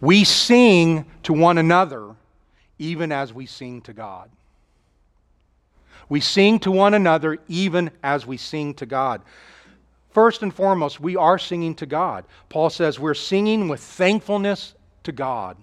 We 0.00 0.24
sing 0.24 1.06
to 1.22 1.32
one 1.32 1.58
another 1.58 2.14
even 2.78 3.12
as 3.12 3.32
we 3.32 3.46
sing 3.46 3.80
to 3.82 3.92
God. 3.92 4.30
We 6.08 6.20
sing 6.20 6.58
to 6.60 6.70
one 6.70 6.94
another 6.94 7.38
even 7.48 7.90
as 8.02 8.26
we 8.26 8.36
sing 8.36 8.74
to 8.74 8.86
God. 8.86 9.22
First 10.10 10.42
and 10.42 10.52
foremost, 10.52 11.00
we 11.00 11.16
are 11.16 11.38
singing 11.38 11.74
to 11.76 11.86
God. 11.86 12.24
Paul 12.48 12.68
says 12.68 12.98
we're 12.98 13.14
singing 13.14 13.68
with 13.68 13.80
thankfulness 13.80 14.74
to 15.04 15.12
God. 15.12 15.56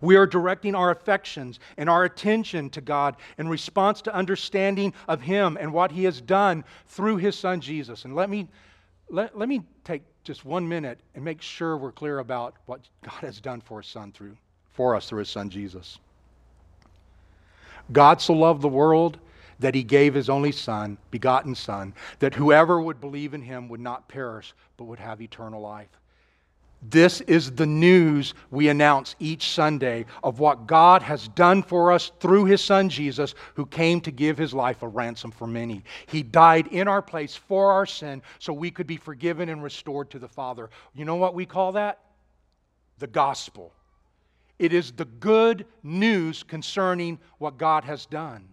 We 0.00 0.16
are 0.16 0.26
directing 0.26 0.74
our 0.74 0.90
affections 0.90 1.60
and 1.76 1.88
our 1.88 2.04
attention 2.04 2.70
to 2.70 2.80
God 2.80 3.16
in 3.38 3.48
response 3.48 4.02
to 4.02 4.14
understanding 4.14 4.94
of 5.06 5.20
Him 5.20 5.56
and 5.60 5.72
what 5.72 5.92
He 5.92 6.04
has 6.04 6.20
done 6.20 6.64
through 6.86 7.16
His 7.16 7.36
Son 7.38 7.60
Jesus. 7.60 8.04
And 8.04 8.14
let 8.14 8.30
me, 8.30 8.48
let, 9.08 9.36
let 9.36 9.48
me 9.48 9.62
take 9.84 10.02
just 10.24 10.44
one 10.44 10.68
minute 10.68 11.00
and 11.14 11.24
make 11.24 11.42
sure 11.42 11.76
we're 11.76 11.92
clear 11.92 12.18
about 12.18 12.54
what 12.66 12.80
God 13.02 13.20
has 13.20 13.40
done 13.40 13.60
for 13.60 13.80
His 13.80 13.90
Son 13.90 14.12
through, 14.12 14.36
for 14.72 14.94
us 14.94 15.08
through 15.08 15.20
His 15.20 15.30
Son 15.30 15.50
Jesus. 15.50 15.98
God 17.92 18.20
so 18.20 18.34
loved 18.34 18.62
the 18.62 18.68
world 18.68 19.18
that 19.58 19.74
he 19.74 19.82
gave 19.82 20.14
his 20.14 20.28
only 20.28 20.52
Son, 20.52 20.98
begotten 21.10 21.54
Son, 21.54 21.94
that 22.18 22.34
whoever 22.34 22.80
would 22.80 23.00
believe 23.00 23.34
in 23.34 23.42
him 23.42 23.68
would 23.68 23.80
not 23.80 24.08
perish, 24.08 24.54
but 24.76 24.84
would 24.84 25.00
have 25.00 25.20
eternal 25.20 25.60
life. 25.60 25.88
This 26.80 27.20
is 27.22 27.52
the 27.52 27.66
news 27.66 28.34
we 28.50 28.68
announce 28.68 29.16
each 29.18 29.50
Sunday 29.50 30.06
of 30.22 30.38
what 30.38 30.68
God 30.68 31.02
has 31.02 31.26
done 31.28 31.62
for 31.62 31.90
us 31.90 32.12
through 32.20 32.44
His 32.44 32.62
Son 32.62 32.88
Jesus, 32.88 33.34
who 33.54 33.66
came 33.66 34.00
to 34.02 34.12
give 34.12 34.38
His 34.38 34.54
life 34.54 34.82
a 34.82 34.88
ransom 34.88 35.32
for 35.32 35.48
many. 35.48 35.82
He 36.06 36.22
died 36.22 36.68
in 36.68 36.86
our 36.86 37.02
place 37.02 37.34
for 37.34 37.72
our 37.72 37.84
sin 37.84 38.22
so 38.38 38.52
we 38.52 38.70
could 38.70 38.86
be 38.86 38.96
forgiven 38.96 39.48
and 39.48 39.62
restored 39.62 40.10
to 40.10 40.20
the 40.20 40.28
Father. 40.28 40.70
You 40.94 41.04
know 41.04 41.16
what 41.16 41.34
we 41.34 41.46
call 41.46 41.72
that? 41.72 41.98
The 43.00 43.08
gospel. 43.08 43.72
It 44.60 44.72
is 44.72 44.92
the 44.92 45.04
good 45.04 45.66
news 45.82 46.44
concerning 46.44 47.18
what 47.38 47.58
God 47.58 47.84
has 47.84 48.06
done. 48.06 48.48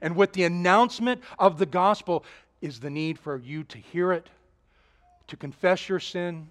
And 0.00 0.16
with 0.16 0.32
the 0.32 0.44
announcement 0.44 1.22
of 1.38 1.58
the 1.58 1.66
gospel 1.66 2.24
is 2.60 2.80
the 2.80 2.90
need 2.90 3.20
for 3.20 3.38
you 3.38 3.62
to 3.64 3.78
hear 3.78 4.12
it, 4.12 4.28
to 5.28 5.36
confess 5.36 5.88
your 5.88 6.00
sin 6.00 6.48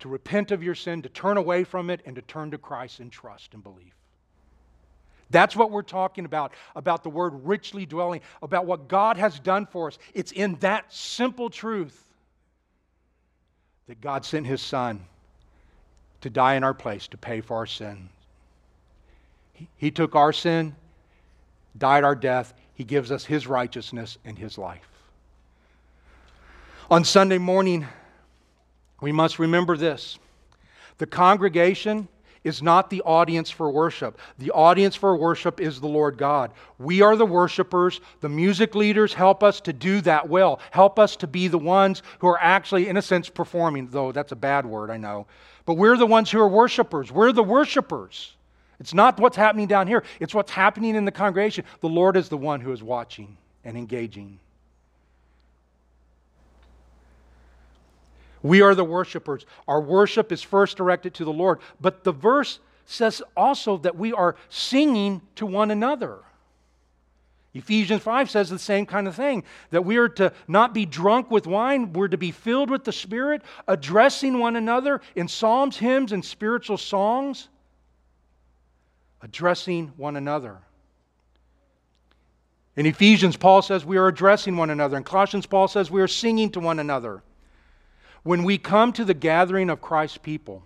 to 0.00 0.08
repent 0.08 0.50
of 0.50 0.62
your 0.62 0.74
sin, 0.74 1.02
to 1.02 1.08
turn 1.08 1.36
away 1.36 1.64
from 1.64 1.90
it, 1.90 2.00
and 2.06 2.14
to 2.16 2.22
turn 2.22 2.50
to 2.52 2.58
Christ 2.58 3.00
in 3.00 3.10
trust 3.10 3.54
and 3.54 3.62
belief. 3.62 3.94
That's 5.30 5.54
what 5.54 5.70
we're 5.70 5.82
talking 5.82 6.24
about, 6.24 6.52
about 6.74 7.02
the 7.02 7.10
word 7.10 7.32
richly 7.44 7.84
dwelling, 7.84 8.22
about 8.40 8.64
what 8.64 8.88
God 8.88 9.16
has 9.16 9.38
done 9.38 9.66
for 9.66 9.88
us. 9.88 9.98
It's 10.14 10.32
in 10.32 10.54
that 10.56 10.92
simple 10.92 11.50
truth 11.50 12.06
that 13.88 14.00
God 14.00 14.24
sent 14.24 14.46
His 14.46 14.62
Son 14.62 15.04
to 16.22 16.30
die 16.30 16.54
in 16.54 16.64
our 16.64 16.74
place, 16.74 17.08
to 17.08 17.16
pay 17.16 17.40
for 17.40 17.56
our 17.56 17.66
sin. 17.66 18.08
He, 19.52 19.68
he 19.76 19.90
took 19.90 20.16
our 20.16 20.32
sin, 20.32 20.74
died 21.76 22.04
our 22.04 22.16
death. 22.16 22.54
He 22.74 22.84
gives 22.84 23.10
us 23.12 23.24
His 23.24 23.46
righteousness 23.46 24.18
and 24.24 24.38
His 24.38 24.56
life. 24.56 24.88
On 26.90 27.04
Sunday 27.04 27.38
morning, 27.38 27.86
we 29.00 29.12
must 29.12 29.38
remember 29.38 29.76
this 29.76 30.18
the 30.98 31.06
congregation 31.06 32.08
is 32.44 32.62
not 32.62 32.90
the 32.90 33.02
audience 33.02 33.50
for 33.50 33.70
worship. 33.70 34.18
The 34.38 34.50
audience 34.50 34.96
for 34.96 35.16
worship 35.16 35.60
is 35.60 35.80
the 35.80 35.88
Lord 35.88 36.16
God. 36.16 36.52
We 36.78 37.02
are 37.02 37.16
the 37.16 37.26
worshipers. 37.26 38.00
The 38.20 38.28
music 38.28 38.74
leaders 38.74 39.12
help 39.12 39.42
us 39.42 39.60
to 39.62 39.72
do 39.72 40.00
that 40.02 40.28
well, 40.28 40.60
help 40.70 40.98
us 40.98 41.16
to 41.16 41.26
be 41.26 41.48
the 41.48 41.58
ones 41.58 42.02
who 42.20 42.28
are 42.28 42.40
actually, 42.40 42.88
in 42.88 42.96
a 42.96 43.02
sense, 43.02 43.28
performing, 43.28 43.88
though 43.88 44.12
that's 44.12 44.32
a 44.32 44.36
bad 44.36 44.66
word, 44.66 44.90
I 44.90 44.96
know. 44.96 45.26
But 45.66 45.74
we're 45.74 45.96
the 45.96 46.06
ones 46.06 46.30
who 46.30 46.40
are 46.40 46.48
worshipers. 46.48 47.12
We're 47.12 47.32
the 47.32 47.42
worshipers. 47.42 48.34
It's 48.80 48.94
not 48.94 49.18
what's 49.18 49.36
happening 49.36 49.66
down 49.66 49.86
here, 49.86 50.04
it's 50.20 50.34
what's 50.34 50.52
happening 50.52 50.94
in 50.94 51.04
the 51.04 51.12
congregation. 51.12 51.64
The 51.80 51.88
Lord 51.88 52.16
is 52.16 52.28
the 52.28 52.38
one 52.38 52.60
who 52.60 52.72
is 52.72 52.82
watching 52.82 53.36
and 53.64 53.76
engaging. 53.76 54.38
We 58.42 58.60
are 58.62 58.74
the 58.74 58.84
worshipers. 58.84 59.46
Our 59.66 59.80
worship 59.80 60.32
is 60.32 60.42
first 60.42 60.76
directed 60.76 61.14
to 61.14 61.24
the 61.24 61.32
Lord. 61.32 61.58
But 61.80 62.04
the 62.04 62.12
verse 62.12 62.60
says 62.86 63.22
also 63.36 63.76
that 63.78 63.96
we 63.96 64.12
are 64.12 64.36
singing 64.48 65.20
to 65.36 65.46
one 65.46 65.70
another. 65.70 66.18
Ephesians 67.54 68.02
5 68.02 68.30
says 68.30 68.50
the 68.50 68.58
same 68.58 68.86
kind 68.86 69.08
of 69.08 69.14
thing 69.14 69.42
that 69.70 69.84
we 69.84 69.96
are 69.96 70.08
to 70.10 70.32
not 70.46 70.74
be 70.74 70.86
drunk 70.86 71.30
with 71.30 71.46
wine, 71.46 71.92
we're 71.92 72.08
to 72.08 72.18
be 72.18 72.30
filled 72.30 72.70
with 72.70 72.84
the 72.84 72.92
Spirit, 72.92 73.42
addressing 73.66 74.38
one 74.38 74.54
another 74.54 75.00
in 75.16 75.26
psalms, 75.26 75.76
hymns, 75.76 76.12
and 76.12 76.24
spiritual 76.24 76.76
songs. 76.76 77.48
Addressing 79.22 79.88
one 79.96 80.14
another. 80.14 80.58
In 82.76 82.86
Ephesians, 82.86 83.36
Paul 83.36 83.62
says 83.62 83.84
we 83.84 83.96
are 83.96 84.06
addressing 84.06 84.56
one 84.56 84.70
another. 84.70 84.96
In 84.96 85.02
Colossians, 85.02 85.46
Paul 85.46 85.66
says 85.66 85.90
we 85.90 86.00
are 86.00 86.06
singing 86.06 86.50
to 86.50 86.60
one 86.60 86.78
another. 86.78 87.24
When 88.22 88.44
we 88.44 88.58
come 88.58 88.92
to 88.94 89.04
the 89.04 89.14
gathering 89.14 89.70
of 89.70 89.80
Christ's 89.80 90.18
people, 90.18 90.62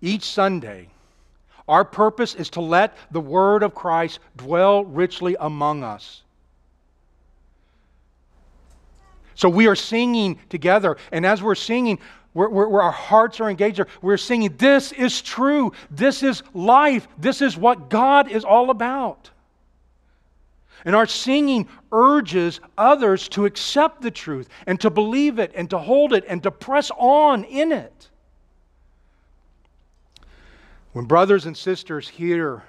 each 0.00 0.24
Sunday, 0.24 0.88
our 1.66 1.84
purpose 1.84 2.34
is 2.34 2.50
to 2.50 2.60
let 2.60 2.96
the 3.10 3.20
Word 3.20 3.62
of 3.62 3.74
Christ 3.74 4.18
dwell 4.36 4.84
richly 4.84 5.36
among 5.40 5.82
us. 5.82 6.22
So 9.34 9.48
we 9.48 9.66
are 9.66 9.74
singing 9.74 10.38
together, 10.48 10.96
and 11.10 11.26
as 11.26 11.42
we're 11.42 11.54
singing, 11.54 11.98
we're, 12.34 12.48
we're, 12.48 12.82
our 12.82 12.92
hearts 12.92 13.40
are 13.40 13.48
engaged. 13.48 13.80
We're 14.02 14.16
singing, 14.16 14.54
This 14.58 14.92
is 14.92 15.22
true. 15.22 15.72
This 15.90 16.22
is 16.22 16.42
life. 16.52 17.08
This 17.16 17.40
is 17.40 17.56
what 17.56 17.88
God 17.88 18.30
is 18.30 18.44
all 18.44 18.70
about. 18.70 19.30
And 20.84 20.94
our 20.94 21.06
singing 21.06 21.68
urges 21.92 22.60
others 22.76 23.28
to 23.30 23.46
accept 23.46 24.02
the 24.02 24.10
truth 24.10 24.48
and 24.66 24.80
to 24.80 24.90
believe 24.90 25.38
it 25.38 25.52
and 25.54 25.70
to 25.70 25.78
hold 25.78 26.12
it 26.12 26.24
and 26.28 26.42
to 26.42 26.50
press 26.50 26.90
on 26.98 27.44
in 27.44 27.72
it. 27.72 28.10
When 30.92 31.06
brothers 31.06 31.46
and 31.46 31.56
sisters 31.56 32.08
hear, 32.08 32.62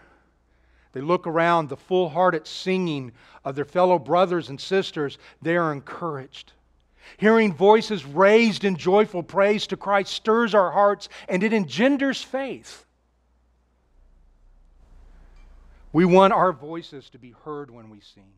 they 0.93 1.01
look 1.01 1.27
around 1.27 1.67
the 1.67 1.77
full 1.77 2.09
hearted 2.09 2.47
singing 2.47 3.11
of 3.43 3.55
their 3.55 3.65
fellow 3.65 3.99
brothers 3.99 4.49
and 4.49 4.59
sisters, 4.59 5.17
they 5.41 5.57
are 5.57 5.73
encouraged. 5.73 6.53
Hearing 7.17 7.53
voices 7.53 8.05
raised 8.05 8.63
in 8.63 8.77
joyful 8.77 9.23
praise 9.23 9.67
to 9.67 9.77
Christ 9.77 10.13
stirs 10.13 10.55
our 10.55 10.71
hearts 10.71 11.09
and 11.27 11.43
it 11.43 11.53
engenders 11.53 12.21
faith. 12.21 12.84
We 15.95 16.03
want 16.03 16.33
our 16.33 16.51
voices 16.51 17.09
to 17.11 17.17
be 17.17 17.33
heard 17.45 17.71
when 17.71 17.89
we 17.89 18.01
sing. 18.01 18.33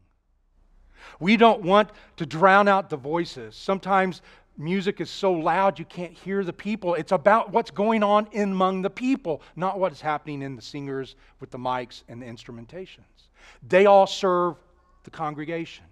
We 1.20 1.38
don't 1.38 1.64
want 1.64 1.90
to 2.18 2.26
drown 2.28 2.68
out 2.68 2.92
the 2.92 2.98
voices. 2.98 3.56
Sometimes 3.56 4.22
music 4.60 5.02
is 5.02 5.10
so 5.10 5.34
loud 5.34 5.80
you 5.80 5.86
can't 5.86 6.14
hear 6.14 6.44
the 6.44 6.54
people. 6.54 6.94
It's 6.94 7.12
about 7.12 7.52
what's 7.52 7.72
going 7.72 8.04
on 8.04 8.28
among 8.36 8.84
the 8.84 8.92
people, 8.92 9.42
not 9.56 9.80
what 9.80 9.92
is 9.92 10.00
happening 10.00 10.44
in 10.44 10.56
the 10.56 10.62
singers 10.62 11.16
with 11.40 11.50
the 11.50 11.58
mics 11.58 12.04
and 12.08 12.22
the 12.22 12.28
instrumentations. 12.28 13.32
They 13.68 13.88
all 13.88 14.06
serve 14.06 14.58
the 15.04 15.10
congregation. 15.10 15.86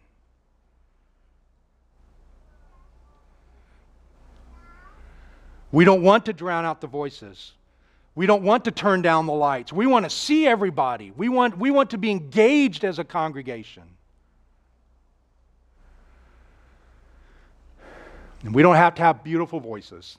We 5.72 5.84
don't 5.84 6.04
want 6.04 6.28
to 6.28 6.34
drown 6.34 6.64
out 6.64 6.80
the 6.80 6.86
voices. 6.86 7.54
We 8.16 8.26
don't 8.26 8.44
want 8.44 8.64
to 8.66 8.72
turn 8.72 9.02
down 9.02 9.26
the 9.26 9.34
lights. 9.34 9.74
We 9.74 9.88
want 9.88 10.06
to 10.06 10.10
see 10.10 10.48
everybody. 10.48 11.12
We 11.16 11.28
want, 11.28 11.58
we 11.58 11.70
want 11.70 11.90
to 11.90 11.98
be 11.98 12.12
engaged 12.12 12.86
as 12.86 12.98
a 12.98 13.04
congregation. 13.04 13.84
And 18.44 18.56
we 18.56 18.62
don't 18.62 18.76
have 18.76 18.96
to 18.96 19.02
have 19.02 19.24
beautiful 19.24 19.60
voices. 19.60 20.18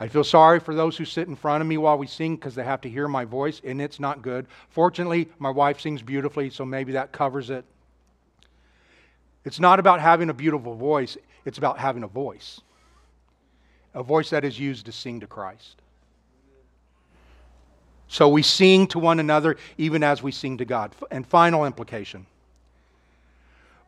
I 0.00 0.08
feel 0.08 0.24
sorry 0.24 0.60
for 0.60 0.74
those 0.74 0.96
who 0.96 1.04
sit 1.04 1.28
in 1.28 1.36
front 1.36 1.60
of 1.60 1.66
me 1.66 1.76
while 1.76 1.98
we 1.98 2.06
sing 2.06 2.36
because 2.36 2.54
they 2.54 2.64
have 2.64 2.80
to 2.82 2.88
hear 2.88 3.08
my 3.08 3.24
voice, 3.24 3.60
and 3.64 3.82
it's 3.82 3.98
not 3.98 4.22
good. 4.22 4.46
Fortunately, 4.70 5.28
my 5.38 5.50
wife 5.50 5.80
sings 5.80 6.02
beautifully, 6.02 6.50
so 6.50 6.64
maybe 6.64 6.92
that 6.92 7.12
covers 7.12 7.50
it. 7.50 7.64
It's 9.44 9.58
not 9.58 9.80
about 9.80 10.00
having 10.00 10.30
a 10.30 10.34
beautiful 10.34 10.74
voice, 10.74 11.16
it's 11.44 11.58
about 11.58 11.78
having 11.78 12.04
a 12.04 12.08
voice 12.08 12.60
a 13.94 14.02
voice 14.02 14.30
that 14.30 14.44
is 14.44 14.58
used 14.58 14.86
to 14.86 14.92
sing 14.92 15.20
to 15.20 15.26
Christ. 15.26 15.76
So 18.08 18.28
we 18.28 18.42
sing 18.42 18.86
to 18.88 18.98
one 18.98 19.20
another 19.20 19.56
even 19.76 20.02
as 20.02 20.22
we 20.22 20.32
sing 20.32 20.58
to 20.58 20.64
God. 20.64 20.94
And 21.10 21.26
final 21.26 21.64
implication 21.64 22.26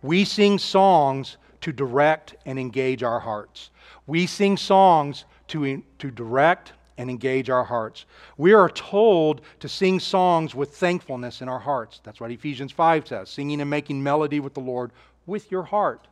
we 0.03 0.25
sing 0.25 0.59
songs 0.59 1.37
to 1.61 1.73
direct 1.73 2.35
and 2.47 2.59
engage 2.59 3.03
our 3.03 3.21
hearts. 3.21 3.71
We 4.07 4.27
sing 4.27 4.57
songs 4.57 5.25
to, 5.49 5.83
to 5.99 6.11
direct 6.11 6.73
and 6.97 7.11
engage 7.11 7.51
our 7.51 7.65
hearts. 7.65 8.07
We 8.37 8.53
are 8.53 8.69
told 8.69 9.43
to 9.61 9.69
sing 9.69 10.01
songs 10.01 10.55
with 10.55 10.77
thankfulness 10.77 11.43
in 11.43 11.49
our 11.49 11.59
hearts. 11.59 12.01
That's 12.03 12.21
what 12.21 12.31
Ephesians 12.31 12.73
5 12.73 13.09
says 13.09 13.29
singing 13.29 13.61
and 13.61 13.71
making 13.71 14.03
melody 14.03 14.41
with 14.41 14.55
the 14.55 14.61
Lord 14.61 14.91
with 15.27 15.51
your 15.51 15.63
heart. 15.63 16.07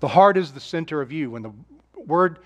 The 0.00 0.08
heart 0.08 0.36
is 0.36 0.52
the 0.52 0.60
center 0.60 1.00
of 1.00 1.10
you. 1.10 1.30
When 1.30 1.42
the 1.42 1.52
Word 1.96 2.38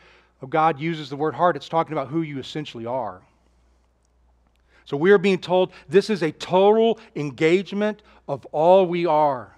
of 0.42 0.50
God 0.50 0.80
uses 0.80 1.08
the 1.08 1.16
word 1.16 1.34
heart, 1.34 1.56
it's 1.56 1.68
talking 1.68 1.92
about 1.92 2.08
who 2.08 2.22
you 2.22 2.38
essentially 2.38 2.84
are. 2.84 3.22
So 4.84 4.96
we 4.96 5.12
are 5.12 5.18
being 5.18 5.38
told 5.38 5.72
this 5.88 6.10
is 6.10 6.22
a 6.22 6.32
total 6.32 6.98
engagement 7.14 8.02
of 8.28 8.44
all 8.46 8.86
we 8.86 9.06
are. 9.06 9.56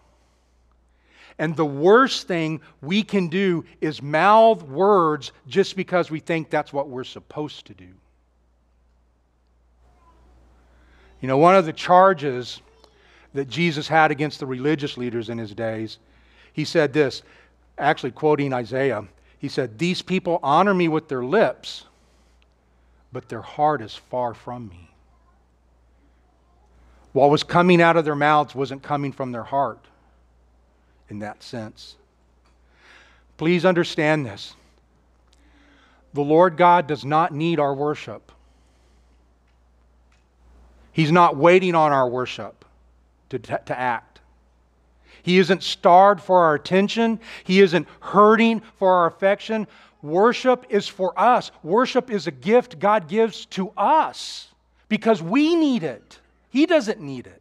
And 1.39 1.57
the 1.57 1.65
worst 1.65 2.29
thing 2.29 2.61
we 2.81 3.03
can 3.03 3.29
do 3.29 3.65
is 3.81 4.01
mouth 4.01 4.63
words 4.63 5.33
just 5.49 5.75
because 5.75 6.11
we 6.11 6.21
think 6.21 6.51
that's 6.51 6.73
what 6.73 6.89
we're 6.89 7.03
supposed 7.03 7.67
to 7.67 7.75
do. 7.75 7.89
You 11.21 11.29
know, 11.29 11.39
one 11.39 11.57
of 11.57 11.65
the 11.65 11.73
charges 11.73 12.61
that 13.33 13.49
Jesus 13.49 13.89
had 13.89 14.11
against 14.11 14.39
the 14.39 14.47
religious 14.47 14.97
leaders 14.97 15.31
in 15.31 15.39
his 15.39 15.55
days, 15.55 15.99
he 16.53 16.65
said 16.65 16.93
this, 16.93 17.23
actually 17.79 18.13
quoting 18.13 18.53
Isaiah. 18.53 19.05
He 19.39 19.49
said, 19.49 19.79
These 19.79 20.03
people 20.03 20.41
honor 20.43 20.75
me 20.75 20.89
with 20.89 21.09
their 21.09 21.25
lips, 21.25 21.85
but 23.13 23.29
their 23.29 23.43
heart 23.43 23.83
is 23.83 23.95
far 23.95 24.35
from 24.35 24.69
me. 24.69 24.91
What 27.13 27.31
was 27.31 27.45
coming 27.45 27.81
out 27.81 27.97
of 27.97 28.05
their 28.05 28.17
mouths 28.17 28.55
wasn't 28.55 28.83
coming 28.83 29.13
from 29.13 29.33
their 29.33 29.45
heart 29.45 29.85
in 31.09 31.21
that 31.21 31.43
sense. 31.43 31.97
Please 33.37 33.65
understand 33.65 34.27
this. 34.27 34.55
The 36.13 36.23
Lord 36.23 36.57
God 36.57 36.87
does 36.87 37.05
not 37.05 37.33
need 37.33 37.59
our 37.59 37.75
worship. 37.75 38.33
He's 40.93 41.11
not 41.11 41.37
waiting 41.37 41.75
on 41.75 41.93
our 41.93 42.09
worship 42.09 42.65
to, 43.31 43.39
to 43.39 43.79
act. 43.79 44.14
He 45.25 45.39
isn't 45.39 45.63
starved 45.63 46.21
for 46.21 46.45
our 46.45 46.55
attention. 46.55 47.19
He 47.45 47.61
isn't 47.63 47.89
hurting 48.01 48.61
for 48.79 48.93
our 48.93 49.07
affection. 49.07 49.67
Worship 50.03 50.67
is 50.69 50.87
for 50.87 51.19
us. 51.19 51.51
Worship 51.63 52.11
is 52.11 52.27
a 52.27 52.31
gift 52.31 52.79
God 52.79 53.09
gives 53.09 53.47
to 53.47 53.73
us 53.75 54.49
because 54.91 55.23
we 55.23 55.57
need 55.57 55.83
it. 55.83 56.21
He 56.51 56.67
doesn't 56.67 57.01
need 57.01 57.27
it. 57.27 57.41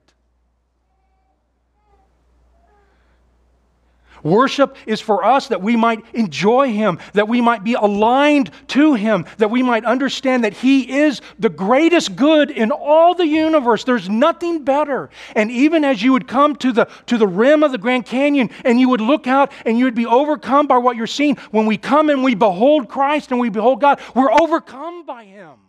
Worship 4.23 4.77
is 4.85 5.01
for 5.01 5.23
us 5.23 5.49
that 5.49 5.61
we 5.61 5.75
might 5.75 6.03
enjoy 6.13 6.71
Him, 6.71 6.99
that 7.13 7.27
we 7.27 7.41
might 7.41 7.63
be 7.63 7.73
aligned 7.73 8.51
to 8.69 8.93
Him, 8.93 9.25
that 9.37 9.51
we 9.51 9.61
might 9.61 9.85
understand 9.85 10.45
that 10.45 10.53
He 10.53 10.99
is 10.99 11.21
the 11.37 11.49
greatest 11.49 12.15
good 12.15 12.49
in 12.49 12.71
all 12.71 13.15
the 13.15 13.27
universe. 13.27 13.83
There's 13.83 14.09
nothing 14.09 14.63
better. 14.63 15.09
And 15.35 15.51
even 15.51 15.83
as 15.83 16.01
you 16.01 16.13
would 16.13 16.27
come 16.27 16.55
to 16.57 16.71
the, 16.71 16.85
to 17.07 17.17
the 17.17 17.27
rim 17.27 17.63
of 17.63 17.71
the 17.71 17.77
Grand 17.77 18.05
Canyon 18.05 18.49
and 18.63 18.79
you 18.79 18.89
would 18.89 19.01
look 19.01 19.27
out 19.27 19.51
and 19.65 19.77
you 19.77 19.85
would 19.85 19.95
be 19.95 20.05
overcome 20.05 20.67
by 20.67 20.77
what 20.77 20.95
you're 20.95 21.05
seeing, 21.07 21.35
when 21.51 21.65
we 21.65 21.77
come 21.77 22.09
and 22.09 22.23
we 22.23 22.33
behold 22.33 22.87
Christ 22.87 23.31
and 23.31 23.39
we 23.39 23.49
behold 23.49 23.81
God, 23.81 23.99
we're 24.15 24.31
overcome 24.31 25.05
by 25.05 25.25
Him. 25.25 25.62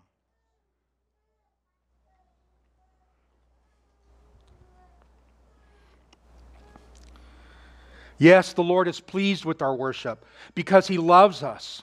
Yes, 8.19 8.53
the 8.53 8.63
Lord 8.63 8.89
is 8.89 9.01
pleased 9.01 9.45
with 9.45 9.63
our 9.63 9.75
worship 9.75 10.25
because 10.55 10.87
He 10.87 10.99
loves 10.99 11.43
us. 11.43 11.83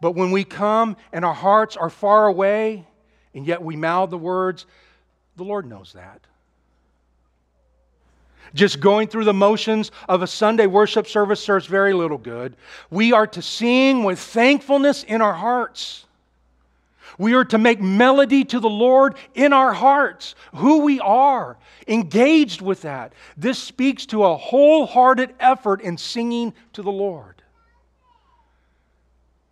But 0.00 0.16
when 0.16 0.30
we 0.30 0.44
come 0.44 0.96
and 1.12 1.24
our 1.24 1.34
hearts 1.34 1.76
are 1.76 1.90
far 1.90 2.26
away 2.26 2.86
and 3.34 3.46
yet 3.46 3.62
we 3.62 3.76
mouth 3.76 4.10
the 4.10 4.18
words, 4.18 4.66
the 5.36 5.44
Lord 5.44 5.66
knows 5.66 5.92
that. 5.92 6.20
Just 8.54 8.80
going 8.80 9.08
through 9.08 9.24
the 9.24 9.32
motions 9.32 9.90
of 10.08 10.22
a 10.22 10.26
Sunday 10.26 10.66
worship 10.66 11.06
service 11.06 11.42
serves 11.42 11.66
very 11.66 11.94
little 11.94 12.18
good. 12.18 12.54
We 12.90 13.12
are 13.12 13.26
to 13.28 13.40
sing 13.40 14.04
with 14.04 14.18
thankfulness 14.18 15.04
in 15.04 15.22
our 15.22 15.32
hearts. 15.32 16.04
We 17.18 17.34
are 17.34 17.44
to 17.46 17.58
make 17.58 17.80
melody 17.80 18.44
to 18.44 18.60
the 18.60 18.70
Lord 18.70 19.16
in 19.34 19.52
our 19.52 19.72
hearts, 19.72 20.34
who 20.54 20.82
we 20.82 21.00
are, 21.00 21.58
engaged 21.86 22.60
with 22.60 22.82
that. 22.82 23.12
This 23.36 23.58
speaks 23.58 24.06
to 24.06 24.24
a 24.24 24.36
wholehearted 24.36 25.34
effort 25.38 25.80
in 25.80 25.98
singing 25.98 26.54
to 26.72 26.82
the 26.82 26.92
Lord. 26.92 27.42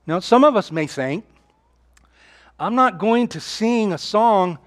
Now, 0.07 0.21
some 0.21 0.45
of 0.45 0.57
us 0.57 0.73
may 0.73 0.87
think, 0.87 1.25
I'm 2.59 2.75
not 2.75 2.99
going 2.99 3.29
to 3.29 3.41
sing 3.41 3.93
a 3.93 3.99
song 3.99 4.59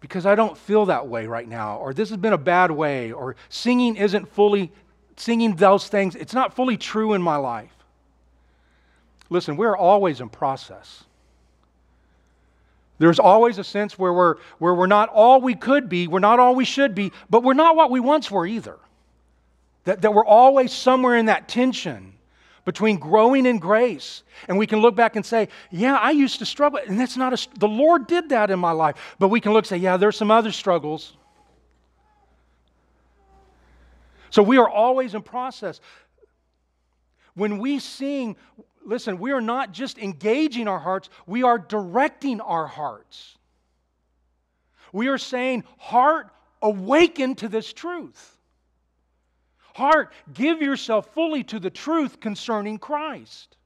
because 0.00 0.26
I 0.26 0.34
don't 0.34 0.58
feel 0.58 0.86
that 0.86 1.06
way 1.06 1.26
right 1.26 1.48
now, 1.48 1.78
or 1.78 1.94
this 1.94 2.08
has 2.10 2.18
been 2.18 2.32
a 2.32 2.38
bad 2.38 2.72
way, 2.72 3.12
or 3.12 3.36
singing 3.48 3.96
isn't 3.96 4.28
fully, 4.28 4.72
singing 5.16 5.54
those 5.54 5.86
things, 5.86 6.16
it's 6.16 6.34
not 6.34 6.54
fully 6.54 6.76
true 6.76 7.12
in 7.14 7.22
my 7.22 7.36
life. 7.36 7.72
Listen, 9.30 9.56
we're 9.56 9.76
always 9.76 10.20
in 10.20 10.28
process. 10.28 11.04
There's 13.02 13.18
always 13.18 13.58
a 13.58 13.64
sense 13.64 13.98
where 13.98 14.12
we're, 14.12 14.36
where 14.58 14.74
we're 14.74 14.86
not 14.86 15.08
all 15.08 15.40
we 15.40 15.56
could 15.56 15.88
be, 15.88 16.06
we're 16.06 16.20
not 16.20 16.38
all 16.38 16.54
we 16.54 16.64
should 16.64 16.94
be, 16.94 17.10
but 17.28 17.42
we're 17.42 17.52
not 17.52 17.74
what 17.74 17.90
we 17.90 17.98
once 17.98 18.30
were 18.30 18.46
either. 18.46 18.78
That, 19.82 20.02
that 20.02 20.14
we're 20.14 20.24
always 20.24 20.72
somewhere 20.72 21.16
in 21.16 21.26
that 21.26 21.48
tension 21.48 22.12
between 22.64 23.00
growing 23.00 23.44
in 23.44 23.58
grace. 23.58 24.22
And 24.46 24.56
we 24.56 24.68
can 24.68 24.78
look 24.78 24.94
back 24.94 25.16
and 25.16 25.26
say, 25.26 25.48
yeah, 25.72 25.96
I 25.96 26.12
used 26.12 26.38
to 26.38 26.46
struggle. 26.46 26.78
And 26.86 26.96
that's 27.00 27.16
not 27.16 27.32
a, 27.32 27.48
the 27.58 27.66
Lord 27.66 28.06
did 28.06 28.28
that 28.28 28.52
in 28.52 28.60
my 28.60 28.70
life. 28.70 28.94
But 29.18 29.30
we 29.30 29.40
can 29.40 29.52
look 29.52 29.64
and 29.64 29.70
say, 29.70 29.78
yeah, 29.78 29.96
there's 29.96 30.16
some 30.16 30.30
other 30.30 30.52
struggles. 30.52 31.14
So 34.30 34.44
we 34.44 34.58
are 34.58 34.68
always 34.68 35.16
in 35.16 35.22
process. 35.22 35.80
When 37.34 37.58
we 37.58 37.80
sing, 37.80 38.36
listen, 38.84 39.18
we 39.18 39.32
are 39.32 39.40
not 39.40 39.72
just 39.72 39.98
engaging 39.98 40.68
our 40.68 40.78
hearts, 40.78 41.08
we 41.26 41.42
are 41.42 41.58
directing 41.58 42.40
our 42.40 42.66
hearts. 42.66 43.36
We 44.92 45.08
are 45.08 45.18
saying, 45.18 45.64
Heart, 45.78 46.28
awaken 46.60 47.34
to 47.36 47.48
this 47.48 47.72
truth. 47.72 48.38
Heart, 49.74 50.12
give 50.34 50.60
yourself 50.60 51.12
fully 51.14 51.44
to 51.44 51.58
the 51.58 51.70
truth 51.70 52.20
concerning 52.20 52.78
Christ. 52.78 53.56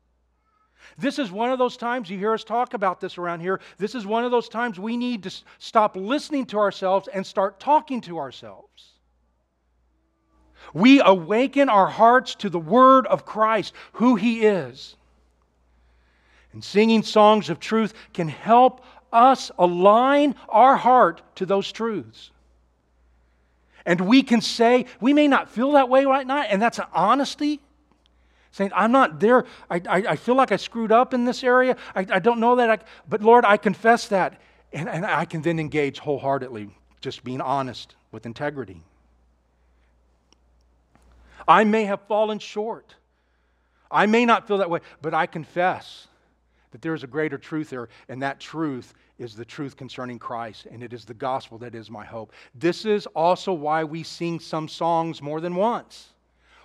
This 0.99 1.19
is 1.19 1.33
one 1.33 1.51
of 1.51 1.59
those 1.59 1.77
times, 1.77 2.09
you 2.09 2.17
hear 2.17 2.33
us 2.33 2.45
talk 2.45 2.75
about 2.75 3.01
this 3.01 3.19
around 3.19 3.41
here. 3.41 3.61
This 3.77 3.95
is 3.95 4.07
one 4.07 4.25
of 4.25 4.31
those 4.31 4.49
times 4.49 4.79
we 4.79 4.97
need 4.97 5.25
to 5.25 5.35
stop 5.59 5.97
listening 5.97 6.47
to 6.47 6.59
ourselves 6.59 7.09
and 7.13 7.27
start 7.27 7.59
talking 7.59 8.01
to 8.03 8.19
ourselves. 8.19 8.93
We 10.73 11.01
awaken 11.05 11.69
our 11.69 11.87
hearts 11.87 12.35
to 12.37 12.51
the 12.51 12.59
Word 12.59 13.07
of 13.07 13.25
Christ, 13.25 13.75
who 13.93 14.17
He 14.17 14.47
is. 14.47 14.96
And 16.57 16.65
singing 16.65 17.03
songs 17.03 17.51
of 17.51 17.61
truth 17.61 17.93
can 18.15 18.29
help 18.29 18.83
us 19.13 19.51
align 19.59 20.35
our 20.49 20.75
heart 20.75 21.21
to 21.35 21.45
those 21.45 21.71
truths. 21.71 22.31
And 23.85 24.01
we 24.01 24.23
can 24.23 24.41
say, 24.41 24.87
we 24.99 25.13
may 25.13 25.29
not 25.29 25.51
feel 25.51 25.73
that 25.73 25.91
way 25.91 26.07
right 26.07 26.27
now, 26.27 26.41
and 26.41 26.63
that's 26.63 26.79
an 26.79 26.87
honesty. 26.95 27.61
Saying, 28.53 28.71
I'm 28.75 28.91
not 28.91 29.21
there. 29.21 29.45
I, 29.69 29.83
I, 29.87 29.97
I 29.97 30.17
feel 30.17 30.35
like 30.35 30.51
I 30.51 30.57
screwed 30.57 30.93
up 30.93 31.13
in 31.13 31.27
this 31.27 31.45
area. 31.45 31.77
I, 31.95 32.07
I 32.11 32.21
don't 32.21 32.41
know 32.41 32.57
that. 32.57 32.71
I, 32.71 32.79
but 33.07 33.21
Lord, 33.21 33.45
I 33.45 33.59
confess 33.59 34.09
that. 34.09 34.41
And, 34.73 34.89
and 34.89 35.05
I 35.05 35.27
can 35.27 35.43
then 35.43 35.59
engage 35.59 35.99
wholeheartedly, 35.99 36.71
just 37.03 37.23
being 37.23 37.43
honest 37.43 37.97
with 38.13 38.25
integrity. 38.25 38.83
I 41.47 41.65
may 41.65 41.85
have 41.85 42.01
fallen 42.09 42.39
short. 42.39 42.95
I 43.91 44.07
may 44.07 44.25
not 44.25 44.49
feel 44.49 44.57
that 44.57 44.71
way, 44.71 44.81
but 45.03 45.13
I 45.13 45.27
confess 45.27 46.09
that 46.77 46.83
there 46.83 46.93
is 46.93 47.05
a 47.05 47.07
greater 47.07 47.39
truth 47.39 47.71
there, 47.71 47.89
and 48.11 48.21
that 48.21 48.39
truth 48.39 48.93
is 49.19 49.35
the 49.35 49.47
truth 49.47 49.79
concerning 49.79 50.19
Christ, 50.19 50.67
and 50.71 50.83
it 50.83 50.93
is 50.93 51.07
the 51.07 51.15
gospel 51.15 51.57
that 51.57 51.75
is 51.75 51.91
my 51.91 52.05
hope. 52.05 52.35
This 52.55 52.85
is 52.85 53.07
also 53.17 53.55
why 53.55 53.83
we 53.83 54.03
sing 54.03 54.39
some 54.39 54.69
songs 54.69 55.23
more 55.23 55.41
than 55.41 55.55
once. 55.55 56.09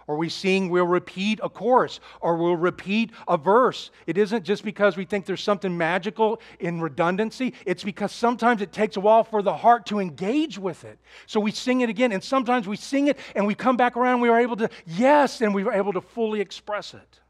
Or 0.08 0.18
we 0.18 0.28
sing, 0.28 0.68
we'll 0.68 0.86
repeat 0.86 1.40
a 1.42 1.48
chorus, 1.48 2.02
or 2.20 2.36
we'll 2.36 2.58
repeat 2.58 3.12
a 3.26 3.38
verse. 3.38 3.90
It 4.06 4.18
isn't 4.18 4.44
just 4.44 4.66
because 4.66 4.98
we 4.98 5.06
think 5.06 5.26
there's 5.26 5.42
something 5.42 5.78
magical 5.78 6.42
in 6.60 6.82
redundancy, 6.82 7.54
it's 7.66 7.86
because 7.86 8.12
sometimes 8.12 8.62
it 8.62 8.74
takes 8.74 8.98
a 8.98 9.00
while 9.00 9.24
for 9.24 9.42
the 9.42 9.56
heart 9.56 9.86
to 9.86 10.00
engage 10.00 10.60
with 10.60 10.84
it. 10.84 11.00
So 11.26 11.40
we 11.40 11.52
sing 11.52 11.80
it 11.80 11.90
again, 11.90 12.12
and 12.12 12.22
sometimes 12.22 12.68
we 12.68 12.76
sing 12.76 13.08
it 13.08 13.18
and 13.34 13.48
we 13.48 13.56
come 13.56 13.78
back 13.78 13.96
around, 13.96 14.20
we 14.20 14.28
are 14.28 14.42
able 14.42 14.58
to, 14.58 14.70
yes, 14.86 15.40
and 15.40 15.56
we 15.56 15.64
are 15.64 15.72
able 15.72 15.94
to 15.94 16.02
fully 16.02 16.42
express 16.42 16.94
it. 16.94 17.22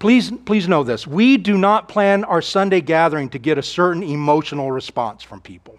Please, 0.00 0.32
please 0.46 0.66
know 0.66 0.82
this. 0.82 1.06
We 1.06 1.36
do 1.36 1.58
not 1.58 1.88
plan 1.88 2.24
our 2.24 2.40
Sunday 2.40 2.80
gathering 2.80 3.28
to 3.28 3.38
get 3.38 3.58
a 3.58 3.62
certain 3.62 4.02
emotional 4.02 4.72
response 4.72 5.22
from 5.22 5.42
people. 5.42 5.78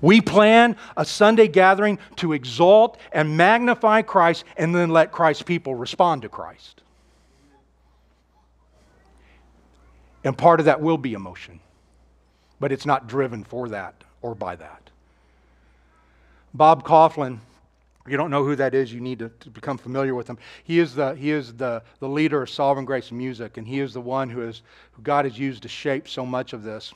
We 0.00 0.22
plan 0.22 0.76
a 0.96 1.04
Sunday 1.04 1.48
gathering 1.48 1.98
to 2.16 2.32
exalt 2.32 2.98
and 3.12 3.36
magnify 3.36 4.02
Christ 4.02 4.44
and 4.56 4.74
then 4.74 4.90
let 4.90 5.12
Christ's 5.12 5.42
people 5.42 5.74
respond 5.74 6.22
to 6.22 6.30
Christ. 6.30 6.82
And 10.24 10.36
part 10.36 10.60
of 10.60 10.66
that 10.66 10.80
will 10.80 10.98
be 10.98 11.12
emotion, 11.12 11.60
but 12.58 12.72
it's 12.72 12.86
not 12.86 13.06
driven 13.06 13.44
for 13.44 13.68
that 13.68 13.94
or 14.22 14.34
by 14.34 14.56
that. 14.56 14.90
Bob 16.54 16.84
if 16.88 17.38
you 18.08 18.16
don't 18.16 18.30
know 18.30 18.44
who 18.44 18.56
that 18.56 18.74
is, 18.74 18.92
you 18.92 19.00
need 19.00 19.18
to, 19.20 19.28
to, 19.40 19.50
become 19.50 19.78
familiar 19.78 20.14
with 20.14 20.28
him. 20.28 20.38
He 20.64 20.78
is, 20.78 20.94
the, 20.94 21.14
he 21.14 21.30
is 21.30 21.54
the, 21.54 21.82
the 21.98 22.08
leader 22.08 22.42
of 22.42 22.50
Sovereign 22.50 22.84
Grace 22.84 23.10
Music, 23.10 23.56
and 23.56 23.66
he 23.66 23.80
is 23.80 23.92
the 23.92 24.00
one 24.00 24.30
who, 24.30 24.42
is, 24.42 24.62
who 24.92 25.02
God 25.02 25.24
has 25.24 25.38
used 25.38 25.62
to 25.62 25.68
shape 25.68 26.08
so 26.08 26.24
much 26.24 26.52
of 26.52 26.62
this 26.62 26.92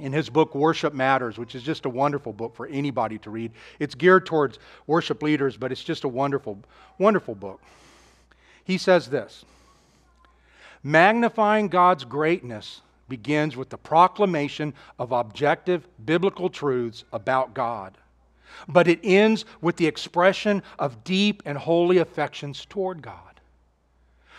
in 0.00 0.12
his 0.12 0.30
book 0.30 0.54
Worship 0.54 0.94
Matters, 0.94 1.38
which 1.38 1.54
is 1.54 1.62
just 1.62 1.84
a 1.84 1.90
wonderful 1.90 2.32
book 2.32 2.56
for 2.56 2.66
anybody 2.66 3.18
to 3.18 3.30
read. 3.30 3.52
It's 3.78 3.94
geared 3.94 4.26
towards 4.26 4.58
worship 4.86 5.22
leaders, 5.22 5.56
but 5.56 5.70
it's 5.72 5.84
just 5.84 6.04
a 6.04 6.08
wonderful, 6.08 6.58
wonderful 6.98 7.34
book. 7.34 7.60
He 8.64 8.78
says 8.78 9.08
this 9.08 9.44
Magnifying 10.82 11.68
God's 11.68 12.04
greatness 12.04 12.80
begins 13.08 13.56
with 13.56 13.68
the 13.68 13.76
proclamation 13.76 14.72
of 14.98 15.12
objective 15.12 15.86
biblical 16.04 16.48
truths 16.48 17.04
about 17.12 17.52
God, 17.52 17.98
but 18.68 18.88
it 18.88 19.00
ends 19.02 19.44
with 19.60 19.76
the 19.76 19.86
expression 19.86 20.62
of 20.78 21.04
deep 21.04 21.42
and 21.44 21.56
holy 21.56 21.98
affections 21.98 22.66
toward 22.66 23.02
God. 23.02 23.40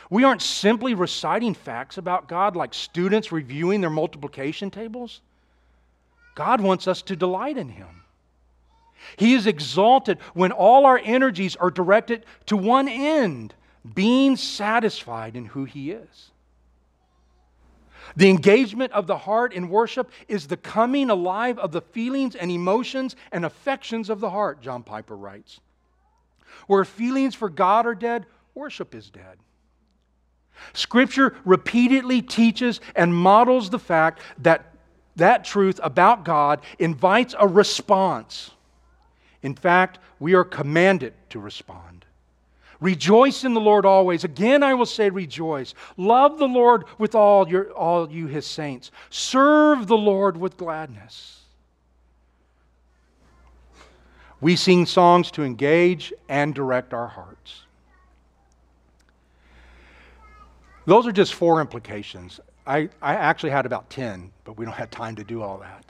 We 0.09 0.25
aren't 0.25 0.41
simply 0.41 0.93
reciting 0.93 1.53
facts 1.53 1.97
about 1.97 2.27
God 2.27 2.55
like 2.55 2.73
students 2.73 3.31
reviewing 3.31 3.79
their 3.79 3.89
multiplication 3.89 4.69
tables. 4.69 5.21
God 6.35 6.59
wants 6.59 6.87
us 6.87 7.01
to 7.03 7.15
delight 7.15 7.57
in 7.57 7.69
Him. 7.69 8.03
He 9.15 9.33
is 9.33 9.47
exalted 9.47 10.19
when 10.33 10.51
all 10.51 10.85
our 10.85 10.99
energies 11.03 11.55
are 11.55 11.71
directed 11.71 12.25
to 12.47 12.57
one 12.57 12.87
end 12.87 13.55
being 13.95 14.35
satisfied 14.35 15.35
in 15.35 15.45
who 15.45 15.65
He 15.65 15.91
is. 15.91 16.30
The 18.15 18.29
engagement 18.29 18.91
of 18.93 19.07
the 19.07 19.17
heart 19.17 19.53
in 19.53 19.69
worship 19.69 20.11
is 20.27 20.47
the 20.47 20.57
coming 20.57 21.09
alive 21.09 21.57
of 21.59 21.71
the 21.71 21.81
feelings 21.81 22.35
and 22.35 22.51
emotions 22.51 23.15
and 23.31 23.45
affections 23.45 24.09
of 24.09 24.19
the 24.19 24.29
heart, 24.29 24.61
John 24.61 24.83
Piper 24.83 25.15
writes. 25.15 25.59
Where 26.67 26.85
feelings 26.85 27.35
for 27.35 27.49
God 27.49 27.85
are 27.85 27.95
dead, 27.95 28.25
worship 28.53 28.93
is 28.93 29.09
dead. 29.09 29.37
Scripture 30.73 31.35
repeatedly 31.45 32.21
teaches 32.21 32.81
and 32.95 33.13
models 33.15 33.69
the 33.69 33.79
fact 33.79 34.21
that 34.39 34.65
that 35.15 35.43
truth 35.43 35.79
about 35.83 36.23
God 36.23 36.61
invites 36.79 37.35
a 37.37 37.47
response. 37.47 38.51
In 39.41 39.55
fact, 39.55 39.99
we 40.19 40.33
are 40.35 40.43
commanded 40.43 41.13
to 41.29 41.39
respond. 41.39 42.00
Rejoice 42.81 43.43
in 43.43 43.53
the 43.53 43.61
Lord 43.61 43.85
always. 43.85 44.23
Again, 44.23 44.63
I 44.63 44.73
will 44.73 44.87
say, 44.87 45.11
rejoice. 45.11 45.75
Love 45.97 46.39
the 46.39 46.47
Lord 46.47 46.85
with 46.97 47.13
all, 47.13 47.47
your, 47.47 47.71
all 47.71 48.11
you, 48.11 48.25
his 48.25 48.45
saints. 48.47 48.89
Serve 49.11 49.85
the 49.85 49.97
Lord 49.97 50.35
with 50.35 50.57
gladness. 50.57 51.41
We 54.41 54.55
sing 54.55 54.87
songs 54.87 55.29
to 55.31 55.43
engage 55.43 56.11
and 56.27 56.55
direct 56.55 56.95
our 56.95 57.07
hearts. 57.07 57.61
Those 60.85 61.05
are 61.05 61.11
just 61.11 61.35
four 61.35 61.61
implications. 61.61 62.39
I, 62.65 62.89
I 62.99 63.13
actually 63.13 63.51
had 63.51 63.67
about 63.67 63.91
10, 63.91 64.31
but 64.43 64.57
we 64.57 64.65
don't 64.65 64.73
have 64.73 64.89
time 64.89 65.15
to 65.17 65.23
do 65.23 65.43
all 65.43 65.59
that. 65.59 65.85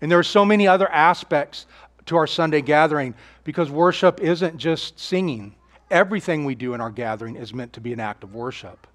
And 0.00 0.08
there 0.08 0.20
are 0.20 0.22
so 0.22 0.44
many 0.44 0.68
other 0.68 0.88
aspects 0.88 1.66
to 2.04 2.16
our 2.16 2.28
Sunday 2.28 2.60
gathering 2.60 3.12
because 3.42 3.72
worship 3.72 4.20
isn't 4.20 4.56
just 4.58 5.00
singing. 5.00 5.55
Everything 5.90 6.44
we 6.44 6.54
do 6.54 6.74
in 6.74 6.80
our 6.80 6.90
gathering 6.90 7.36
is 7.36 7.54
meant 7.54 7.72
to 7.74 7.80
be 7.80 7.92
an 7.92 8.00
act 8.00 8.24
of 8.24 8.34
worship. 8.34 8.86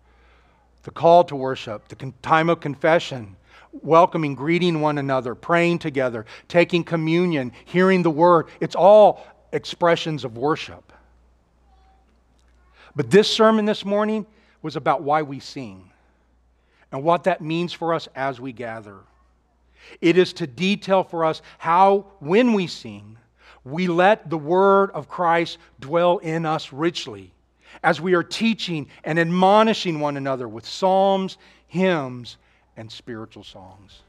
The 0.83 0.91
call 0.91 1.23
to 1.25 1.35
worship, 1.35 1.87
the 1.87 2.13
time 2.21 2.49
of 2.49 2.59
confession, 2.59 3.35
welcoming, 3.71 4.35
greeting 4.35 4.81
one 4.81 4.97
another, 4.97 5.35
praying 5.35 5.79
together, 5.79 6.25
taking 6.47 6.83
communion, 6.83 7.53
hearing 7.65 8.03
the 8.03 8.09
word, 8.09 8.47
it's 8.59 8.75
all 8.75 9.25
expressions 9.51 10.25
of 10.25 10.37
worship. 10.37 10.91
But 12.95 13.09
this 13.09 13.29
sermon 13.29 13.65
this 13.65 13.85
morning 13.85 14.25
was 14.61 14.75
about 14.75 15.01
why 15.03 15.21
we 15.21 15.39
sing 15.39 15.89
and 16.91 17.03
what 17.03 17.23
that 17.23 17.41
means 17.41 17.71
for 17.71 17.93
us 17.93 18.07
as 18.15 18.39
we 18.41 18.51
gather. 18.51 18.97
It 20.01 20.17
is 20.17 20.33
to 20.33 20.47
detail 20.47 21.03
for 21.03 21.25
us 21.25 21.41
how, 21.57 22.05
when 22.19 22.53
we 22.53 22.67
sing, 22.67 23.17
we 23.63 23.87
let 23.87 24.29
the 24.29 24.37
word 24.37 24.91
of 24.91 25.07
Christ 25.07 25.57
dwell 25.79 26.17
in 26.19 26.45
us 26.45 26.73
richly 26.73 27.31
as 27.83 28.01
we 28.01 28.13
are 28.13 28.23
teaching 28.23 28.87
and 29.03 29.19
admonishing 29.19 29.99
one 29.99 30.17
another 30.17 30.47
with 30.47 30.65
psalms, 30.65 31.37
hymns, 31.67 32.37
and 32.77 32.91
spiritual 32.91 33.43
songs. 33.43 34.01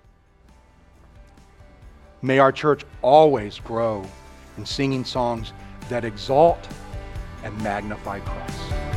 May 2.22 2.38
our 2.38 2.52
church 2.52 2.84
always 3.02 3.58
grow 3.58 4.04
in 4.56 4.64
singing 4.64 5.04
songs 5.04 5.52
that 5.88 6.04
exalt 6.04 6.68
and 7.42 7.60
magnify 7.62 8.20
Christ. 8.20 8.91